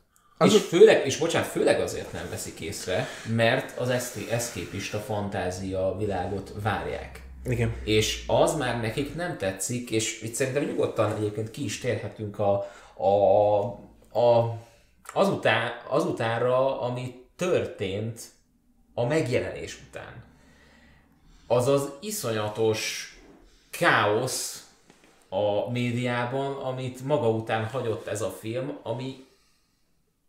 [0.46, 3.90] És főleg, és bocsánat, főleg azért nem veszik észre, mert az
[4.30, 7.22] eszképista fantázia világot várják.
[7.46, 7.74] Igen.
[7.84, 12.72] És az már nekik nem tetszik, és itt szerintem nyugodtan egyébként ki is térhetünk a,
[12.98, 13.60] a,
[14.20, 14.58] a
[15.14, 18.22] azután, azutánra, ami történt
[18.94, 20.24] a megjelenés után.
[21.48, 23.14] Az az iszonyatos
[23.70, 24.68] káosz
[25.30, 29.26] a médiában, amit maga után hagyott ez a film, ami,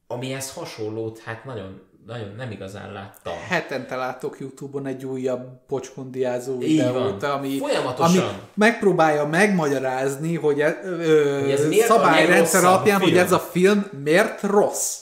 [0.06, 3.34] amihez hasonlót hát nagyon, nagyon nem igazán láttam.
[3.48, 8.24] Hetente látok Youtube-on egy újabb pocskondiázó videót, ami, Folyamatosan.
[8.24, 14.42] ami megpróbálja megmagyarázni, hogy e, ö, Hogy ez szabályrendszer alapján, hogy ez a film miért
[14.42, 14.98] rossz.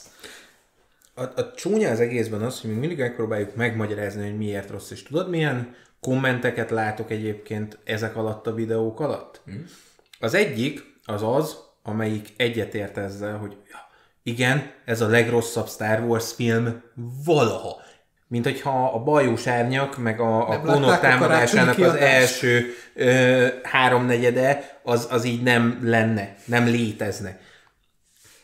[1.15, 4.91] A, a csúnya az egészben az, hogy még mindig megpróbáljuk megmagyarázni, hogy miért rossz.
[4.91, 9.41] És tudod, milyen kommenteket látok egyébként ezek alatt a videók alatt?
[9.45, 9.65] Hmm.
[10.19, 13.77] Az egyik az az, amelyik egyetért ezzel, hogy ja,
[14.23, 16.81] igen, ez a legrosszabb Star Wars film
[17.25, 17.81] valaha.
[18.27, 25.07] Mint hogyha a bajós árnyak, meg a, a klónok támadásának az első ö, háromnegyede, az,
[25.11, 27.39] az így nem lenne, nem létezne.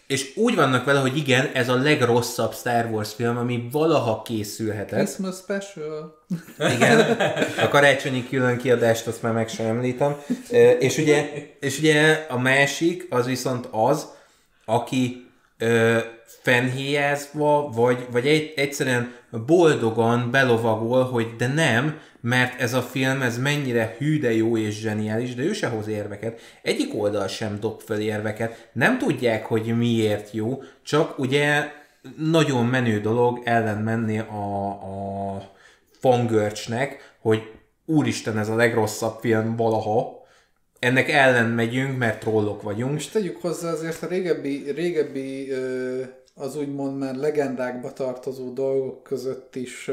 [0.08, 5.00] És úgy vannak vele, hogy igen, ez a legrosszabb Star Wars film, ami valaha készülhetett.
[5.00, 6.24] Christmas special.
[6.76, 7.00] Igen,
[7.66, 10.16] a karácsonyi külön kiadást azt már meg sem említem.
[10.80, 11.30] És ugye,
[11.60, 14.08] és ugye a másik az viszont az,
[14.66, 15.29] aki
[15.60, 19.14] ö, fennhéjázva, vagy, vagy egy, egyszerűen
[19.46, 24.80] boldogan belovagol, hogy de nem, mert ez a film, ez mennyire hű, de jó és
[24.80, 26.40] zseniális, de ő se hoz érveket.
[26.62, 28.70] Egyik oldal sem dob fel érveket.
[28.74, 31.72] Nem tudják, hogy miért jó, csak ugye
[32.18, 35.42] nagyon menő dolog ellen menni a, a
[36.00, 37.42] fangörcsnek, hogy
[37.86, 40.19] úristen, ez a legrosszabb film valaha,
[40.80, 43.00] ennek ellen megyünk, mert trollok vagyunk.
[43.00, 45.52] És tegyük hozzá azért a régebbi, régebbi
[46.36, 49.92] az úgymond már legendákba tartozó dolgok között is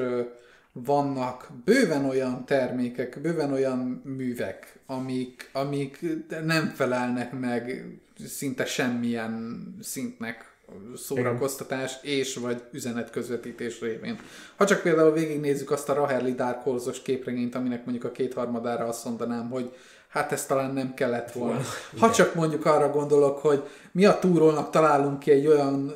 [0.72, 6.00] vannak bőven olyan termékek, bőven olyan művek, amik, amik
[6.44, 7.86] nem felelnek meg
[8.26, 10.54] szinte semmilyen szintnek
[10.96, 14.18] szórakoztatás és vagy üzenetközvetítés révén.
[14.56, 19.04] Ha csak például végignézzük azt a Raherli Dark Horse-os képregényt, aminek mondjuk a kétharmadára azt
[19.04, 19.72] mondanám, hogy
[20.16, 21.60] hát ez talán nem kellett volna.
[21.98, 23.62] Ha csak mondjuk arra gondolok, hogy
[23.92, 25.92] mi a túrolnak találunk ki egy olyan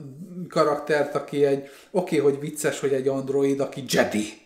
[0.48, 4.38] karaktert, aki egy, oké, okay, hogy vicces, hogy egy android, aki Jedi.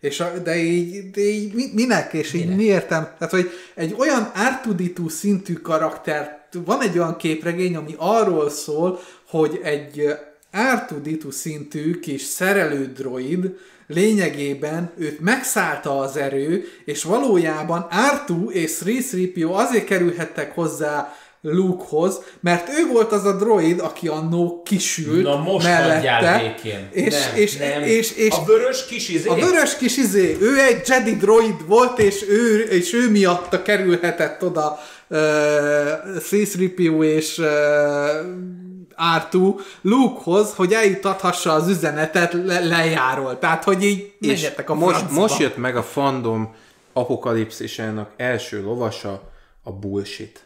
[0.00, 2.56] És a, de így, de így mi- minek, és így minek?
[2.56, 3.02] mi értem?
[3.18, 8.98] Tehát, hogy egy olyan R2D2 szintű karakter, van egy olyan képregény, ami arról szól,
[9.28, 10.16] hogy egy
[10.52, 18.78] R2D2 szintű kis szerelő droid lényegében őt megszállta az erő, és valójában R2 és
[19.36, 25.36] 3 azért kerülhettek hozzá Lukehoz, mert ő volt az a droid, aki annó kisült Na
[25.36, 26.54] most mellette,
[26.92, 27.82] és, nem, és, nem.
[27.82, 29.28] és, és, a vörös kis izé.
[29.28, 34.42] a vörös kis izé, ő egy Jedi droid volt, és ő, és ő miatta kerülhetett
[34.42, 35.18] oda uh,
[36.18, 37.46] C-3PO és uh,
[38.98, 43.38] R2 Lukehoz, hogy eljutathassa az üzenetet le- lejáról.
[43.38, 45.20] Tehát, hogy így És menjetek a most, francba.
[45.20, 46.54] most jött meg a fandom
[46.92, 49.22] apokalipszisának első lovasa,
[49.62, 50.44] a bullshit.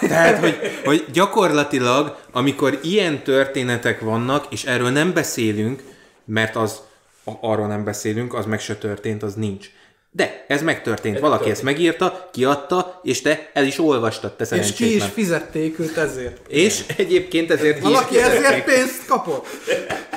[0.00, 5.82] Tehát, hogy, hogy gyakorlatilag, amikor ilyen történetek vannak, és erről nem beszélünk,
[6.24, 6.80] mert az
[7.40, 9.70] arról nem beszélünk, az meg se történt, az nincs.
[10.14, 11.56] De ez megtörtént, valaki történt.
[11.56, 16.40] ezt megírta, kiadta, és te el is olvastad, te És ki is fizették őt ezért.
[16.48, 18.64] És egyébként ezért ki is Valaki ezért fizették.
[18.64, 19.46] pénzt kapott.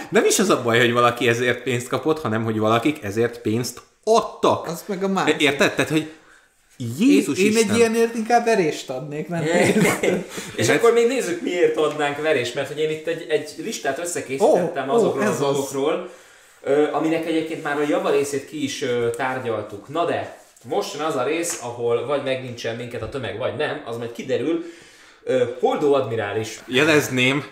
[0.09, 3.81] Nem is az a baj, hogy valaki ezért pénzt kapott, hanem hogy valakik ezért pénzt
[4.03, 4.67] adtak.
[4.67, 5.41] Az meg a másik.
[5.41, 5.73] Érted?
[5.76, 6.11] Tehát, hogy
[6.77, 7.69] Én, Jézus én Isten.
[7.69, 9.43] egy ilyenért inkább verést adnék, nem.
[10.55, 14.89] És akkor még nézzük, miért adnánk verés, mert hogy én itt egy, egy listát összekészítettem
[14.89, 15.39] ó, azokról ez a az.
[15.39, 16.05] dolgokról, ö,
[16.91, 18.85] aminek egyébként már a javarészét ki is
[19.15, 19.87] tárgyaltuk.
[19.87, 23.81] Na de, most jön az a rész, ahol vagy megnincsen minket a tömeg, vagy nem,
[23.85, 24.63] az majd kiderül.
[25.59, 26.59] Holdó admirális.
[26.67, 27.45] Jelezném,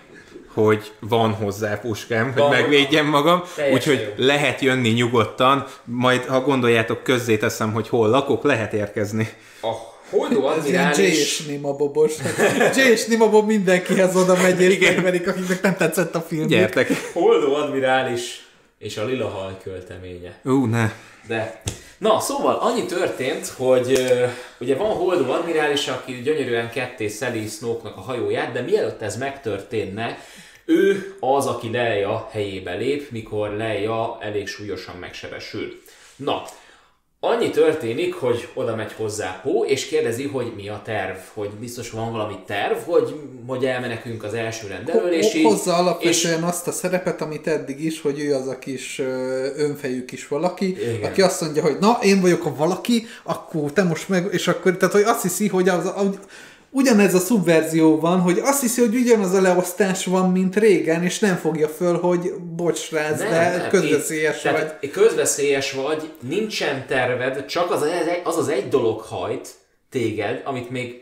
[0.54, 2.50] hogy van hozzá puskám, hogy Van.
[2.50, 4.26] megvédjem magam, úgyhogy jó.
[4.26, 9.30] lehet jönni nyugodtan, majd ha gondoljátok, közzé teszem, hogy hol lakok, lehet érkezni.
[9.62, 9.72] A
[10.10, 10.98] Holdó admirális...
[10.98, 12.14] J és Nima Bobos.
[12.76, 16.48] J és Nima Bob mindenkihez oda megy és megverik, akiknek nem tetszett a film.
[16.48, 16.88] Gyertek.
[17.14, 18.43] Holdó admirális
[18.84, 20.40] és a lila hal költeménye.
[20.44, 20.92] Ú, ne.
[21.28, 21.62] De.
[21.98, 24.30] Na, szóval annyi történt, hogy uh,
[24.60, 30.18] ugye van Holdó admirális, aki gyönyörűen ketté szeli Snoke-nak a hajóját, de mielőtt ez megtörténne,
[30.66, 35.82] ő az, aki Leia helyébe lép, mikor Leia elég súlyosan megsebesül.
[36.16, 36.44] Na,
[37.26, 41.90] Annyi történik, hogy oda megy hozzá Pó, és kérdezi, hogy mi a terv, hogy biztos
[41.90, 43.16] van valami terv, hogy,
[43.48, 45.46] hogy elmenekünk az első rendelől, és így...
[45.46, 46.46] Hozza alapvetően és...
[46.48, 49.00] azt a szerepet, amit eddig is, hogy ő az a kis
[49.58, 51.12] önfejű kis valaki, Igen.
[51.12, 54.78] aki azt mondja, hogy na, én vagyok a valaki, akkor te most meg, és akkor,
[54.78, 55.86] tehát hogy azt hiszi, hogy az,
[56.74, 61.20] ugyanez a szubverzió van, hogy azt hiszi, hogy ugyanaz a leosztás van, mint régen, és
[61.20, 63.70] nem fogja föl, hogy bocs ráz, nem, de nem.
[63.70, 64.62] közveszélyes Én, vagy.
[64.62, 67.86] Tehát közveszélyes vagy, nincsen terved, csak az,
[68.24, 69.50] az az egy dolog hajt
[69.90, 71.02] téged, amit még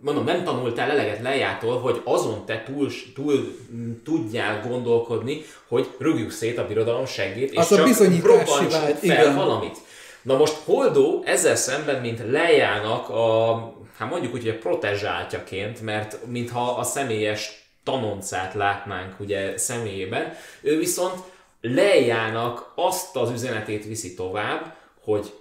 [0.00, 3.56] mondom, nem tanultál eleget lejától, hogy azon te túl, túl
[4.04, 7.86] tudjál gondolkodni, hogy rúgjuk szét a birodalom segít, és az csak
[8.24, 9.34] robbantsuk fel igen.
[9.34, 9.76] valamit.
[10.22, 13.54] Na most Holdó ezzel szemben, mint lejának a
[13.98, 20.78] hát mondjuk úgy, hogy a protezsáltjaként, mert mintha a személyes tanoncát látnánk ugye személyében, ő
[20.78, 21.22] viszont
[21.60, 25.34] Lejának azt az üzenetét viszi tovább, hogy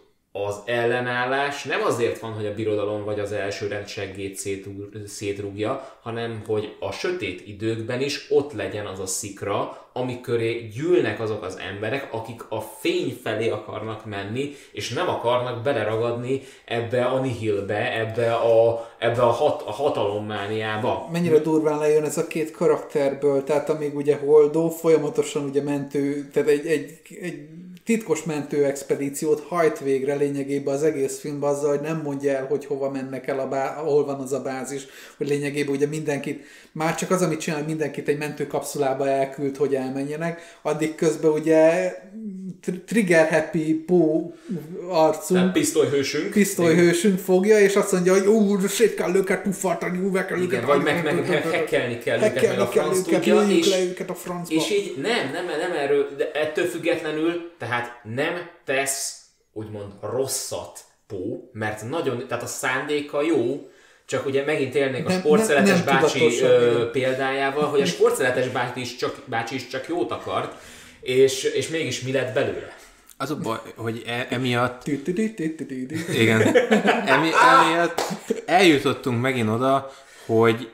[0.45, 4.39] az ellenállás nem azért van, hogy a birodalom vagy az első rendseggét
[5.05, 11.19] szétrúgja, hanem hogy a sötét időkben is ott legyen az a szikra, ami köré gyűlnek
[11.19, 17.19] azok az emberek, akik a fény felé akarnak menni, és nem akarnak beleragadni ebbe a
[17.19, 21.09] nihilbe, ebbe a, ebbe a, hat, a hatalommániába.
[21.11, 26.49] Mennyire durván lejön ez a két karakterből, tehát amíg ugye Holdó folyamatosan ugye mentő, tehát
[26.49, 27.47] egy, egy, egy
[27.87, 32.89] titkos mentőexpedíciót hajt végre lényegében az egész filmben azzal, hogy nem mondja el, hogy hova
[32.89, 34.85] mennek el, a bá- ahol van az a bázis,
[35.17, 40.57] hogy lényegében ugye mindenkit, már csak az, amit csinál, mindenkit egy mentőkapszulába elküld, hogy elmenjenek,
[40.61, 41.93] addig közben ugye
[42.85, 44.33] trigger happy pó
[44.89, 50.11] arcunk, Tehát pisztolyhősünk, pisztolyhősünk fogja, és azt mondja, hogy úr, szét kell őket puffaltani, úr,
[50.11, 53.69] meg kell őket, vagy meg, meg, meg hekkelni kell őket, meg a franc tudja, és,
[53.69, 54.55] le őket a francba.
[54.55, 59.21] és így nem, nem, nem erről, de ettől függetlenül, tehát nem tesz
[59.53, 63.69] úgymond rosszat Pó, mert nagyon, tehát a szándéka jó,
[64.05, 69.15] csak ugye megint élnék a sportszeletes bácsi ö, példájával, hogy a sportszeletes bácsi is csak,
[69.25, 70.55] bácsi is csak jót akart,
[71.01, 72.75] és, és mégis mi lett belőle?
[73.17, 74.83] Az a baj, hogy e, emiatt...
[76.13, 76.41] Igen.
[77.05, 77.29] Emi,
[77.63, 78.01] emiatt
[78.45, 79.91] eljutottunk megint oda,
[80.25, 80.71] hogy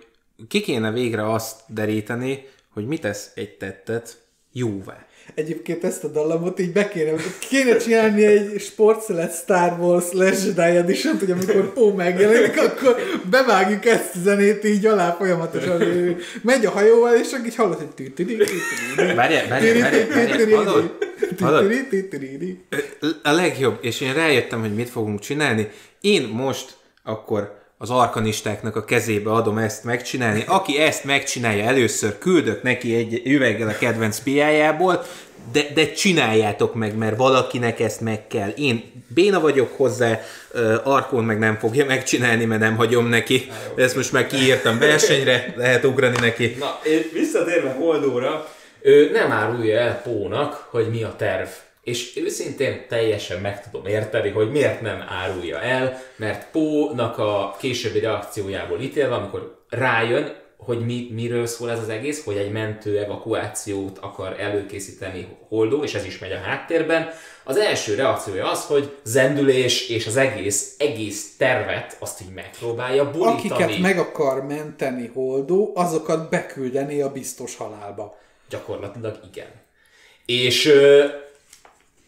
[0.48, 4.18] ki kéne végre azt deríteni, hogy mit tesz egy tettet
[4.52, 5.06] jóvá.
[5.36, 7.12] Egyébként ezt a dallamot így be kéne,
[7.50, 12.96] kéne csinálni egy sportszelet Star Wars Last Jedi edition hogy amikor Pó megjelenik, akkor
[13.30, 15.82] bevágjuk ezt a zenét így alá folyamatosan.
[16.42, 20.08] Megy a hajóval, és csak így hallod, hogy várjál, várjál,
[23.24, 25.70] A legjobb, és én rájöttem, hogy mit fogunk csinálni.
[26.02, 30.44] Én most akkor az arkanistáknak a kezébe adom ezt megcsinálni.
[30.48, 35.04] Aki ezt megcsinálja először, küldök neki egy üveggel a kedvenc piájából,
[35.52, 38.50] de, de csináljátok meg, mert valakinek ezt meg kell.
[38.50, 40.20] Én béna vagyok hozzá,
[40.84, 43.52] Arkon meg nem fogja megcsinálni, mert nem hagyom neki.
[43.76, 46.56] Ezt most már kiírtam versenyre, lehet ugrani neki.
[46.60, 46.80] Na,
[47.14, 48.48] visszatérve Holdóra,
[48.82, 51.48] ő nem árulja el Pónak, hogy mi a terv
[51.84, 58.00] és őszintén teljesen meg tudom érteni, hogy miért nem árulja el, mert Pónak a későbbi
[58.00, 63.98] reakciójából ítélve, amikor rájön, hogy mi, miről szól ez az egész, hogy egy mentő evakuációt
[63.98, 67.10] akar előkészíteni Holdó, és ez is megy a háttérben.
[67.44, 73.64] Az első reakciója az, hogy zendülés és az egész, egész tervet azt így megpróbálja borítani.
[73.64, 78.18] Akiket meg akar menteni Holdó, azokat beküldeni a biztos halálba.
[78.50, 79.50] Gyakorlatilag igen.
[80.26, 80.72] És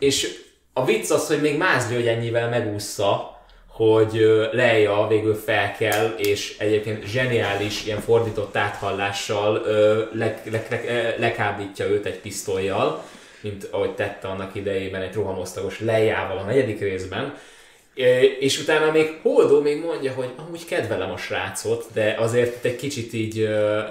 [0.05, 6.13] és a vicc az, hogy még Mázli, hogy ennyivel megúszza, hogy Leia végül fel kell,
[6.17, 9.61] és egyébként zseniális, ilyen fordított áthallással
[10.13, 13.03] le, le, le, lekábítja őt egy pisztolyjal,
[13.41, 17.37] mint ahogy tette annak idejében egy rohamosztagos Leiával a negyedik részben,
[18.39, 23.13] és utána még Holdó még mondja, hogy amúgy kedvelem a srácot, de azért egy kicsit
[23.13, 23.43] így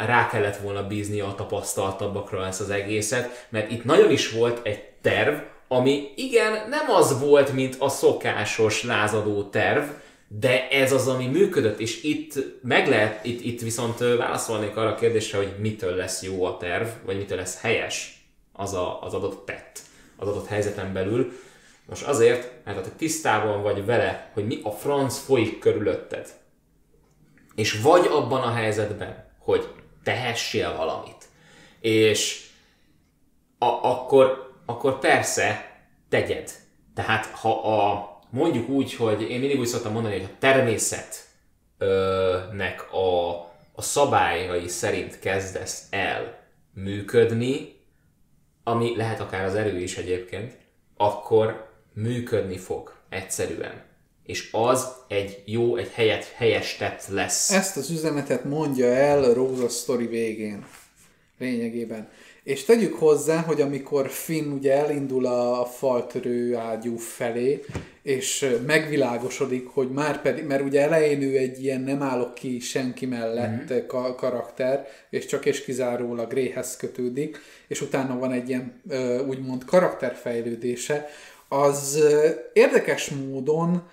[0.07, 4.82] rá kellett volna bízni a tapasztaltabbakra ezt az egészet, mert itt nagyon is volt egy
[5.03, 5.35] terv,
[5.74, 9.84] ami igen, nem az volt, mint a szokásos lázadó terv,
[10.28, 14.94] de ez az, ami működött, és itt meg lehet, itt, itt viszont válaszolnék arra a
[14.94, 19.46] kérdésre, hogy mitől lesz jó a terv, vagy mitől lesz helyes az a, az adott
[19.46, 19.80] tett
[20.16, 21.32] az adott helyzeten belül.
[21.88, 26.28] Most azért, mert ha te tisztában vagy vele, hogy mi a franc folyik körülötted,
[27.55, 29.68] és vagy abban a helyzetben, hogy
[30.02, 31.24] tehessél valamit,
[31.80, 32.48] és
[33.59, 35.78] a, akkor, akkor persze
[36.09, 36.51] tegyed.
[36.95, 43.31] Tehát ha a, mondjuk úgy, hogy én mindig úgy szoktam mondani, hogy a természetnek a,
[43.73, 46.43] a szabályai szerint kezdesz el
[46.74, 47.82] működni,
[48.65, 50.57] ami lehet akár az erő is egyébként,
[50.97, 53.82] akkor működni fog egyszerűen.
[54.23, 57.51] És az egy jó, egy helyet, helyes tett lesz.
[57.51, 60.66] Ezt az üzenetet mondja el a Rosa Story végén.
[61.39, 62.09] Lényegében.
[62.44, 67.64] És tegyük hozzá, hogy amikor Finn ugye elindul a faltörő ágyú felé,
[68.02, 73.06] és megvilágosodik, hogy már pedig, mert ugye elején ő egy ilyen nem állok ki senki
[73.06, 73.86] mellett mm-hmm.
[74.16, 77.38] karakter, és csak és kizárólag Réhez kötődik,
[77.68, 78.80] és utána van egy ilyen
[79.28, 81.08] úgymond karakterfejlődése,
[81.48, 82.02] az
[82.52, 83.88] érdekes módon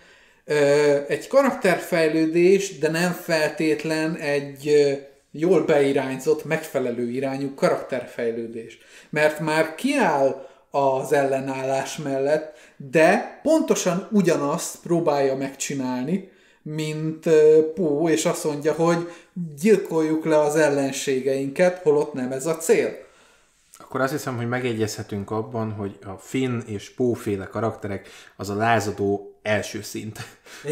[1.07, 4.85] egy karakterfejlődés, de nem feltétlen egy
[5.31, 8.77] jól beirányzott, megfelelő irányú karakterfejlődés.
[9.09, 16.31] Mert már kiáll az ellenállás mellett, de pontosan ugyanazt próbálja megcsinálni,
[16.61, 17.29] mint
[17.73, 19.09] Pó, és azt mondja, hogy
[19.61, 23.09] gyilkoljuk le az ellenségeinket, holott nem ez a cél.
[23.79, 29.30] Akkor azt hiszem, hogy megegyezhetünk abban, hogy a Finn és Póféle karakterek az a lázadó
[29.41, 30.19] első szint.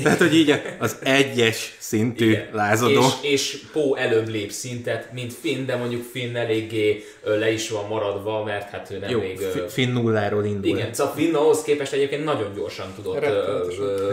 [0.03, 2.49] Tehát, hogy így az egyes szintű Igen.
[2.51, 3.01] lázadó.
[3.21, 7.87] És, és Pó előbb lép szintet, mint Finn, de mondjuk Finn eléggé le is van
[7.87, 9.39] maradva, mert hát ő nem Jó, még...
[9.67, 10.77] Finn nulláról indul.
[10.77, 13.23] Igen, szóval Finn ahhoz képest egyébként nagyon gyorsan tudott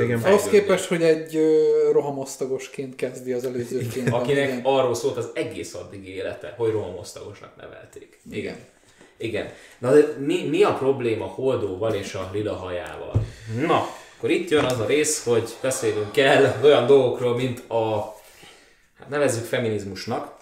[0.02, 0.22] Igen.
[0.22, 1.38] Ahhoz képest, hogy egy
[1.92, 4.08] rohamosztagosként kezdi az előzőként.
[4.10, 4.60] Akinek igen.
[4.62, 8.18] arról szólt az egész addig élete, hogy rohamosztagosnak nevelték.
[8.30, 8.38] Igen.
[8.38, 8.56] igen.
[9.18, 9.48] Igen.
[9.78, 13.24] Na de mi, mi a probléma Holdóval és a lila hajával?
[13.66, 18.14] Na, akkor itt jön az a rész, hogy beszélünk kell olyan dolgokról, mint a,
[18.98, 20.36] hát nevezzük feminizmusnak.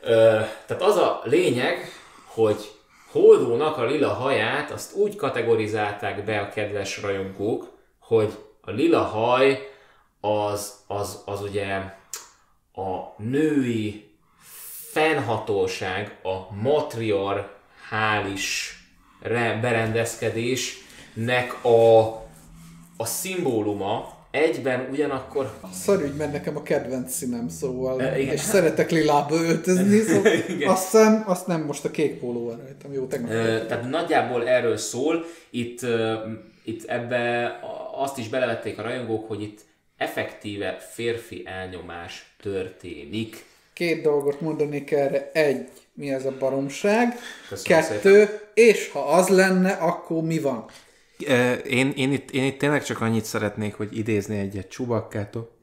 [0.00, 1.92] Ö, tehát az a lényeg,
[2.26, 2.70] hogy
[3.10, 9.68] Holdónak a lila haját azt úgy kategorizálták be a kedves rajongók, hogy a lila haj
[10.20, 11.74] az, az, az ugye
[12.74, 14.10] a női
[14.90, 18.78] fennhatóság, a matriarchális
[19.60, 22.18] berendezkedésnek a
[23.00, 25.52] a szimbóluma egyben ugyanakkor...
[25.72, 28.34] Szarügy, mert nekem a kedvenc színem, szóval, e, igen.
[28.34, 30.32] és szeretek lilába öltözni, szóval
[30.64, 32.92] azt, hiszem, azt nem most a kék póló van rajtam.
[32.92, 33.30] Jó, tegnap.
[33.30, 35.24] E, tehát nagyjából erről szól.
[35.50, 35.80] Itt,
[36.64, 37.52] itt ebbe
[37.94, 39.60] azt is belevették a rajongók, hogy itt
[39.96, 43.44] effektíve férfi elnyomás történik.
[43.72, 45.30] Két dolgot mondanék erre.
[45.32, 47.18] Egy, mi ez a baromság?
[47.48, 48.40] Köszönöm Kettő, szépen.
[48.54, 50.64] és ha az lenne, akkor mi van?
[51.66, 55.50] Én, én, itt, én itt tényleg csak annyit szeretnék, hogy idézni egyet csubakkától.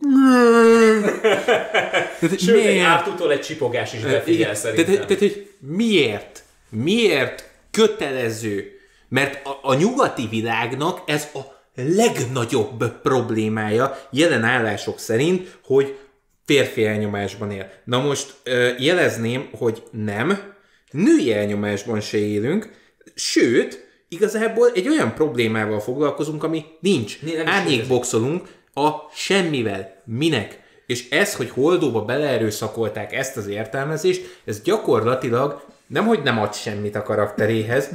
[2.20, 2.66] Sőt, miért?
[2.66, 4.86] egy ártútól egy csipogás is befigyel szerintem.
[4.86, 6.44] Tehát, tehát, hogy miért?
[6.70, 8.72] Miért kötelező?
[9.10, 11.40] Mert a, a nyugati világnak ez a
[11.76, 15.98] legnagyobb problémája jelen állások szerint, hogy
[16.46, 17.72] férfi elnyomásban él.
[17.84, 18.36] Na most
[18.78, 20.54] jelezném, hogy nem,
[20.92, 22.72] női elnyomásban se élünk,
[23.16, 27.20] sőt, igazából egy olyan problémával foglalkozunk, ami nincs.
[27.46, 30.02] Árnyékboxolunk a semmivel.
[30.06, 30.66] Minek?
[30.86, 36.96] És ez, hogy holdóba beleerőszakolták ezt az értelmezést, ez gyakorlatilag nem, hogy nem ad semmit
[36.96, 37.90] a karakteréhez,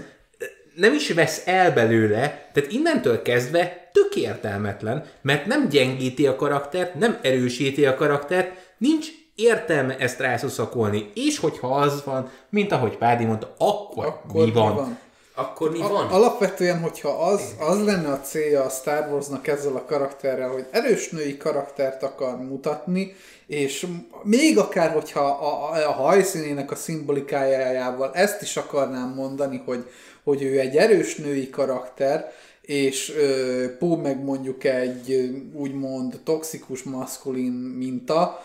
[0.74, 6.94] nem is vesz el belőle, tehát innentől kezdve tök értelmetlen, mert nem gyengíti a karaktert,
[6.94, 13.24] nem erősíti a karaktert, nincs értelme ezt rászuszakolni, és hogyha az van, mint ahogy Pádi
[13.24, 14.72] mondta, akkor, akkor mi van?
[14.72, 14.98] Mi van?
[15.42, 16.08] Akkor mi van?
[16.10, 21.10] Alapvetően, hogyha az, az lenne a célja a Star Warsnak ezzel a karakterrel, hogy erős
[21.10, 23.14] női karaktert akar mutatni,
[23.46, 23.86] és
[24.22, 29.90] még akár, hogyha a, a, a hajszínének a szimbolikájával ezt is akarnám mondani, hogy,
[30.24, 37.52] hogy ő egy erős női karakter, és ö, Pó meg mondjuk egy úgymond toxikus maszkulin
[37.52, 38.44] minta,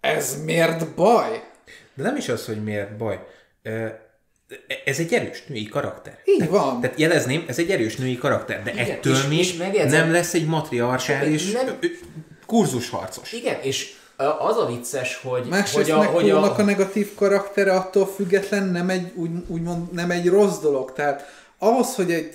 [0.00, 1.42] ez miért baj?
[1.94, 3.20] De nem is az, hogy miért baj
[4.84, 6.18] ez egy erős női karakter.
[6.24, 6.80] Így tehát, van.
[6.80, 9.56] Tehát jelezném, ez egy erős női karakter, de Igen, ettől és, még és
[9.90, 11.78] nem lesz egy matriarchális nem...
[12.46, 13.32] kurzusharcos.
[13.32, 13.94] Igen, és
[14.38, 15.44] az a vicces, hogy...
[15.48, 16.58] Másrészt hogy a, hogy a...
[16.58, 20.92] a negatív karaktere attól független nem egy, úgy, úgymond, nem egy rossz dolog.
[20.92, 21.24] Tehát
[21.58, 22.34] ahhoz, hogy egy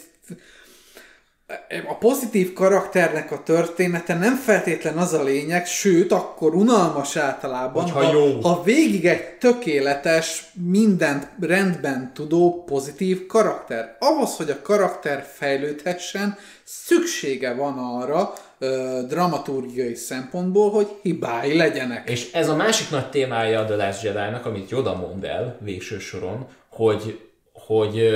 [1.88, 8.04] a pozitív karakternek a története nem feltétlen az a lényeg, sőt, akkor unalmas általában, Hogyha
[8.04, 8.40] ha, jó.
[8.42, 13.96] ha végig egy tökéletes, mindent rendben tudó pozitív karakter.
[14.00, 22.10] Ahhoz, hogy a karakter fejlődhessen, szüksége van arra, ö, dramaturgiai szempontból, hogy hibái legyenek.
[22.10, 26.00] És ez a másik nagy témája a The Last Jedi-nak, amit Yoda mond el végső
[26.00, 27.20] soron, hogy,
[27.54, 28.10] hogy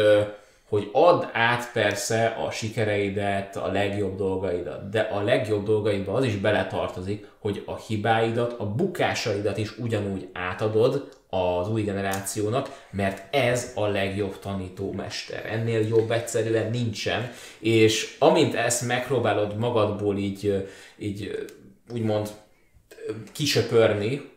[0.72, 6.36] hogy add át persze a sikereidet, a legjobb dolgaidat, de a legjobb dolgaidba az is
[6.36, 13.88] beletartozik, hogy a hibáidat, a bukásaidat is ugyanúgy átadod az új generációnak, mert ez a
[13.88, 15.46] legjobb tanítómester.
[15.46, 20.68] Ennél jobb egyszerűen nincsen, és amint ezt megpróbálod magadból így,
[20.98, 21.46] így
[21.94, 22.30] úgymond
[23.32, 24.31] kisöpörni,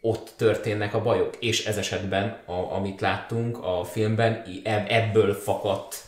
[0.00, 1.36] ott történnek a bajok.
[1.40, 4.44] És ez esetben, a, amit láttunk a filmben,
[4.88, 6.06] ebből fakadt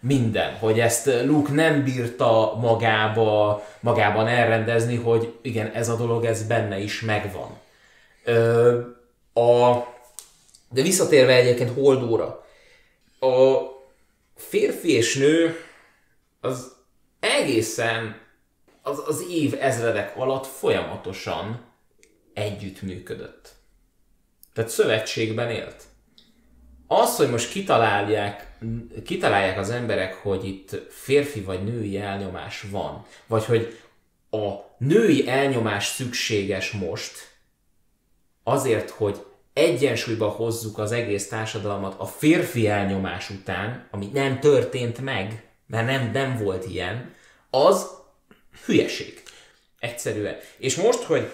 [0.00, 6.46] minden, hogy ezt Luke nem bírta magába, magában elrendezni, hogy igen, ez a dolog, ez
[6.46, 7.58] benne is megvan.
[8.24, 8.80] Ö,
[9.32, 9.74] a,
[10.70, 12.44] de visszatérve egyébként Holdóra,
[13.20, 13.56] a
[14.36, 15.56] férfi és nő
[16.40, 16.72] az
[17.20, 18.20] egészen
[18.82, 21.69] az, az év ezredek alatt folyamatosan
[22.40, 23.48] együttműködött.
[24.52, 25.82] Tehát szövetségben élt.
[26.86, 28.58] Az, hogy most kitalálják,
[29.04, 33.80] kitalálják az emberek, hogy itt férfi vagy női elnyomás van, vagy hogy
[34.30, 37.12] a női elnyomás szükséges most,
[38.42, 45.44] azért, hogy egyensúlyba hozzuk az egész társadalmat a férfi elnyomás után, ami nem történt meg,
[45.66, 47.14] mert nem, nem volt ilyen,
[47.50, 47.86] az
[48.64, 49.22] hülyeség.
[49.78, 50.36] Egyszerűen.
[50.58, 51.30] És most, hogy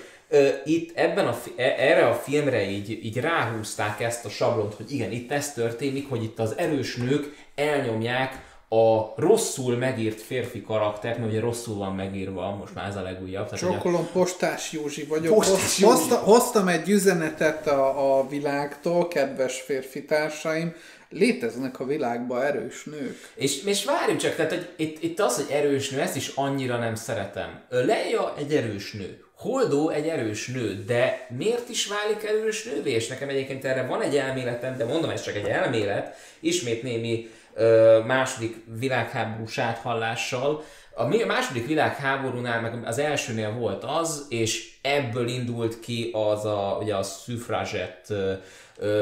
[0.64, 5.12] itt ebben a, e, erre a filmre így, így ráhúzták ezt a sablont, hogy igen,
[5.12, 11.30] itt ez történik, hogy itt az erős nők elnyomják a rosszul megírt férfi karaktert, mert
[11.30, 13.52] ugye rosszul van megírva, most már ez a legújabb.
[13.52, 14.08] Csókolom, a...
[14.12, 15.34] Postás Józsi vagyok.
[15.34, 15.84] Postás Józsi.
[15.84, 20.74] Hozta, hoztam egy üzenetet a, a világtól, kedves férfi társaim,
[21.10, 23.32] léteznek a világban erős nők.
[23.34, 26.78] És, és várjunk csak, tehát hogy itt, itt az, hogy erős nő, ezt is annyira
[26.78, 27.60] nem szeretem.
[27.68, 29.25] Leia egy erős nő.
[29.36, 32.90] Holdó egy erős nő, de miért is válik erős nővé?
[32.90, 37.28] És nekem egyébként erre van egy elméletem, de mondom, ez csak egy elmélet, ismét némi
[37.54, 40.64] ö, második világháborús áthallással.
[40.94, 46.94] A második világháborúnál, meg az elsőnél volt az, és ebből indult ki az a, ugye
[46.94, 48.12] a szüfrazsett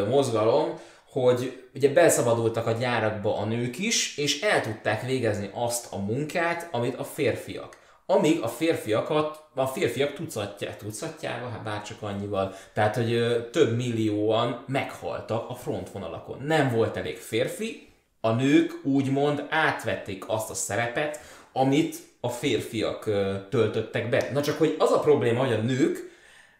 [0.08, 0.80] mozgalom,
[1.10, 6.68] hogy ugye belszabadultak a gyárakba a nők is, és el tudták végezni azt a munkát,
[6.70, 13.12] amit a férfiak amíg a férfiakat, a férfiak tucatják, tucatjával, hát bárcsak annyival, tehát, hogy
[13.12, 16.42] ö, több millióan meghaltak a frontvonalakon.
[16.42, 17.88] Nem volt elég férfi,
[18.20, 21.20] a nők úgymond átvették azt a szerepet,
[21.52, 24.30] amit a férfiak ö, töltöttek be.
[24.32, 26.10] Na csak, hogy az a probléma, hogy a nők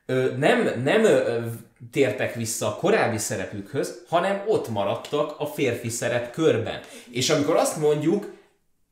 [0.07, 1.41] ö, nem, nem ö,
[1.91, 6.81] tértek vissza a korábbi szerepükhöz, hanem ott maradtak a férfi szerep körben.
[7.11, 8.33] És amikor azt mondjuk,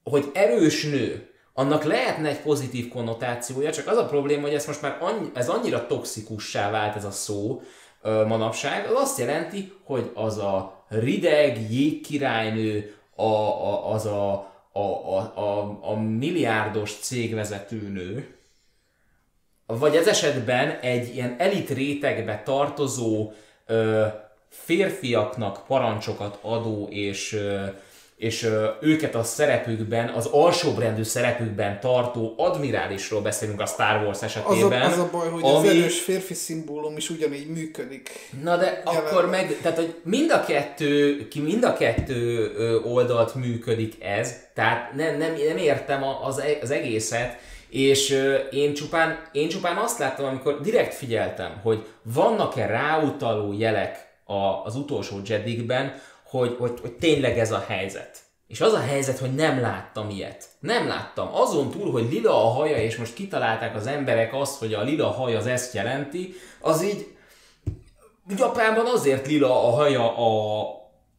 [0.05, 4.83] hogy erős nő, annak lehetne egy pozitív konnotációja, csak az a probléma, hogy ez most
[4.83, 7.63] már annyi, ez annyira toxikussá vált ez a szó
[8.03, 14.33] ö, manapság, az azt jelenti, hogy az a rideg jégkirálynő, a, a, az a,
[14.73, 18.37] a, a, a, a milliárdos cégvezetőnő,
[19.67, 23.33] vagy ez esetben egy ilyen elit rétegbe tartozó
[23.67, 24.07] ö,
[24.49, 27.67] férfiaknak parancsokat adó és ö,
[28.23, 28.49] és
[28.81, 34.83] őket a szerepükben, az alsóbrendű szerepükben tartó admirálisról beszélünk a Star Wars esetében.
[34.83, 35.69] Az a, az a baj, hogy ami...
[35.69, 38.11] az erős férfi szimbólum is ugyanígy működik.
[38.43, 39.05] Na de Jelen.
[39.05, 42.51] akkor meg, tehát hogy mind a kettő, ki mind a kettő
[42.85, 47.39] oldalt működik ez, tehát nem, nem, nem értem az, e, az egészet,
[47.69, 48.19] és
[48.51, 54.77] én csupán, én csupán azt láttam, amikor direkt figyeltem, hogy vannak-e ráutaló jelek a, az
[54.77, 55.95] utolsó Jedikben,
[56.33, 58.19] hogy, hogy, hogy tényleg ez a helyzet.
[58.47, 60.45] És az a helyzet, hogy nem láttam ilyet.
[60.61, 61.35] Nem láttam.
[61.35, 65.09] Azon túl, hogy lila a haja, és most kitalálták az emberek azt, hogy a lila
[65.09, 67.17] haj az ezt jelenti, az így
[68.37, 70.61] Japánban azért lila a haja a,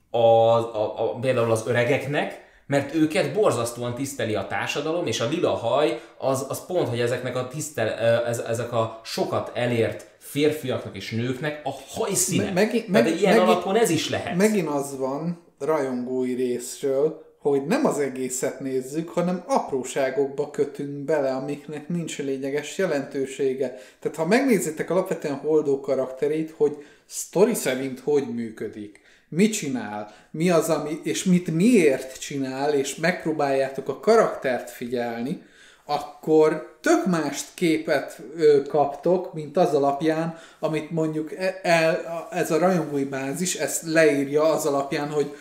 [0.09, 5.55] a, a, a, például az öregeknek, mert őket borzasztóan tiszteli a társadalom, és a lila
[5.55, 7.89] haj az, az pont, hogy ezeknek a tisztel,
[8.25, 12.43] ez, ezek a sokat elért férfiaknak és nőknek a hajszíne.
[12.43, 14.35] Me- megint, meg, ilyen megint, alapon ez is lehet.
[14.35, 21.87] Megint az van rajongói részről, hogy nem az egészet nézzük, hanem apróságokba kötünk bele, amiknek
[21.87, 23.77] nincs lényeges jelentősége.
[23.99, 30.69] Tehát ha megnézitek alapvetően Holdó karakterét, hogy sztori szerint hogy működik, mit csinál, mi az,
[30.69, 35.41] ami, és mit miért csinál, és megpróbáljátok a karaktert figyelni,
[35.85, 42.01] akkor tök mást képet ö, kaptok, mint az alapján, amit mondjuk e, el,
[42.31, 45.35] ez a rajongói bázis, ezt leírja az alapján, hogy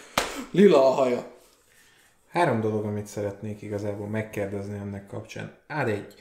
[0.51, 1.27] lila a haja.
[2.28, 5.52] Három dolog, amit szeretnék igazából megkérdezni ennek kapcsán.
[5.66, 6.14] Ád egy.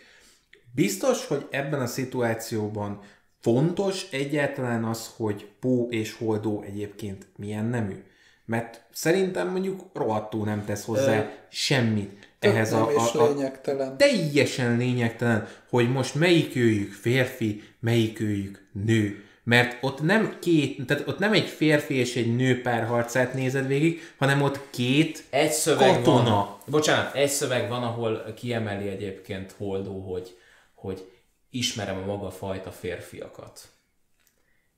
[0.75, 2.99] Biztos, hogy ebben a szituációban
[3.39, 8.03] fontos egyáltalán az, hogy Pó és Holdó egyébként milyen nemű?
[8.45, 13.97] Mert szerintem mondjuk rohadtul nem tesz hozzá Ö, semmit ehhez a, a, a lényegtelen.
[13.97, 19.25] teljesen lényegtelen, hogy most melyik őjük férfi, melyik őjük nő.
[19.43, 24.01] Mert ott nem két, tehát ott nem egy férfi és egy nő párharcát nézed végig,
[24.17, 26.23] hanem ott két egy szöveg katona.
[26.23, 26.57] Van.
[26.65, 30.37] Bocsánat, egy szöveg van, ahol kiemeli egyébként Holdó, hogy,
[30.73, 31.11] hogy
[31.49, 33.61] ismerem a maga fajta férfiakat.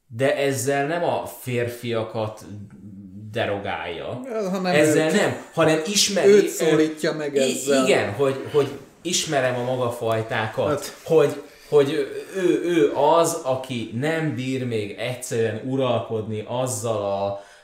[0.07, 2.45] De ezzel nem a férfiakat
[3.34, 4.22] derogálja.
[4.51, 6.31] Hanem ezzel őt, nem, hanem ismeri...
[6.31, 7.85] Őt szólítja meg ezzel.
[7.85, 8.68] Igen, hogy, hogy
[9.01, 10.95] ismerem a maga fajtákat, hát.
[11.03, 11.91] hogy, hogy
[12.35, 17.01] ő, ő az, aki nem bír még egyszerűen uralkodni azzal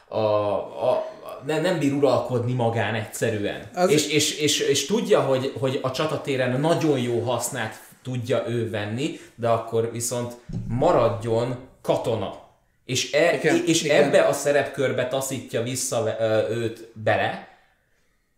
[0.07, 0.55] a, a,
[0.89, 1.05] a
[1.45, 3.69] nem, nem bír uralkodni magán egyszerűen.
[3.73, 3.89] Az...
[3.89, 9.19] És, és, és, és, tudja, hogy, hogy a csatatéren nagyon jó hasznát tudja ő venni,
[9.35, 10.33] de akkor viszont
[10.67, 12.48] maradjon katona
[12.89, 14.03] és, e, igen, és igen.
[14.03, 16.17] ebbe a szerepkörbe taszítja vissza
[16.49, 17.47] őt bele,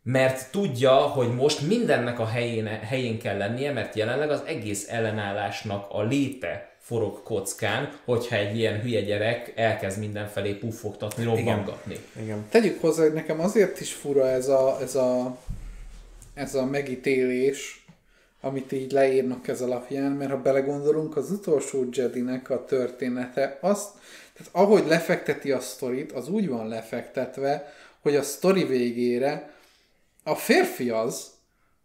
[0.04, 5.88] mert tudja, hogy most mindennek a helyén, helyén kell lennie, mert jelenleg az egész ellenállásnak
[5.92, 11.98] a léte forog kockán, hogyha egy ilyen hülye gyerek elkezd mindenfelé puffogtatni, robbangatni.
[12.14, 12.24] Igen.
[12.24, 12.46] Igen.
[12.50, 15.38] Tegyük hozzá, hogy nekem azért is fura ez a, ez a,
[16.34, 17.86] ez a megítélés,
[18.42, 23.90] amit így leírnak ez alapján, mert ha belegondolunk, az utolsó Jedinek a története azt
[24.44, 29.54] tehát ahogy lefekteti a sztorit, az úgy van lefektetve, hogy a sztori végére
[30.24, 31.30] a férfi az,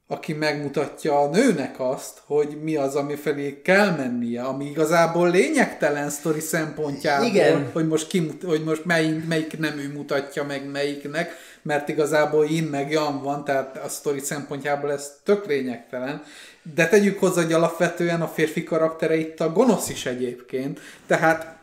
[0.09, 6.11] aki megmutatja a nőnek azt, hogy mi az, ami felé kell mennie, ami igazából lényegtelen
[6.11, 7.70] sztori szempontjából, Igen.
[7.73, 11.31] hogy most, ki, hogy most melyik, melyik nemű mutatja meg melyiknek,
[11.62, 16.23] mert igazából in meg Jan van, tehát a sztori szempontjából ez tök lényegtelen.
[16.74, 21.56] De tegyük hozzá, hogy alapvetően a férfi karaktere itt a gonosz is egyébként, tehát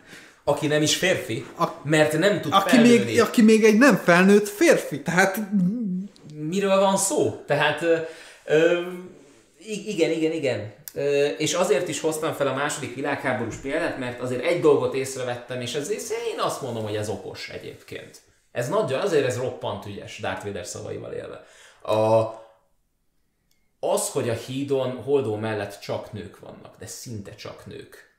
[0.44, 4.48] aki nem is férfi, a, mert nem tud aki még, aki még egy nem felnőtt
[4.48, 5.40] férfi, tehát...
[6.34, 7.44] Miről van szó?
[7.45, 7.98] Tehát ö,
[8.45, 8.82] ö,
[9.65, 10.74] igen, igen, igen.
[10.94, 15.61] Ö, és azért is hoztam fel a második világháborús példát, mert azért egy dolgot észrevettem,
[15.61, 18.22] és ezért én azt mondom, hogy ez okos egyébként.
[18.52, 21.45] Ez nagyon, azért ez roppant ügyes, Darth Vader szavaival élve.
[21.94, 22.32] A,
[23.80, 28.12] az, hogy a hídon Holdó mellett csak nők vannak, de szinte csak nők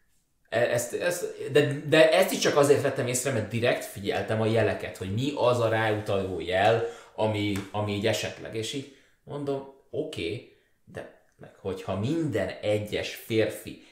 [0.54, 4.96] ezt, ezt, de, de ezt is csak azért vettem észre, mert direkt figyeltem a jeleket,
[4.96, 8.54] hogy mi az a ráutaló jel, ami, ami így esetleg.
[8.54, 10.52] És így mondom, oké, okay,
[10.84, 11.22] de
[11.60, 13.82] hogyha minden egyes férfi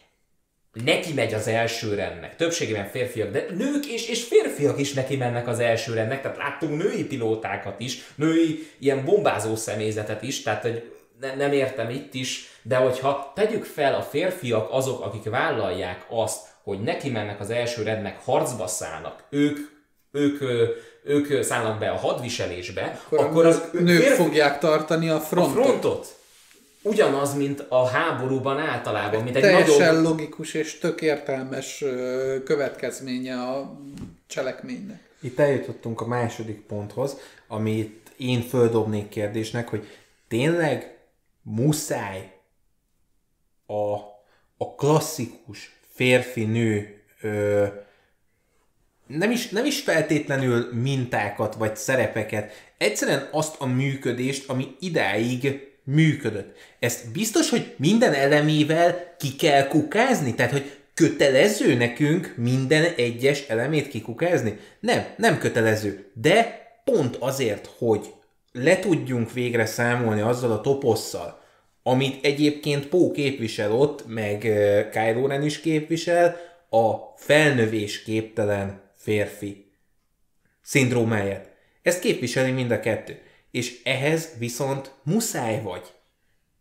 [0.73, 5.49] neki megy az első rendnek, többségében férfiak, de nők és, és férfiak is neki mennek
[5.49, 10.93] az első rendnek, tehát láttunk női pilótákat is, női ilyen bombázó személyzetet is, tehát hogy
[11.21, 16.47] ne, nem értem itt is, de hogyha tegyük fel a férfiak azok, akik vállalják azt,
[16.63, 19.59] hogy neki mennek az első rednek, harcba szállnak, ők,
[20.11, 20.41] ők,
[21.05, 25.59] ők szállnak be a hadviselésbe, akkor, akkor az nők férfi, fogják tartani a frontot.
[25.59, 26.17] A frontot.
[26.83, 30.05] Ugyanaz, mint a háborúban általában, mint egy Teljesen nagyobb...
[30.05, 31.85] logikus és tök értelmes
[32.45, 33.79] következménye a
[34.27, 35.11] cselekménynek.
[35.21, 37.17] Itt eljutottunk a második ponthoz,
[37.49, 39.87] amit én földobnék kérdésnek, hogy
[40.29, 40.99] tényleg
[41.43, 42.33] muszáj
[43.67, 43.95] a,
[44.57, 47.67] a klasszikus férfi-nő ö,
[49.07, 56.57] nem is, nem is feltétlenül mintákat vagy szerepeket, egyszerűen azt a működést, ami idáig működött.
[56.79, 60.35] Ezt biztos, hogy minden elemével ki kell kukázni?
[60.35, 64.59] Tehát, hogy kötelező nekünk minden egyes elemét kikukázni?
[64.81, 66.11] Nem, nem kötelező.
[66.15, 68.13] De pont azért, hogy
[68.53, 71.42] le tudjunk végre számolni azzal a toposszal,
[71.83, 74.39] amit egyébként Pó képvisel ott, meg
[74.93, 76.37] Kylo Ren is képvisel,
[76.71, 79.71] a felnövés képtelen férfi
[80.63, 81.51] szindrómáját.
[81.83, 83.19] Ezt képviseli mind a kettő.
[83.51, 85.93] És ehhez viszont muszáj vagy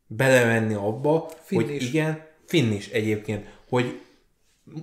[0.07, 1.87] belemenni abba, Finn hogy is.
[1.87, 3.99] igen, Finn is egyébként, hogy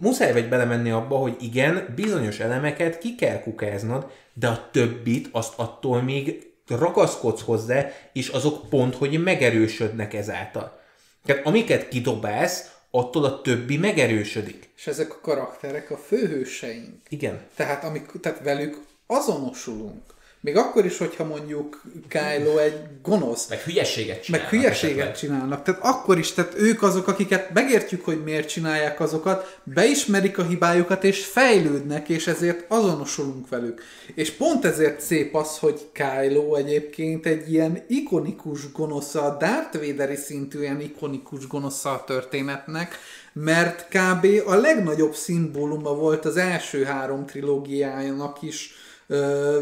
[0.01, 5.59] muszáj vagy belemenni abba, hogy igen, bizonyos elemeket ki kell kukáznod, de a többit azt
[5.59, 10.81] attól még ragaszkodsz hozzá, és azok pont, hogy megerősödnek ezáltal.
[11.25, 14.71] Tehát amiket kidobálsz, attól a többi megerősödik.
[14.77, 16.95] És ezek a karakterek a főhőseink.
[17.09, 17.41] Igen.
[17.55, 20.03] Tehát, amik, tehát velük azonosulunk.
[20.49, 23.49] Még akkor is, hogyha mondjuk Kylo egy gonosz.
[23.49, 24.51] Meg hülyeséget csinálnak.
[24.51, 25.17] Meg hülyeséget esetleg.
[25.17, 25.63] csinálnak.
[25.63, 31.05] Tehát akkor is, tehát ők azok, akiket megértjük, hogy miért csinálják azokat, beismerik a hibájukat,
[31.05, 33.83] és fejlődnek, és ezért azonosulunk velük.
[34.15, 40.17] És pont ezért szép az, hogy Kylo egyébként egy ilyen ikonikus gonosza, a Darth Vader
[40.17, 42.99] szintű ilyen ikonikus gonosza a történetnek,
[43.33, 44.27] mert kb.
[44.47, 48.75] a legnagyobb szimbóluma volt az első három trilógiájának is,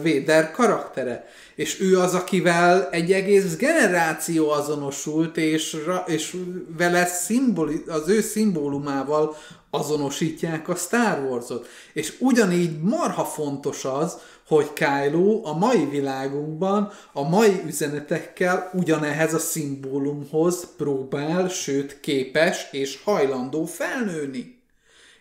[0.03, 1.25] Véder karaktere.
[1.55, 6.37] És ő az, akivel egy egész generáció azonosult, és, és
[6.77, 9.37] vele szimboli, az ő szimbólumával
[9.71, 11.67] azonosítják a Star Wars-ot.
[11.93, 14.17] És ugyanígy marha fontos az,
[14.47, 23.01] hogy Kylo a mai világunkban a mai üzenetekkel ugyanehhez a szimbólumhoz próbál, sőt képes és
[23.05, 24.56] hajlandó felnőni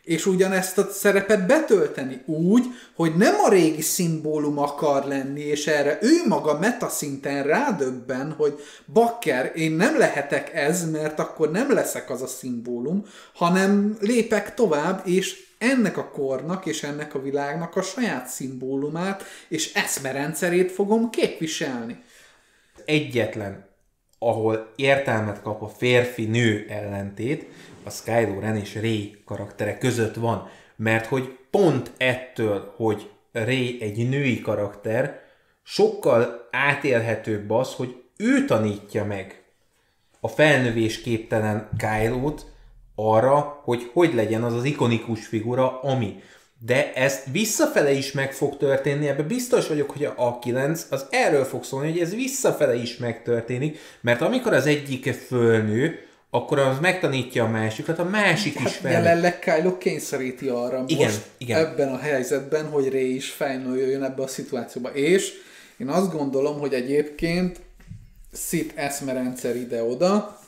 [0.05, 2.63] és ugyanezt a szerepet betölteni úgy,
[2.95, 8.59] hogy nem a régi szimbólum akar lenni, és erre ő maga metaszinten rádöbben, hogy
[8.93, 15.01] bakker, én nem lehetek ez, mert akkor nem leszek az a szimbólum, hanem lépek tovább,
[15.07, 22.03] és ennek a kornak és ennek a világnak a saját szimbólumát és eszmerendszerét fogom képviselni.
[22.85, 23.65] Egyetlen,
[24.19, 27.45] ahol értelmet kap a férfi-nő ellentét,
[27.85, 34.09] a Skylo Ren és Ray karaktere között van, mert hogy pont ettől, hogy Ray egy
[34.09, 35.21] női karakter,
[35.63, 39.43] sokkal átélhetőbb az, hogy ő tanítja meg
[40.19, 42.45] a felnövés képtelen Kylo-t
[42.95, 46.15] arra, hogy hogy legyen az az ikonikus figura, ami.
[46.65, 51.43] De ezt visszafele is meg fog történni, ebbe biztos vagyok, hogy a A9 az erről
[51.43, 56.04] fog szólni, hogy ez visszafele is megtörténik, mert amikor az egyike fölnő,
[56.35, 58.91] akkor az megtanítja a másikat, a másik hát is fel.
[58.91, 61.59] Jelenleg Kylo kényszeríti arra igen, most igen.
[61.59, 64.89] ebben a helyzetben, hogy Ray is fejnőjön ebbe a szituációba.
[64.89, 65.33] És
[65.77, 67.59] én azt gondolom, hogy egyébként
[68.33, 70.39] Sith eszmerendszer ide-oda,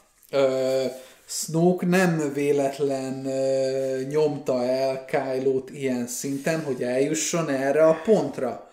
[1.25, 8.66] Snoke nem véletlen ö, nyomta el Kylo-t ilyen szinten, hogy eljusson erre a pontra.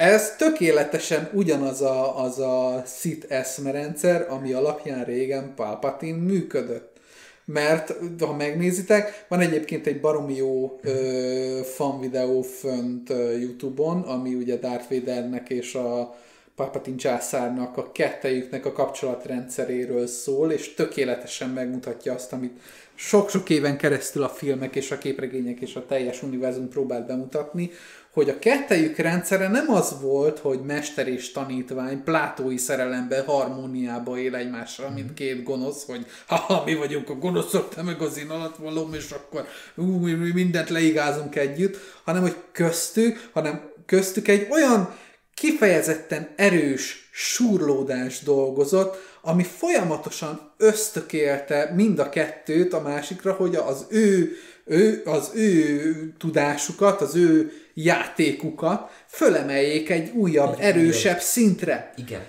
[0.00, 6.96] Ez tökéletesen ugyanaz a, az a Sith eszmerendszer, ami alapján régen Palpatine működött.
[7.44, 14.34] Mert ha megnézitek, van egyébként egy baromi jó ö, fan videó fönt ö, Youtube-on, ami
[14.34, 16.14] ugye Darth Vadernek és a
[16.54, 22.60] Palpatine császárnak a kettejüknek a kapcsolatrendszeréről szól, és tökéletesen megmutatja azt, amit
[22.94, 27.70] sok-sok éven keresztül a filmek és a képregények és a teljes univerzum próbált bemutatni,
[28.12, 34.34] hogy a kettejük rendszere nem az volt, hogy mester és tanítvány plátói szerelemben, harmóniába él
[34.34, 35.14] egymással, mint mhm.
[35.14, 39.10] két gonosz, hogy ha mi vagyunk a gonoszok, te meg az én alatt valóm, és
[39.10, 44.94] akkor ú, mi mindent leigázunk együtt, hanem hogy köztük, hanem köztük egy olyan
[45.34, 54.36] kifejezetten erős súrlódás dolgozott, ami folyamatosan ösztökélte mind a kettőt a másikra, hogy az ő,
[54.64, 57.52] ő, az ő tudásukat, az ő
[57.84, 61.20] játékukat fölemeljék egy újabb, egy erősebb újabb.
[61.20, 61.92] szintre.
[61.96, 62.20] Igen.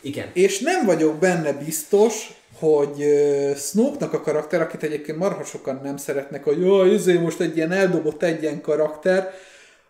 [0.00, 0.26] Igen.
[0.32, 5.96] És nem vagyok benne biztos, hogy uh, Snoke-nak a karakter, akit egyébként marha sokan nem
[5.96, 9.30] szeretnek, hogy jó, izé most egy ilyen eldobott egy ilyen karakter,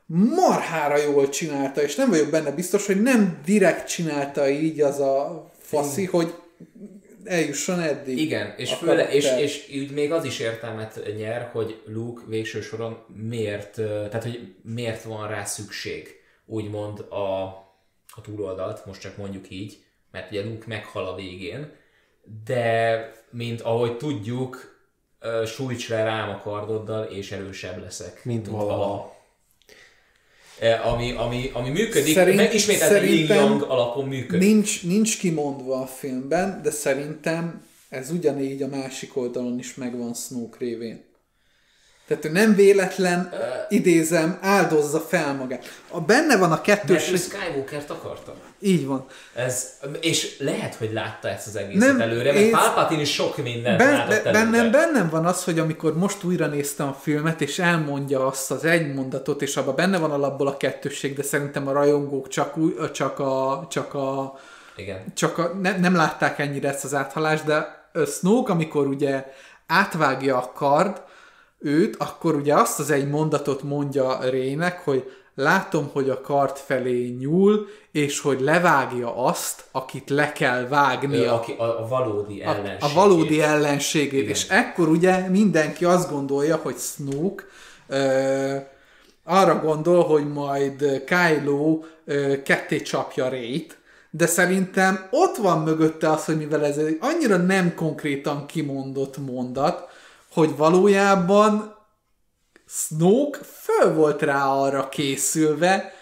[0.07, 5.51] marhára jól csinálta, és nem vagyok benne biztos, hogy nem direkt csinálta így az a
[5.59, 6.11] faszi, mm.
[6.11, 6.35] hogy
[7.29, 8.19] eljusson eddig.
[8.19, 13.05] Igen, és, főle, és, és úgy még az is értelmet nyer, hogy Luke végső soron
[13.15, 16.09] miért, tehát hogy miért van rá szükség,
[16.45, 17.43] úgymond a,
[18.07, 19.79] a túloldalt, most csak mondjuk így,
[20.11, 21.73] mert ugye Luke meghal a végén,
[22.45, 24.79] de mint ahogy tudjuk,
[25.47, 28.25] sújts le rám a kardoddal, és erősebb leszek.
[28.25, 29.16] Mint, mint valaha.
[30.85, 33.31] Ami, ami, ami működik, Szerint, meg ismételten yin
[33.61, 34.49] alapon működik.
[34.49, 40.57] Nincs, nincs kimondva a filmben, de szerintem ez ugyanígy a másik oldalon is megvan Snoke
[40.59, 41.06] révén.
[42.09, 43.33] Tehát ő nem véletlen,
[43.69, 45.65] idézem, áldozza fel magát.
[45.91, 47.11] A benne van a kettős...
[47.11, 48.35] Mert Skywalker-t akarta.
[48.61, 49.07] Így van.
[49.35, 52.51] Ez, és lehet, hogy látta ezt az egészet nem, előre, mert én...
[52.51, 54.33] Palpatine is sok mindent ben, látott előre.
[54.33, 58.65] Bennem, bennem van az, hogy amikor most újra néztem a filmet, és elmondja azt az
[58.65, 62.75] egy mondatot, és abban benne van alapból a kettősség, de szerintem a rajongók csak, új,
[62.93, 64.39] csak a, csak a
[64.77, 65.05] igen.
[65.15, 69.25] Csak a, ne, nem látták ennyire ezt az áthalást, de Snoke, amikor ugye
[69.67, 71.03] átvágja a kard,
[71.59, 77.09] őt, akkor ugye azt az egy mondatot mondja Rének, hogy látom, hogy a kart felé
[77.09, 81.23] nyúl, és hogy levágja azt, akit le kell vágnia.
[81.23, 82.83] Ő, aki a, a valódi ellenségét.
[82.83, 84.21] A, a valódi ellenségét.
[84.21, 84.31] Igen.
[84.31, 87.45] És ekkor ugye mindenki azt gondolja, hogy Snook
[87.89, 88.57] ö,
[89.25, 91.81] arra gondol, hogy majd Kylo
[92.43, 93.79] ketté csapja Rét,
[94.11, 99.89] de szerintem ott van mögötte az, hogy mivel ez egy annyira nem konkrétan kimondott mondat,
[100.37, 101.77] hogy valójában
[102.67, 105.93] Snoke föl volt rá arra készülve,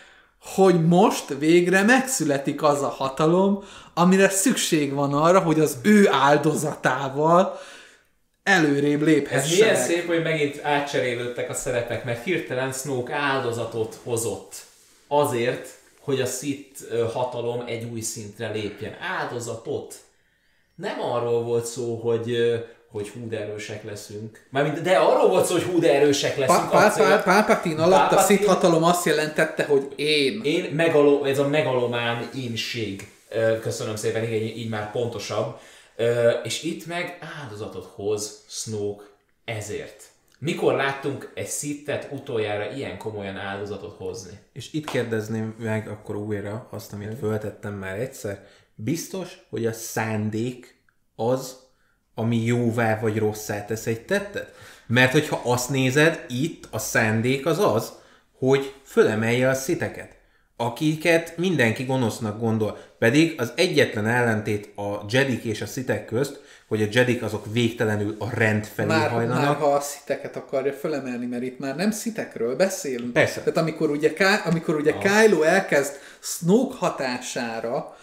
[0.40, 7.60] hogy most végre megszületik az a hatalom, amire szükség van arra, hogy az ő áldozatával
[8.42, 9.50] előrébb léphessenek.
[9.50, 14.54] Ez milyen szép, hogy megint átcserélődtek a szerepek, mert hirtelen Snoke áldozatot hozott
[15.08, 15.68] azért,
[16.00, 16.80] hogy a Sith
[17.12, 18.96] hatalom egy új szintre lépjen.
[19.20, 19.94] Áldozatot.
[20.74, 22.36] Nem arról volt szó, hogy
[22.94, 24.46] hogy hú de erősek leszünk.
[24.50, 26.70] Mármint, de arról volt szó, hogy hú de erősek leszünk.
[27.24, 30.40] Pálpatin alatt a Sith hatalom azt jelentette, hogy én.
[30.42, 33.08] Én, megaló, ez a megalomán énség.
[33.62, 35.58] Köszönöm szépen, igen, így már pontosabb.
[36.42, 39.04] És itt meg áldozatot hoz Snoke
[39.44, 40.02] ezért.
[40.38, 44.38] Mikor láttunk egy szittet utoljára ilyen komolyan áldozatot hozni?
[44.52, 48.46] És itt kérdezném meg akkor újra azt, amit föltettem már egyszer.
[48.74, 50.82] Biztos, hogy a szándék
[51.16, 51.62] az,
[52.14, 54.54] ami jóvá vagy rosszá tesz egy tettet?
[54.86, 57.92] Mert hogyha azt nézed, itt a szándék az az,
[58.38, 60.16] hogy fölemelje a sziteket,
[60.56, 62.78] akiket mindenki gonosznak gondol.
[62.98, 68.16] Pedig az egyetlen ellentét a jedik és a szitek közt, hogy a jedik azok végtelenül
[68.18, 69.42] a rend felé már, hajlanak.
[69.42, 73.12] Már ha a sziteket akarja fölemelni, mert itt már nem szitekről beszélünk.
[73.12, 73.40] Persze.
[73.40, 74.12] Tehát amikor ugye,
[74.44, 77.96] amikor ugye Kylo elkezd Snoke hatására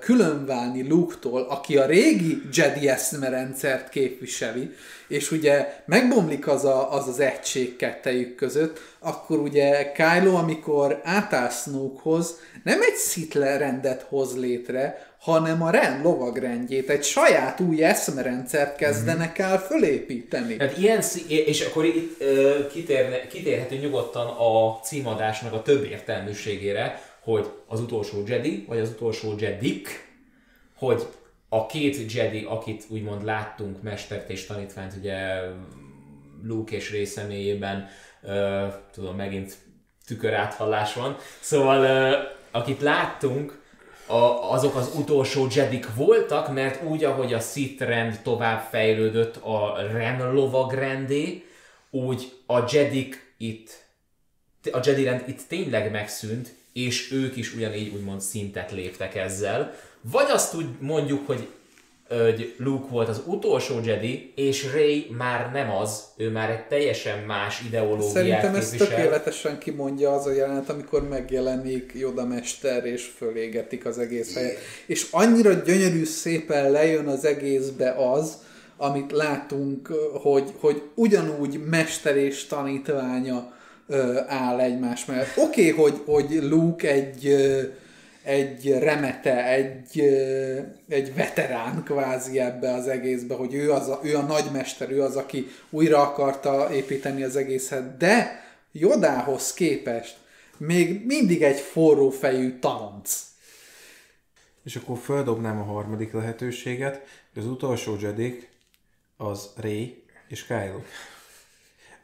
[0.00, 4.70] különválni Luke-tól, aki a régi Jedi eszmerendszert képviseli,
[5.08, 11.48] és ugye megbomlik az, a, az az egység kettejük között, akkor ugye Kylo, amikor átáll
[11.48, 18.76] Snokehoz, nem egy Sith rendet hoz létre, hanem a Ren lovagrendjét, egy saját új eszmerendszert
[18.76, 20.56] kezdenek el fölépíteni.
[20.56, 22.24] Tehát ilyen, és akkor itt
[22.72, 29.34] kitérne, kitérhetünk nyugodtan a címadásnak a több értelműségére, hogy az utolsó Jedi, vagy az utolsó
[29.38, 29.88] Jedik,
[30.76, 31.06] hogy
[31.48, 35.40] a két Jedi, akit úgymond láttunk, mestert és tanítványt, ugye
[36.42, 37.88] Luke és Ray személyében,
[38.92, 39.56] tudom, megint
[40.06, 42.18] tükör áthallás van, szóval uh,
[42.50, 43.62] akit láttunk,
[44.06, 49.76] a, azok az utolsó Jedik voltak, mert úgy, ahogy a Sith rend tovább fejlődött a
[49.92, 51.44] Ren lovagrendé,
[51.90, 53.84] úgy a Jedik itt,
[54.72, 59.74] a Jedi rend itt tényleg megszűnt, és ők is ugyanígy úgymond szintet léptek ezzel.
[60.00, 61.48] Vagy azt úgy mondjuk, hogy
[62.08, 67.18] hogy Luke volt az utolsó Jedi, és Ray már nem az, ő már egy teljesen
[67.18, 73.86] más ideológiát Szerintem ez tökéletesen kimondja az a jelenet, amikor megjelenik Yoda mester, és fölégetik
[73.86, 74.58] az egész helyet.
[74.86, 78.36] És annyira gyönyörű szépen lejön az egészbe az,
[78.76, 79.88] amit látunk,
[80.22, 83.54] hogy, hogy ugyanúgy mester és tanítványa
[84.26, 85.36] áll egymás mellett.
[85.36, 87.34] Oké, okay, hogy, hogy Luke egy
[88.26, 90.00] egy remete, egy,
[90.88, 95.16] egy veterán kvázi ebbe az egészbe, hogy ő, az a, ő a nagymester, ő az,
[95.16, 100.16] aki újra akarta építeni az egészet, de Jodához képest
[100.56, 103.24] még mindig egy forró fejű tanonc.
[104.64, 107.00] És akkor földobnám a harmadik lehetőséget,
[107.34, 108.48] hogy az utolsó Jedik
[109.16, 110.80] az Ray és Kylo.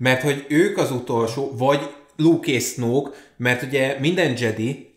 [0.03, 1.81] Mert hogy ők az utolsó, vagy
[2.17, 4.95] Luke és Snoke, mert ugye minden Jedi,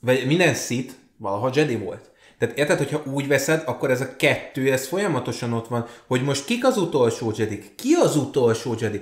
[0.00, 2.10] vagy minden Sith valaha Jedi volt.
[2.38, 6.44] Tehát érted, hogyha úgy veszed, akkor ez a kettő, ez folyamatosan ott van, hogy most
[6.44, 7.62] kik az utolsó Jedi?
[7.76, 9.00] Ki az utolsó Jedi?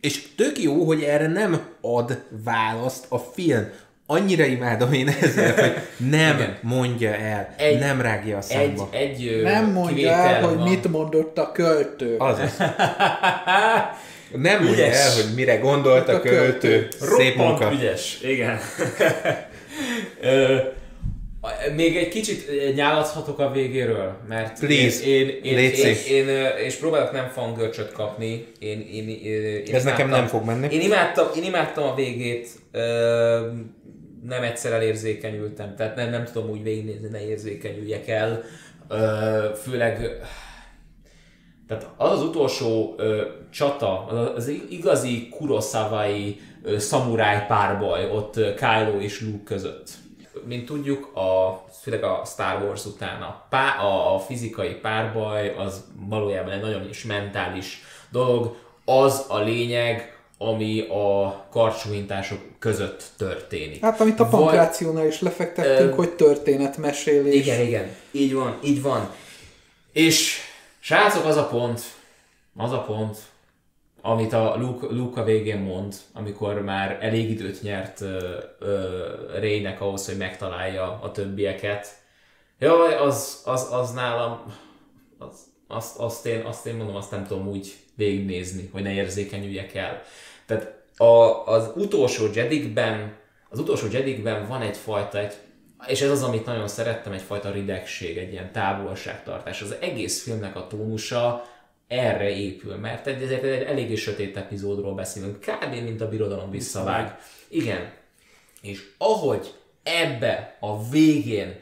[0.00, 3.68] És tök jó, hogy erre nem ad választ a film.
[4.06, 6.58] Annyira imádom én ezért, hogy nem Igen.
[6.62, 8.88] mondja el, egy, nem rágja a számba.
[8.90, 10.58] Egy, egy, nem mondja el, van.
[10.58, 12.16] hogy mit mondott a költő.
[12.16, 12.56] Azaz.
[14.36, 16.88] Nem mondja el, hogy mire gondolt a, a költő.
[17.00, 17.72] Szép munka.
[17.72, 18.58] ügyes, igen.
[21.76, 26.74] Még egy kicsit nyáladhatok a végéről, mert Please, én, én, én, én, én, én, és
[26.74, 28.46] próbálok nem fangörcsöt kapni.
[28.58, 30.74] Én, én, én, én Ez imádtam, nekem nem fog menni.
[30.74, 32.48] Én imádtam, én imádtam a végét,
[34.26, 38.44] nem egyszer elérzékenyültem, tehát nem, nem tudom úgy végignézni, ne érzékenyüljek el.
[39.62, 40.20] Főleg
[41.66, 43.22] tehát az az utolsó ö,
[43.54, 46.40] csata, az igazi kurosawai
[46.78, 49.90] szamuráj párbaj ott Kylo és Luke között.
[50.46, 55.84] Mint tudjuk, a, főleg a Star Wars után a, pá, a, a fizikai párbaj az
[56.08, 58.56] valójában egy nagyon is mentális dolog.
[58.84, 63.80] Az a lényeg, ami a karcsúintások között történik.
[63.80, 67.34] Hát amit a pankrációnál is lefektettünk, ö, hogy történetmesélés.
[67.34, 69.10] Igen, igen, így van, így van.
[69.92, 70.38] És
[70.78, 71.82] Srácok, az a pont,
[72.56, 73.16] az a pont,
[74.06, 78.04] amit a Luke, Luke a végén mond, amikor már elég időt nyert
[79.40, 81.86] Raynek ahhoz, hogy megtalálja a többieket.
[82.58, 84.54] Jaj, az, az, az nálam,
[85.18, 89.74] az, azt, azt, én, azt én mondom, azt nem tudom úgy végignézni, hogy ne érzékenyüljek
[89.74, 90.02] el.
[90.46, 93.16] Tehát a, az utolsó Jedikben,
[93.48, 95.34] az utolsó Jedikben van egyfajta, egy,
[95.86, 99.62] és ez az, amit nagyon szerettem, egyfajta ridegség, egy ilyen távolságtartás.
[99.62, 101.52] Az egész filmnek a tónusa
[101.88, 105.74] erre épül, mert egy, egy, egy eléggé sötét epizódról beszélünk, kb.
[105.82, 107.18] mint a birodalom visszavág.
[107.48, 107.92] Igen.
[108.60, 111.60] És ahogy ebbe a végén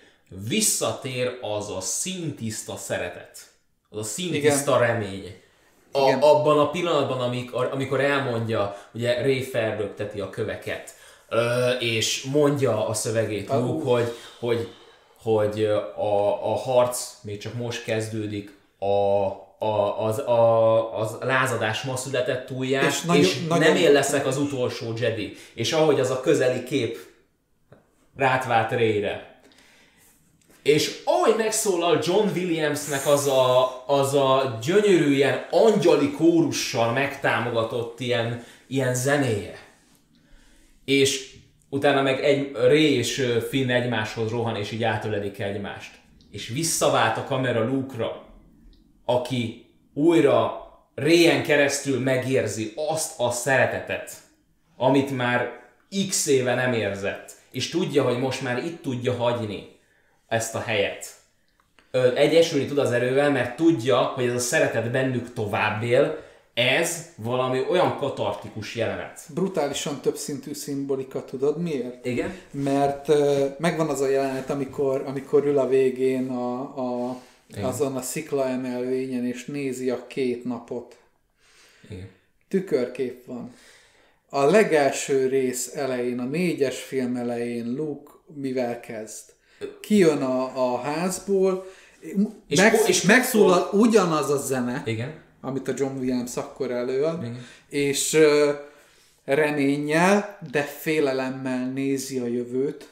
[0.48, 3.38] visszatér az a szintiszta szeretet,
[3.90, 4.86] az a szintiszta Igen.
[4.88, 5.40] remény,
[5.92, 10.94] a, abban a pillanatban, amikor, amikor elmondja, ugye Ray felrögteti a köveket,
[11.28, 13.56] ö, és mondja a szövegét uh.
[13.56, 14.68] Luke, hogy, hogy,
[15.22, 15.64] hogy
[15.96, 19.26] a, a harc még csak most kezdődik, a,
[19.62, 23.68] a, az, a, az lázadás ma született túlján, és, nagyon, és nagyon...
[23.68, 25.36] nem én leszek az utolsó Jedi.
[25.54, 26.98] És ahogy az a közeli kép
[28.16, 29.40] rátvált Rayre,
[30.62, 38.44] és ahogy megszólal John Williamsnek az a, az a gyönyörű, ilyen angyali kórussal megtámogatott ilyen,
[38.66, 39.58] ilyen zenéje.
[40.84, 41.34] És
[41.68, 45.90] utána meg egy Ray és Finn egymáshoz rohan, és így átölelik egymást.
[46.30, 48.31] És visszavált a kamera Luke-ra,
[49.04, 50.60] aki újra
[50.94, 54.12] Rayen keresztül megérzi azt a szeretetet,
[54.76, 55.50] amit már
[56.08, 59.68] x éve nem érzett, és tudja, hogy most már itt tudja hagyni
[60.28, 61.06] ezt a helyet.
[62.14, 66.18] Egyesülni tud az erővel, mert tudja, hogy ez a szeretet bennük tovább él,
[66.54, 69.20] ez valami olyan katartikus jelenet.
[69.34, 72.06] Brutálisan többszintű szimbolika, tudod miért?
[72.06, 72.34] Igen.
[72.50, 73.16] Mert uh,
[73.58, 77.01] megvan az a jelenet, amikor, amikor ül a végén a, a,
[77.60, 80.96] azon a szikla emelvényen, és nézi a két napot.
[81.90, 82.08] Igen.
[82.48, 83.54] Tükörkép van.
[84.28, 89.32] A legelső rész elején, a négyes film elején Luke mivel kezd?
[89.80, 91.66] kijön a, a házból,
[92.48, 95.12] és, meg, és megszólal ugyanaz a zene, Igen.
[95.40, 97.44] amit a John Williams akkor előad, Igen.
[97.68, 98.48] és uh,
[99.24, 102.88] reménnyel, de félelemmel nézi a jövőt,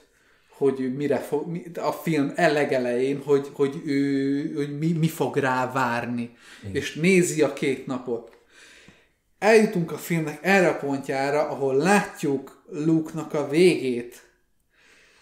[0.61, 6.37] hogy mire fog, a film elegelején, hogy, hogy ő hogy mi, mi fog rá várni.
[6.63, 6.75] Igen.
[6.75, 8.39] És nézi a két napot.
[9.39, 14.23] Eljutunk a filmnek erre a pontjára, ahol látjuk Luke-nak a végét,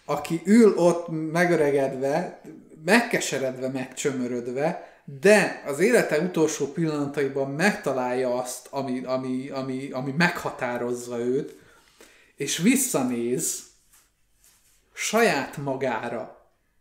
[0.05, 2.41] aki ül ott megöregedve,
[2.85, 11.55] megkeseredve, megcsömörödve, de az élete utolsó pillanataiban megtalálja azt, ami, ami, ami, ami meghatározza őt,
[12.35, 13.68] és visszanéz
[15.01, 16.37] saját magára,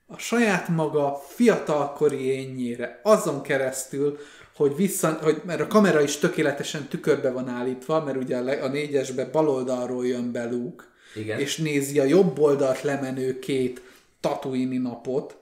[0.06, 4.18] a saját maga fiatalkori énnyére, azon keresztül,
[4.56, 9.24] hogy vissza, hogy, mert a kamera is tökéletesen tükörbe van állítva, mert ugye a négyesbe
[9.24, 11.38] baloldalról jön be Luke, igen.
[11.38, 13.82] és nézi a jobb oldalt lemenő két
[14.20, 15.36] tatuini napot,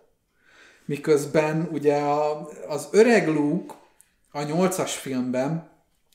[0.85, 3.75] miközben ugye a, az öreg Luke
[4.33, 5.71] a nyolcas filmben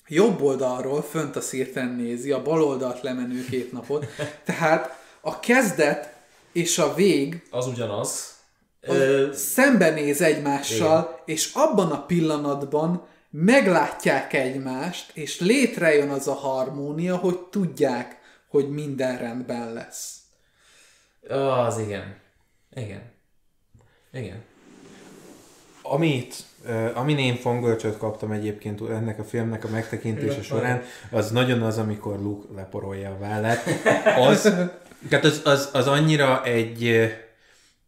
[0.08, 4.06] jobb oldalról fönt a szírten nézi a bal oldalt lemenő két napot,
[4.46, 6.11] tehát a kezdet
[6.52, 8.40] és a vég az ugyanaz.
[8.82, 9.30] Az Ö...
[9.34, 11.38] szembenéz egymással, Igen.
[11.38, 19.18] és abban a pillanatban meglátják egymást, és létrejön az a harmónia, hogy tudják, hogy minden
[19.18, 20.16] rendben lesz.
[21.30, 22.16] Oh, az igen.
[22.76, 23.02] Igen.
[24.14, 24.44] Igen.
[25.82, 26.36] Amit,
[26.94, 32.20] amin én fangölcsöt kaptam egyébként ennek a filmnek a megtekintése során, az nagyon az, amikor
[32.20, 33.64] Luke leporolja a vállát.
[34.18, 34.54] Az,
[35.10, 37.12] tehát az, az, az annyira egy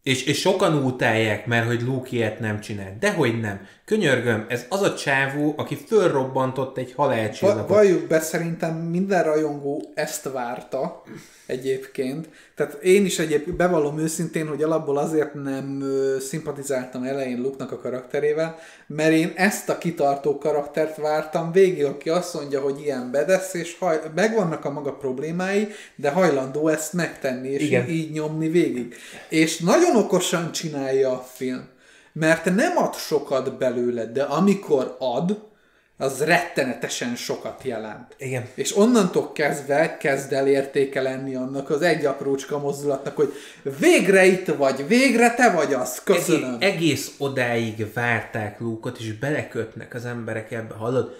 [0.04, 2.96] és, és sokan utálják, mert hogy Luke ilyet nem csinál.
[3.00, 3.66] Dehogy nem.
[3.84, 7.68] Könyörgöm, ez az a csávó, aki fölrobbantott egy halálcsillapot.
[7.68, 11.02] Valljuk be, szerintem minden rajongó ezt várta
[11.46, 12.28] egyébként.
[12.54, 15.84] Tehát én is egyébként bevallom őszintén, hogy alapból azért nem
[16.20, 22.34] szimpatizáltam elején Luke-nak a karakterével, mert én ezt a kitartó karaktert vártam végig, aki azt
[22.34, 27.62] mondja, hogy ilyen bedesz, és haj, megvannak a maga problémái, de hajlandó ezt megtenni, és
[27.62, 27.88] Igen.
[27.88, 28.94] így nyomni végig.
[29.28, 31.68] És nagyon okosan csinálja a film,
[32.12, 35.52] mert nem ad sokat belőle, de amikor ad,
[35.96, 38.14] az rettenetesen sokat jelent.
[38.18, 38.48] Igen.
[38.54, 43.32] És onnantól kezdve kezd el értéke lenni annak az egy aprócska mozdulatnak, hogy
[43.78, 46.56] végre itt vagy, végre te vagy az, köszönöm.
[46.60, 51.16] Egész, egész odáig várták Lúkot, és belekötnek az emberek ebbe, hallod?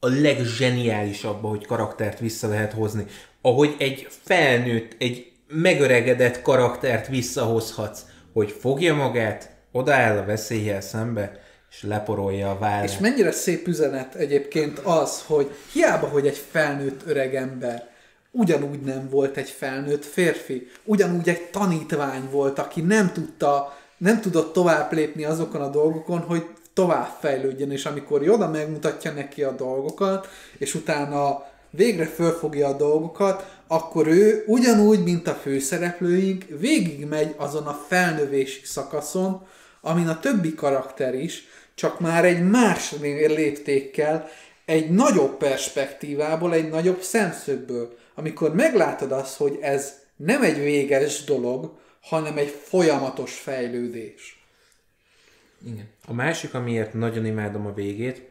[0.00, 3.04] A legzseniálisabb, hogy karaktert vissza lehet hozni.
[3.42, 8.00] Ahogy egy felnőtt, egy megöregedett karaktert visszahozhatsz,
[8.32, 11.39] hogy fogja magát, odaáll a veszélyel szembe,
[11.70, 12.84] és leporolja a vállát.
[12.84, 17.88] És mennyire szép üzenet egyébként az, hogy hiába, hogy egy felnőtt öreg ember,
[18.30, 24.52] ugyanúgy nem volt egy felnőtt férfi, ugyanúgy egy tanítvány volt, aki nem tudta, nem tudott
[24.52, 30.28] tovább lépni azokon a dolgokon, hogy tovább fejlődjön, és amikor Joda megmutatja neki a dolgokat,
[30.58, 37.80] és utána végre fölfogja a dolgokat, akkor ő ugyanúgy, mint a főszereplőink, végigmegy azon a
[37.88, 39.46] felnövési szakaszon,
[39.80, 44.28] amin a többi karakter is, csak már egy más léptékkel,
[44.64, 47.98] egy nagyobb perspektívából, egy nagyobb szemszögből.
[48.14, 54.44] Amikor meglátod azt, hogy ez nem egy véges dolog, hanem egy folyamatos fejlődés.
[55.66, 55.88] Igen.
[56.06, 58.30] A másik, amiért nagyon imádom a végét,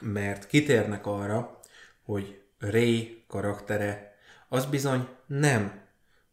[0.00, 1.60] mert kitérnek arra,
[2.04, 4.16] hogy Ray karaktere
[4.48, 5.80] az bizony nem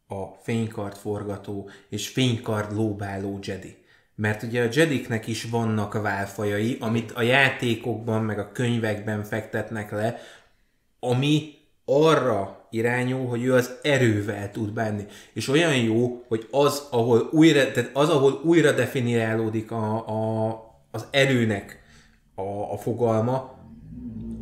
[0.07, 3.85] a fénykard forgató és fénykard lóbáló Jedi.
[4.17, 10.19] Mert ugye a Jediknek is vannak válfajai, amit a játékokban meg a könyvekben fektetnek le,
[10.99, 11.53] ami
[11.85, 15.05] arra irányul, hogy ő az erővel tud bánni.
[15.33, 20.49] És olyan jó, hogy az, ahol újra, tehát az, ahol újra definiálódik a, a,
[20.91, 21.81] az erőnek
[22.35, 23.55] a, a fogalma,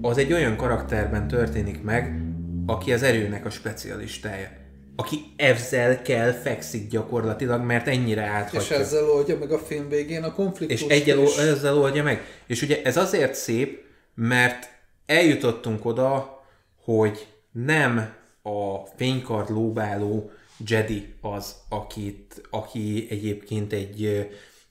[0.02, 2.22] az egy olyan karakterben történik meg,
[2.66, 4.48] aki az erőnek a specialistája.
[4.96, 8.60] Aki ezzel kell fekszik gyakorlatilag, mert ennyire áthatja.
[8.60, 10.82] És ezzel oldja meg a film végén a konfliktus.
[10.82, 12.22] És egyel, ezzel oldja meg.
[12.48, 13.84] És ugye ez azért szép,
[14.16, 14.70] mert
[15.06, 16.44] eljutottunk oda,
[16.84, 20.32] hogy nem a fénykard lóbáló
[20.68, 24.30] Jedi az, akit, aki egyébként egy,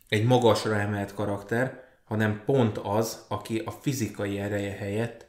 [0.08, 5.26] egy magasra emelt karakter, hanem pont az, aki a fizikai ereje helyett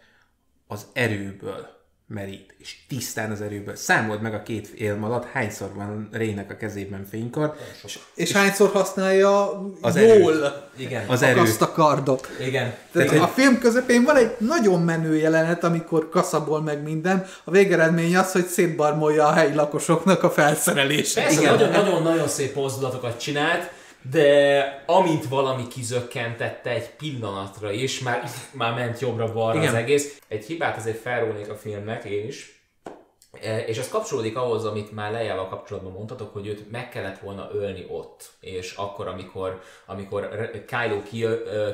[0.68, 1.75] az erőből
[2.08, 3.76] merít, és tisztán az erőből.
[3.76, 7.56] Számold meg a két élm alatt, hányszor van Rének a kezében fénykar.
[7.86, 10.70] És, és hányszor használja az jól.
[10.78, 11.08] Igen.
[11.08, 11.42] Az erő.
[11.60, 12.30] a kardot.
[12.40, 12.74] Igen.
[12.92, 17.26] Tehát Tehát a film közepén van egy nagyon menő jelenet, amikor kaszabol meg minden.
[17.44, 21.24] A végeredmény az, hogy szétbarmolja a helyi lakosoknak a felszerelését.
[21.24, 23.72] Persze, nagyon-nagyon szép mozdulatokat csinált,
[24.12, 30.22] de amint valami kizökkentette egy pillanatra is, már, már ment jobbra-balra az egész.
[30.28, 32.64] Egy hibát azért felrónék a filmnek, én is.
[33.42, 37.50] E, és az kapcsolódik ahhoz, amit már lejával kapcsolatban mondtatok, hogy őt meg kellett volna
[37.54, 38.30] ölni ott.
[38.40, 41.02] És akkor, amikor, amikor Kylo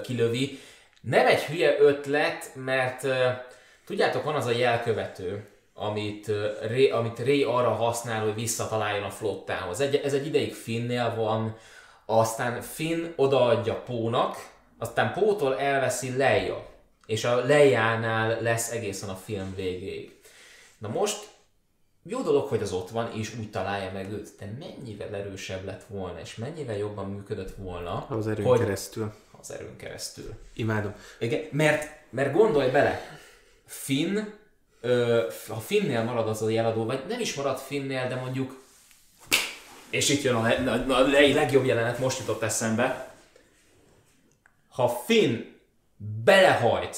[0.02, 0.60] kilövi.
[1.02, 3.08] Nem egy hülye ötlet, mert
[3.86, 6.32] tudjátok, van az a jelkövető, amit
[6.68, 9.80] Ray, amit Ray arra használ, hogy visszataláljon a flottához.
[9.80, 11.56] Egy, ez egy ideig Finnél van,
[12.20, 16.66] aztán Finn odaadja Pónak, aztán Pótól elveszi Leia,
[17.06, 20.20] és a Leia-nál lesz egészen a film végéig.
[20.78, 21.30] Na most
[22.04, 25.84] jó dolog, hogy az ott van, és úgy találja meg őt, de mennyivel erősebb lett
[25.88, 28.06] volna, és mennyivel jobban működött volna.
[28.10, 28.60] Az erőn hogy...
[28.60, 29.14] keresztül.
[29.40, 30.34] Az erőn keresztül.
[30.54, 30.94] Imádom.
[31.20, 33.02] Igen, mert, mert gondolj bele,
[33.66, 34.20] Finn,
[34.82, 38.61] ö, ha Finnél marad az a jeladó, vagy nem is marad Finnél, de mondjuk
[39.92, 43.16] és itt jön a, a, a legjobb jelenet, most jutott eszembe.
[44.70, 45.38] Ha Finn
[46.24, 46.98] belehajt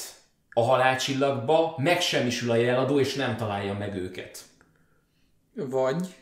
[0.50, 4.38] a halálcsillagba, megsemmisül a jeladó, és nem találja meg őket.
[5.54, 6.14] Vagy,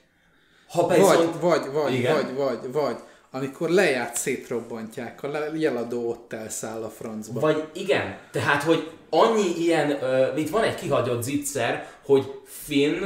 [0.68, 1.40] ha vagy, viszont...
[1.40, 2.14] vagy, vagy, igen.
[2.14, 2.96] vagy, vagy, vagy,
[3.30, 7.40] amikor lejárt szétrobbantják, a jeladó ott elszáll a francba.
[7.40, 13.04] Vagy igen, tehát, hogy annyi ilyen, uh, itt van egy kihagyott zicser, hogy Finn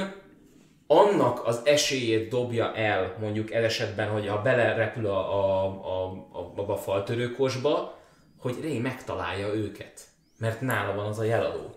[0.87, 6.73] annak az esélyét dobja el, mondjuk el esetben, hogy ha belerepül a, a, a, a,
[6.73, 7.99] a faltörőkosba,
[8.39, 10.01] hogy Ray megtalálja őket,
[10.39, 11.75] mert nála van az a jeladó.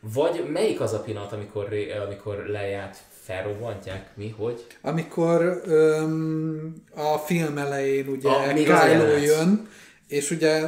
[0.00, 4.10] Vagy melyik az a pillanat, amikor, Ray, amikor lejárt felrobbantják?
[4.14, 4.34] Mi?
[4.38, 4.66] Hogy?
[4.80, 9.68] Amikor öm, a film elején ugye a, Kylo jön,
[10.08, 10.62] és ugye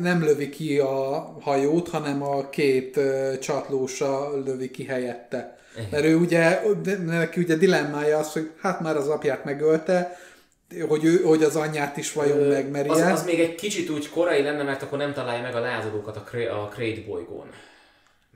[0.00, 5.56] nem lövi ki a hajót, hanem a két uh, csatlósa lövi ki helyette.
[5.76, 5.88] Igen.
[5.90, 6.62] Mert ő ugye,
[7.04, 10.18] neki ugye dilemmája az, hogy hát már az apját megölte,
[10.88, 14.08] hogy, ő, hogy az anyját is vajon Ö, megmeri az, az még egy kicsit úgy
[14.08, 16.20] korai lenne, mert akkor nem találja meg a lázadókat a,
[16.62, 17.46] a Crate bolygón.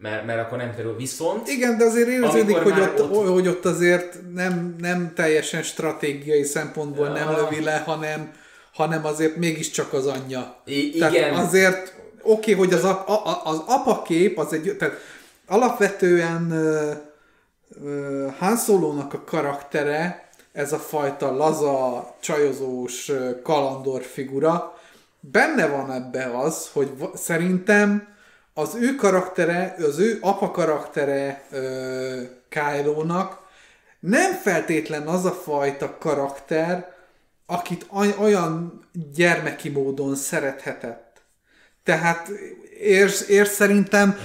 [0.00, 0.96] Mert, mert akkor nem kerül.
[0.96, 1.48] Viszont...
[1.48, 3.28] Igen, de azért érződik, hogy ott, ott...
[3.28, 7.12] hogy ott azért nem, nem teljesen stratégiai szempontból ja.
[7.12, 8.32] nem lövi le, hanem,
[8.72, 10.62] hanem azért mégiscsak az anyja.
[10.64, 11.10] I- igen.
[11.10, 14.94] Tehát azért oké, okay, hogy az, ap, a, az apakép az egy, tehát
[15.46, 16.52] alapvetően
[18.38, 24.78] Han Solo-nak a karaktere, ez a fajta laza, csajozós kalandor figura,
[25.20, 28.08] benne van ebbe az, hogy szerintem
[28.54, 31.44] az ő karaktere, az ő apa karaktere
[32.48, 33.44] Kylo-nak
[34.00, 36.94] nem feltétlen az a fajta karakter,
[37.46, 37.86] akit
[38.18, 41.22] olyan gyermeki módon szerethetett.
[41.84, 42.28] Tehát
[42.80, 44.16] érsz, érsz szerintem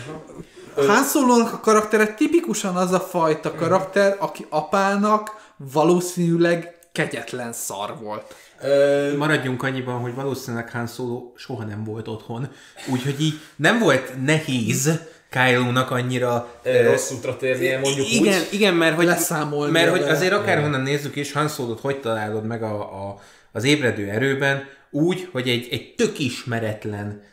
[0.76, 8.36] Han a karaktere tipikusan az a fajta karakter, aki apának valószínűleg kegyetlen szar volt.
[8.62, 9.18] Ö...
[9.18, 12.48] Maradjunk annyiban, hogy valószínűleg Han Solo soha nem volt otthon,
[12.92, 18.48] úgyhogy így nem volt nehéz Kylo-nak annyira rossz útra térnie, mondjuk igen, úgy.
[18.52, 22.80] Igen, mert hogy, mert hogy azért akárhonnan nézzük is, Han Solo-t hogy találod meg a,
[22.80, 23.20] a,
[23.52, 27.24] az ébredő erőben, úgy, hogy egy, egy tök ismeretlen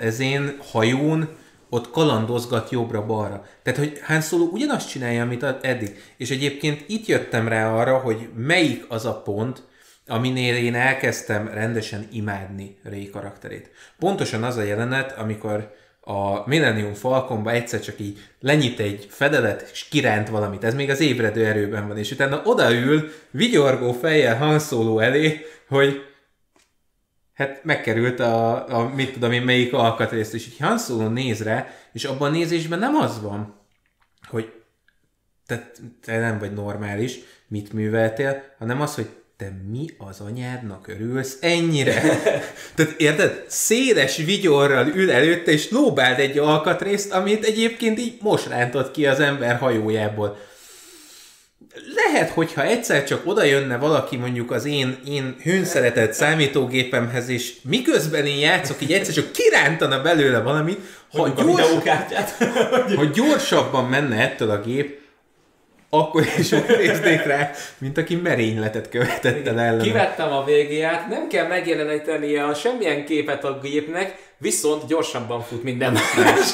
[0.00, 1.28] ezén hajón
[1.70, 3.44] ott kalandozgat jobbra-balra.
[3.62, 6.02] Tehát, hogy Han Solo ugyanazt csinálja, amit eddig.
[6.16, 9.62] És egyébként itt jöttem rá arra, hogy melyik az a pont,
[10.06, 13.70] aminél én elkezdtem rendesen imádni Ray karakterét.
[13.98, 19.88] Pontosan az a jelenet, amikor a Millennium Falconba egyszer csak így lenyit egy fedelet, és
[19.90, 20.64] kiránt valamit.
[20.64, 26.09] Ez még az ébredő erőben van, és utána odaül, vigyorgó fejjel Han Solo elé, hogy
[27.40, 31.66] hát megkerült a, a mit tudom én, melyik alkatrészt, és így Han Solo néz rá,
[31.92, 33.54] és abban a nézésben nem az van,
[34.28, 34.52] hogy
[35.46, 35.70] te,
[36.04, 42.00] te nem vagy normális, mit műveltél, hanem az, hogy te mi az anyádnak örülsz ennyire?
[42.74, 43.44] Tehát érted?
[43.48, 49.20] Széles vigyorral ül előtte, és lóbáld egy alkatrészt, amit egyébként így most rántott ki az
[49.20, 50.38] ember hajójából.
[51.94, 58.26] Lehet, hogyha egyszer csak oda jönne valaki mondjuk az én, én hőnszeretett számítógépemhez, és miközben
[58.26, 60.80] én játszok, így egyszer csak kirántana belőle valamit,
[61.12, 61.62] ha, gyors,
[62.96, 64.98] ha gyorsabban menne ettől a gép,
[65.90, 69.82] akkor is úgy néznék rá, mint aki merényletet követett el ellen.
[69.82, 75.92] Kivettem a végéját, nem kell megjelenítenie a semmilyen képet a gépnek, viszont gyorsabban fut minden
[75.92, 76.52] más.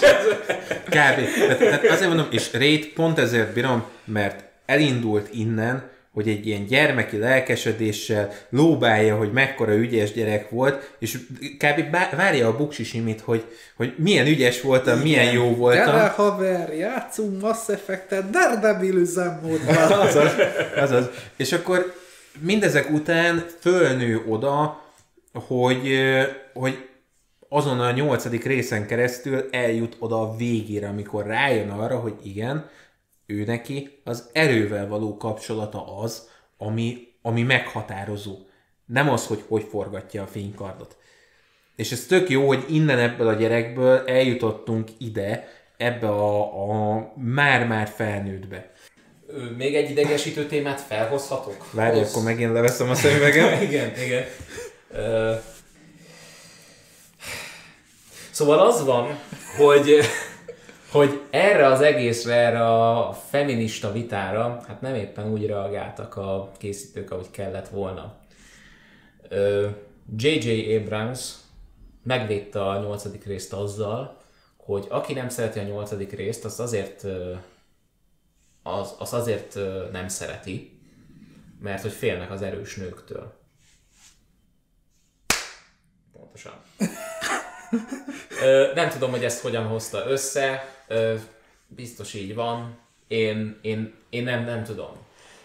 [0.84, 0.90] Kb.
[0.90, 6.66] Tehát, tehát azért mondom, és Rét pont ezért bírom, mert elindult innen, hogy egy ilyen
[6.66, 11.18] gyermeki lelkesedéssel lóbálja, hogy mekkora ügyes gyerek volt, és
[11.58, 11.96] kb.
[12.16, 13.44] várja a buksisimit, hogy,
[13.76, 15.02] hogy milyen ügyes voltam, Igen.
[15.02, 15.84] milyen jó voltam.
[15.84, 19.76] Gyere haver, játszunk Mass Effect-et Daredevil üzemmódban.
[20.06, 20.32] azaz,
[20.76, 21.10] azaz.
[21.36, 21.94] És akkor
[22.38, 24.84] mindezek után fölnő oda,
[25.32, 25.98] hogy,
[26.52, 26.88] hogy
[27.48, 32.68] azon a nyolcadik részen keresztül eljut oda a végére, amikor rájön arra, hogy igen,
[33.26, 38.36] ő neki az erővel való kapcsolata az, ami, ami meghatározó.
[38.86, 40.96] Nem az, hogy hogy forgatja a fénykardot.
[41.76, 47.88] És ez tök jó, hogy innen ebből a gyerekből eljutottunk ide, ebbe a, a már-már
[47.88, 48.72] felnőttbe.
[49.56, 51.66] Még egy idegesítő témát felhozhatok?
[51.72, 52.10] Várj, Hoz...
[52.10, 53.60] akkor megint leveszem a szemüvegem.
[53.68, 54.24] igen, igen.
[54.90, 55.36] Uh...
[58.30, 59.18] Szóval az van,
[59.56, 60.00] hogy
[60.96, 67.10] hogy erre az egészre, erre a feminista vitára, hát nem éppen úgy reagáltak a készítők,
[67.10, 68.14] ahogy kellett volna.
[70.16, 70.76] J.J.
[70.76, 71.30] Abrams
[72.02, 74.16] megvédte a nyolcadik részt azzal,
[74.56, 77.04] hogy aki nem szereti a nyolcadik részt, azt azért,
[78.62, 79.58] az, az azért
[79.92, 80.80] nem szereti,
[81.60, 83.32] mert hogy félnek az erős nőktől.
[86.12, 86.52] Pontosan.
[88.42, 91.14] Ö, nem tudom, hogy ezt hogyan hozta össze, Ö,
[91.66, 92.78] biztos így van.
[93.08, 94.90] Én, én, én nem, nem tudom.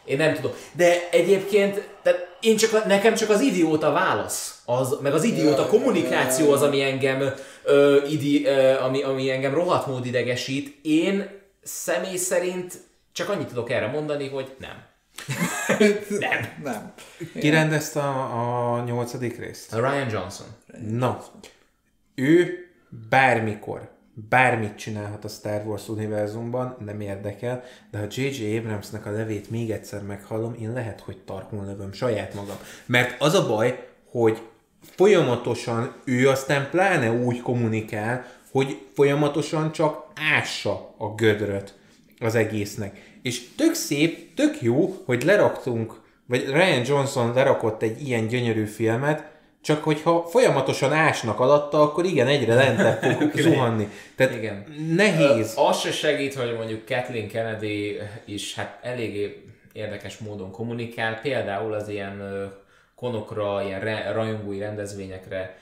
[0.05, 0.51] Én nem tudom.
[0.73, 6.51] De egyébként, tehát én csak, nekem csak az idióta válasz, az, meg az idióta kommunikáció
[6.51, 10.77] az, ami engem, ö, idi, ö, ami, ami engem rohadt mód idegesít.
[10.81, 11.29] Én
[11.63, 12.73] személy szerint
[13.11, 14.83] csak annyit tudok erre mondani, hogy nem.
[16.19, 16.61] nem.
[16.63, 16.93] Nem.
[17.39, 19.73] Ki rendezte a, a nyolcadik részt?
[19.73, 20.47] A Ryan Johnson.
[20.87, 21.23] Na,
[22.15, 22.65] ő
[23.09, 28.57] bármikor bármit csinálhat a Star Wars univerzumban, nem érdekel, de ha J.J.
[28.57, 32.57] Abramsnek a levét még egyszer meghallom, én lehet, hogy tarkon lövöm saját magam.
[32.85, 34.41] Mert az a baj, hogy
[34.81, 41.79] folyamatosan ő aztán pláne úgy kommunikál, hogy folyamatosan csak ássa a gödröt
[42.19, 43.19] az egésznek.
[43.21, 49.31] És tök szép, tök jó, hogy leraktunk, vagy Ryan Johnson lerakott egy ilyen gyönyörű filmet,
[49.61, 53.89] csak hogyha folyamatosan ásnak alatta, akkor igen, egyre lentebb fogunk zuhanni.
[54.15, 54.65] Tehát igen.
[54.95, 55.53] nehéz.
[55.55, 61.87] Az se segít, hogy mondjuk Kathleen Kennedy is hát eléggé érdekes módon kommunikál, például az
[61.87, 62.21] ilyen
[62.95, 65.57] konokra, ilyen re, rajongói rendezvényekre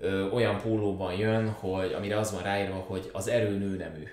[0.00, 4.04] ö, olyan pólóban jön, hogy amire az van ráírva, hogy az erő nő nemű.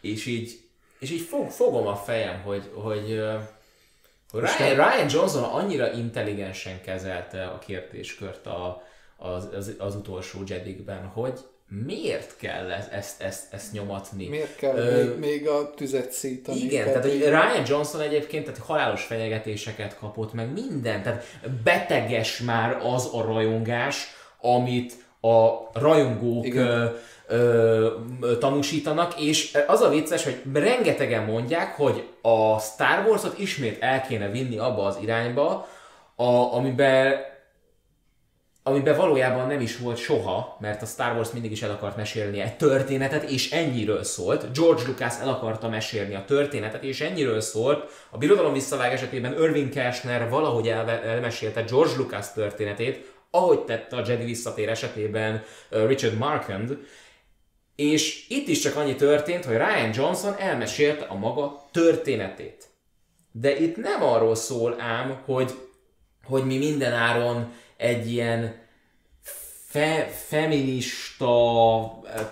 [0.00, 0.60] És így,
[0.98, 3.22] és így fog, fogom a fejem, hogy, hogy
[4.32, 8.82] Ryan, Ryan Johnson annyira intelligensen kezelte a kérdéskört a,
[9.16, 11.40] az, az, az utolsó Jedikben, hogy
[11.86, 14.28] miért kell ezt, ezt, ezt, nyomatni?
[14.28, 16.58] Miért kell Ö, még, még a tüzet szítani?
[16.58, 21.24] Igen, tehát, hogy Ryan Johnson egyébként tehát halálos fenyegetéseket kapott, meg minden, tehát
[21.62, 24.06] beteges már az a rajongás,
[24.40, 26.86] amit a rajongók ö,
[27.28, 27.88] ö,
[28.40, 34.28] tanúsítanak, és az a vicces, hogy rengetegen mondják, hogy a Star Wars-ot ismét el kéne
[34.30, 35.68] vinni abba az irányba,
[36.16, 37.30] a, amiben
[38.64, 42.40] amiben valójában nem is volt soha, mert a Star Wars mindig is el akart mesélni
[42.40, 44.52] egy történetet, és ennyiről szólt.
[44.58, 47.90] George Lucas el akarta mesélni a történetet, és ennyiről szólt.
[48.10, 54.24] A Birodalom visszavág esetében Irving Kershner valahogy elmesélte George Lucas történetét, ahogy tette a Jedi
[54.24, 56.78] visszatér esetében Richard Markand,
[57.76, 62.66] és itt is csak annyi történt, hogy Ryan Johnson elmesélte a maga történetét.
[63.32, 65.52] De itt nem arról szól ám, hogy,
[66.24, 68.60] hogy mi minden áron egy ilyen
[69.68, 71.40] fe, feminista,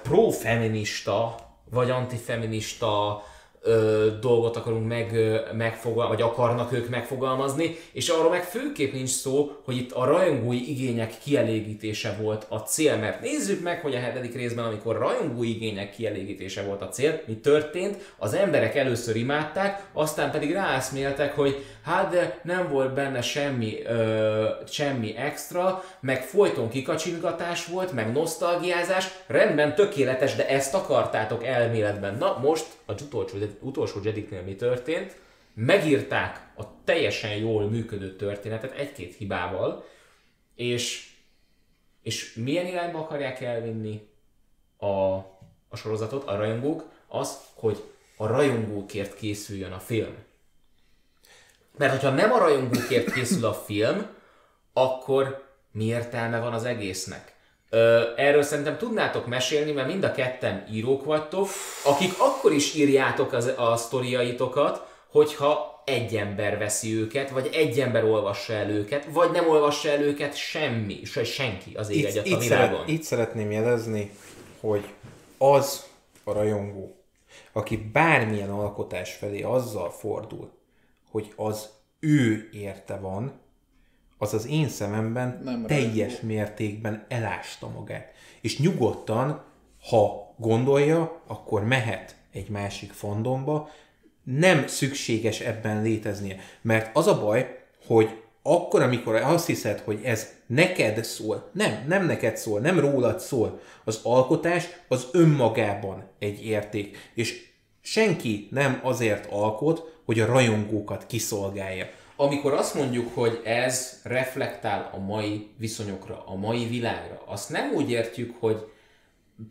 [0.02, 1.34] profeminista,
[1.70, 3.22] vagy antifeminista
[3.62, 5.16] ö, dolgot akarunk meg,
[5.56, 10.70] megfogal, vagy akarnak ők megfogalmazni, és arról meg főképp nincs szó, hogy itt a rajongói
[10.70, 15.90] igények kielégítése volt a cél, mert nézzük meg, hogy a hetedik részben, amikor rajongói igények
[15.90, 22.10] kielégítése volt a cél, mi történt, az emberek először imádták, aztán pedig ráeszméltek, hogy hát
[22.10, 29.74] de nem volt benne semmi, ö, semmi extra, meg folyton kikacsingatás volt, meg nosztalgiázás, rendben,
[29.74, 32.16] tökéletes, de ezt akartátok elméletben.
[32.18, 35.20] Na most a utolsó, utolsó Jediknél mi történt?
[35.54, 39.84] Megírták a teljesen jól működő történetet egy-két hibával,
[40.54, 41.12] és,
[42.02, 44.08] és milyen irányba akarják elvinni
[44.76, 45.14] a,
[45.68, 46.84] a sorozatot, a rajongók?
[47.06, 47.82] Az, hogy
[48.16, 50.14] a rajongókért készüljön a film.
[51.76, 54.06] Mert hogyha nem a rajongókért készül a film,
[54.72, 57.34] akkor mi értelme van az egésznek?
[58.16, 61.48] Erről szerintem tudnátok mesélni, mert mind a ketten írók vagytok,
[61.84, 68.04] akik akkor is írjátok az, a sztoriaitokat, hogyha egy ember veszi őket, vagy egy ember
[68.04, 72.38] olvassa el őket, vagy nem olvassa el őket semmi, se senki az ég egyet a
[72.38, 72.74] világon.
[72.74, 74.10] Szeret, itt szeretném jelezni,
[74.60, 74.84] hogy
[75.38, 75.86] az
[76.24, 76.96] a rajongó,
[77.52, 80.50] aki bármilyen alkotás felé azzal fordul,
[81.10, 81.68] hogy az
[82.00, 83.40] ő érte van,
[84.22, 86.26] az az én szememben Nem teljes rajongó.
[86.26, 88.12] mértékben elásta magát.
[88.40, 89.44] És nyugodtan,
[89.90, 93.70] ha gondolja, akkor mehet egy másik fandomba,
[94.24, 96.36] nem szükséges ebben léteznie.
[96.62, 102.06] Mert az a baj, hogy akkor, amikor azt hiszed, hogy ez neked szól, nem, nem
[102.06, 107.10] neked szól, nem rólad szól, az alkotás az önmagában egy érték.
[107.14, 107.48] És
[107.80, 111.86] senki nem azért alkot, hogy a rajongókat kiszolgálja.
[112.20, 117.90] Amikor azt mondjuk, hogy ez reflektál a mai viszonyokra, a mai világra, azt nem úgy
[117.90, 118.72] értjük, hogy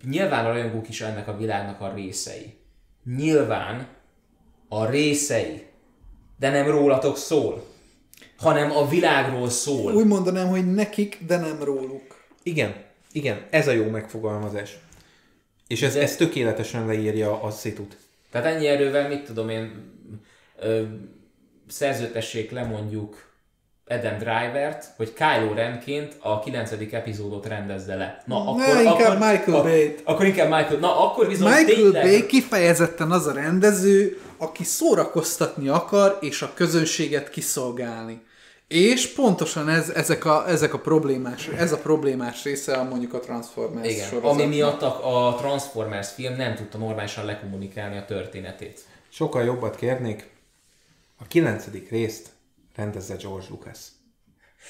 [0.09, 2.57] nyilván a rajongók is ennek a világnak a részei.
[3.15, 3.87] Nyilván
[4.67, 5.65] a részei,
[6.39, 7.65] de nem rólatok szól,
[8.37, 9.93] hanem a világról szól.
[9.95, 12.25] Úgy mondanám, hogy nekik, de nem róluk.
[12.43, 12.75] Igen,
[13.11, 14.77] igen, ez a jó megfogalmazás.
[15.67, 16.01] És ez, de...
[16.01, 17.97] ez tökéletesen leírja a szitut.
[18.31, 19.91] Tehát ennyi erővel, mit tudom én,
[20.59, 20.83] ö,
[21.69, 23.29] szerzőtessék le mondjuk
[23.89, 26.71] Adam Driver-t, hogy Kylo Renként a 9.
[26.91, 28.23] epizódot rendezze le.
[28.25, 29.95] Na, akkor, inkább akkor, Michael Bay.
[30.03, 32.03] Akkor inkább Michael, na akkor viszont Michael tényleg...
[32.03, 38.21] Bay kifejezetten az a rendező, aki szórakoztatni akar, és a közönséget kiszolgálni.
[38.67, 43.19] És pontosan ez, ezek, a, ezek a problémás, ez a problémás része a mondjuk a
[43.19, 44.31] Transformers Igen, sorozatnak.
[44.31, 48.79] ami miatt a, a Transformers film nem tudta normálisan lekommunikálni a történetét.
[49.09, 50.29] Sokkal jobbat kérnék,
[51.19, 52.29] a kilencedik részt
[52.75, 53.77] rendezze George Lucas.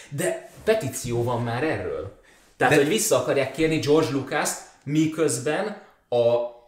[0.10, 2.20] De petíció van már erről.
[2.58, 2.80] Tehát, De...
[2.80, 4.50] hogy vissza akarják kérni George Lucas,
[4.84, 6.18] miközben a,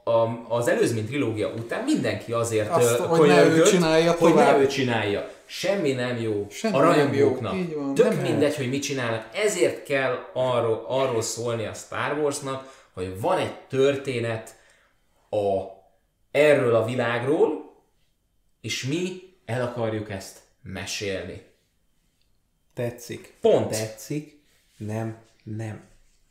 [0.04, 4.68] a, az előzmény trilógia után mindenki azért Azt, hogy ne ő csinálja hogy ne ő
[4.68, 5.30] csinálja.
[5.46, 7.54] Semmi nem jó Semmi a rajongóknak.
[7.54, 7.80] Nem jó.
[7.80, 9.30] Van, Tök nem mindegy, hogy mit csinálnak.
[9.34, 14.56] Ezért kell arról, arról szólni a Star Warsnak, hogy van egy történet
[15.30, 15.62] a,
[16.32, 17.74] erről a világról,
[18.62, 21.42] és mi el akarjuk ezt mesélni.
[22.74, 23.34] Tetszik.
[23.42, 23.70] Pont.
[23.70, 24.40] Tetszik.
[24.78, 25.82] Nem, nem.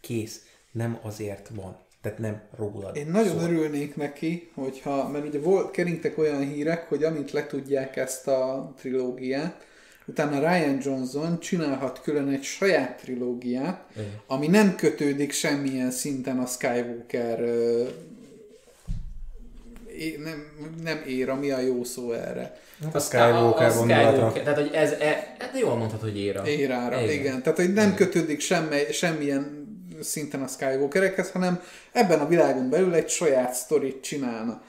[0.01, 0.45] Kész.
[0.73, 1.77] Nem azért van.
[2.03, 3.43] Tehát nem rólad Én nagyon szól.
[3.43, 9.67] örülnék neki, hogyha, mert ugye volt, keringtek olyan hírek, hogy amint letudják ezt a trilógiát,
[10.07, 14.03] utána Ryan Johnson csinálhat külön egy saját trilógiát, mm.
[14.27, 17.41] ami nem kötődik semmilyen szinten a Skywalker
[20.25, 20.47] nem,
[20.83, 22.61] nem ér, ami a jó szó erre.
[22.83, 26.47] Hát a, Skywalker a, Tehát, hogy ez, e, hát jól mondhatod, hogy éra.
[26.47, 27.15] Érára, igen.
[27.15, 27.43] igen.
[27.43, 29.69] Tehát, hogy nem kötődik semmi, semmilyen
[30.01, 31.63] szinten a Skywalkerekhez, hanem
[31.93, 34.63] ebben a világon belül egy saját sztorit csinálna.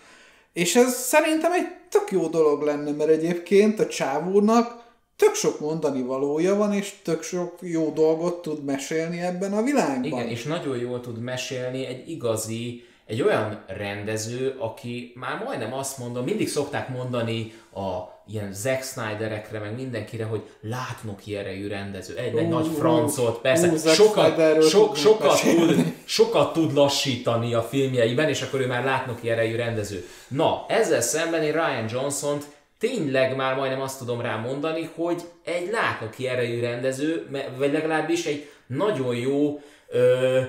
[0.54, 4.82] És ez szerintem egy tök jó dolog lenne, mert egyébként a csávónak
[5.16, 10.04] tök sok mondani valója van, és tök sok jó dolgot tud mesélni ebben a világban.
[10.04, 15.98] Igen, és nagyon jól tud mesélni egy igazi, egy olyan rendező, aki már majdnem azt
[15.98, 22.16] mondom, mindig szokták mondani a ilyen Zack Snyderekre, meg mindenkire, hogy látnoki erejű rendező.
[22.18, 27.62] Egy, egy uh, nagy francot, persze, uh, sokat, sok, sokat, tud, sokat tud lassítani a
[27.62, 30.08] filmjeiben, és akkor ő már látnoki erejű rendező.
[30.28, 32.46] Na, ezzel szemben én Ryan Johnson-t
[32.80, 38.50] tényleg már majdnem azt tudom rá mondani, hogy egy látnoki erejű rendező, vagy legalábbis egy
[38.68, 40.42] nagyon jó ö,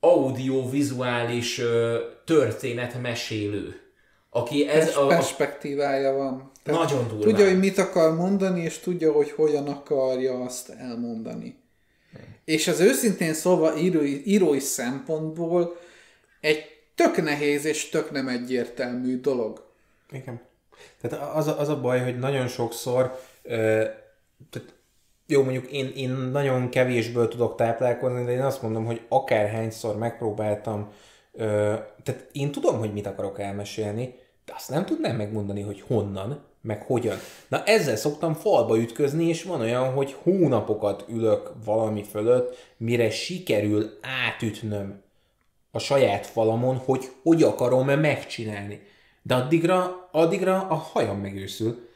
[0.00, 1.60] audiovizuális
[2.24, 3.80] történetmesélő.
[4.30, 6.50] Aki ez a, a perspektívája van.
[6.62, 7.24] Tehát nagyon durva.
[7.24, 11.56] Tudja, hogy mit akar mondani, és tudja, hogy hogyan akarja azt elmondani.
[12.44, 15.76] És az őszintén szólva írói, írói szempontból
[16.40, 19.66] egy tök nehéz és tök nem egyértelmű dolog.
[20.10, 20.40] Igen.
[21.00, 23.84] Tehát az a, az a baj, hogy nagyon sokszor ö,
[25.30, 30.92] jó, mondjuk én, én nagyon kevésből tudok táplálkozni, de én azt mondom, hogy akárhányszor megpróbáltam,
[31.32, 36.44] ö, tehát én tudom, hogy mit akarok elmesélni, de azt nem tudnám megmondani, hogy honnan,
[36.60, 37.16] meg hogyan.
[37.48, 43.98] Na ezzel szoktam falba ütközni, és van olyan, hogy hónapokat ülök valami fölött, mire sikerül
[44.00, 45.02] átütnöm
[45.70, 48.82] a saját falamon, hogy hogy akarom-e megcsinálni.
[49.22, 51.87] De addigra, addigra a hajam megőszül.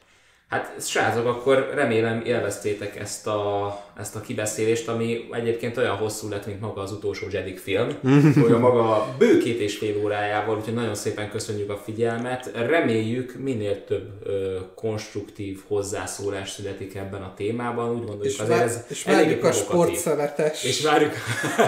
[0.53, 6.45] Hát srácok, akkor remélem élveztétek ezt a, ezt a kibeszélést, ami egyébként olyan hosszú lett,
[6.45, 7.89] mint maga az utolsó Jedi film,
[8.41, 12.51] hogy a maga bő két és fél órájával, úgyhogy nagyon szépen köszönjük a figyelmet.
[12.55, 18.85] Reméljük minél több ö, konstruktív hozzászólás születik ebben a témában, úgy gondoljuk és azért ez
[18.87, 20.63] És várjuk a sportszeletes.
[20.63, 21.13] És várjuk...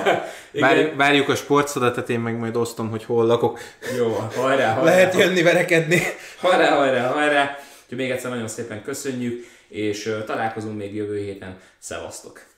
[0.53, 3.59] várjuk, várjuk a sportszeletet, én meg majd osztom, hogy hol lakok.
[3.97, 4.83] Jó, hajrá, hajrá.
[4.83, 6.01] Lehet jönni, verekedni.
[6.39, 7.57] Hajrá, hajrá, hajrá.
[7.95, 11.59] Úgyhogy még egyszer nagyon szépen köszönjük, és találkozunk még jövő héten.
[11.79, 12.54] Szevasztok!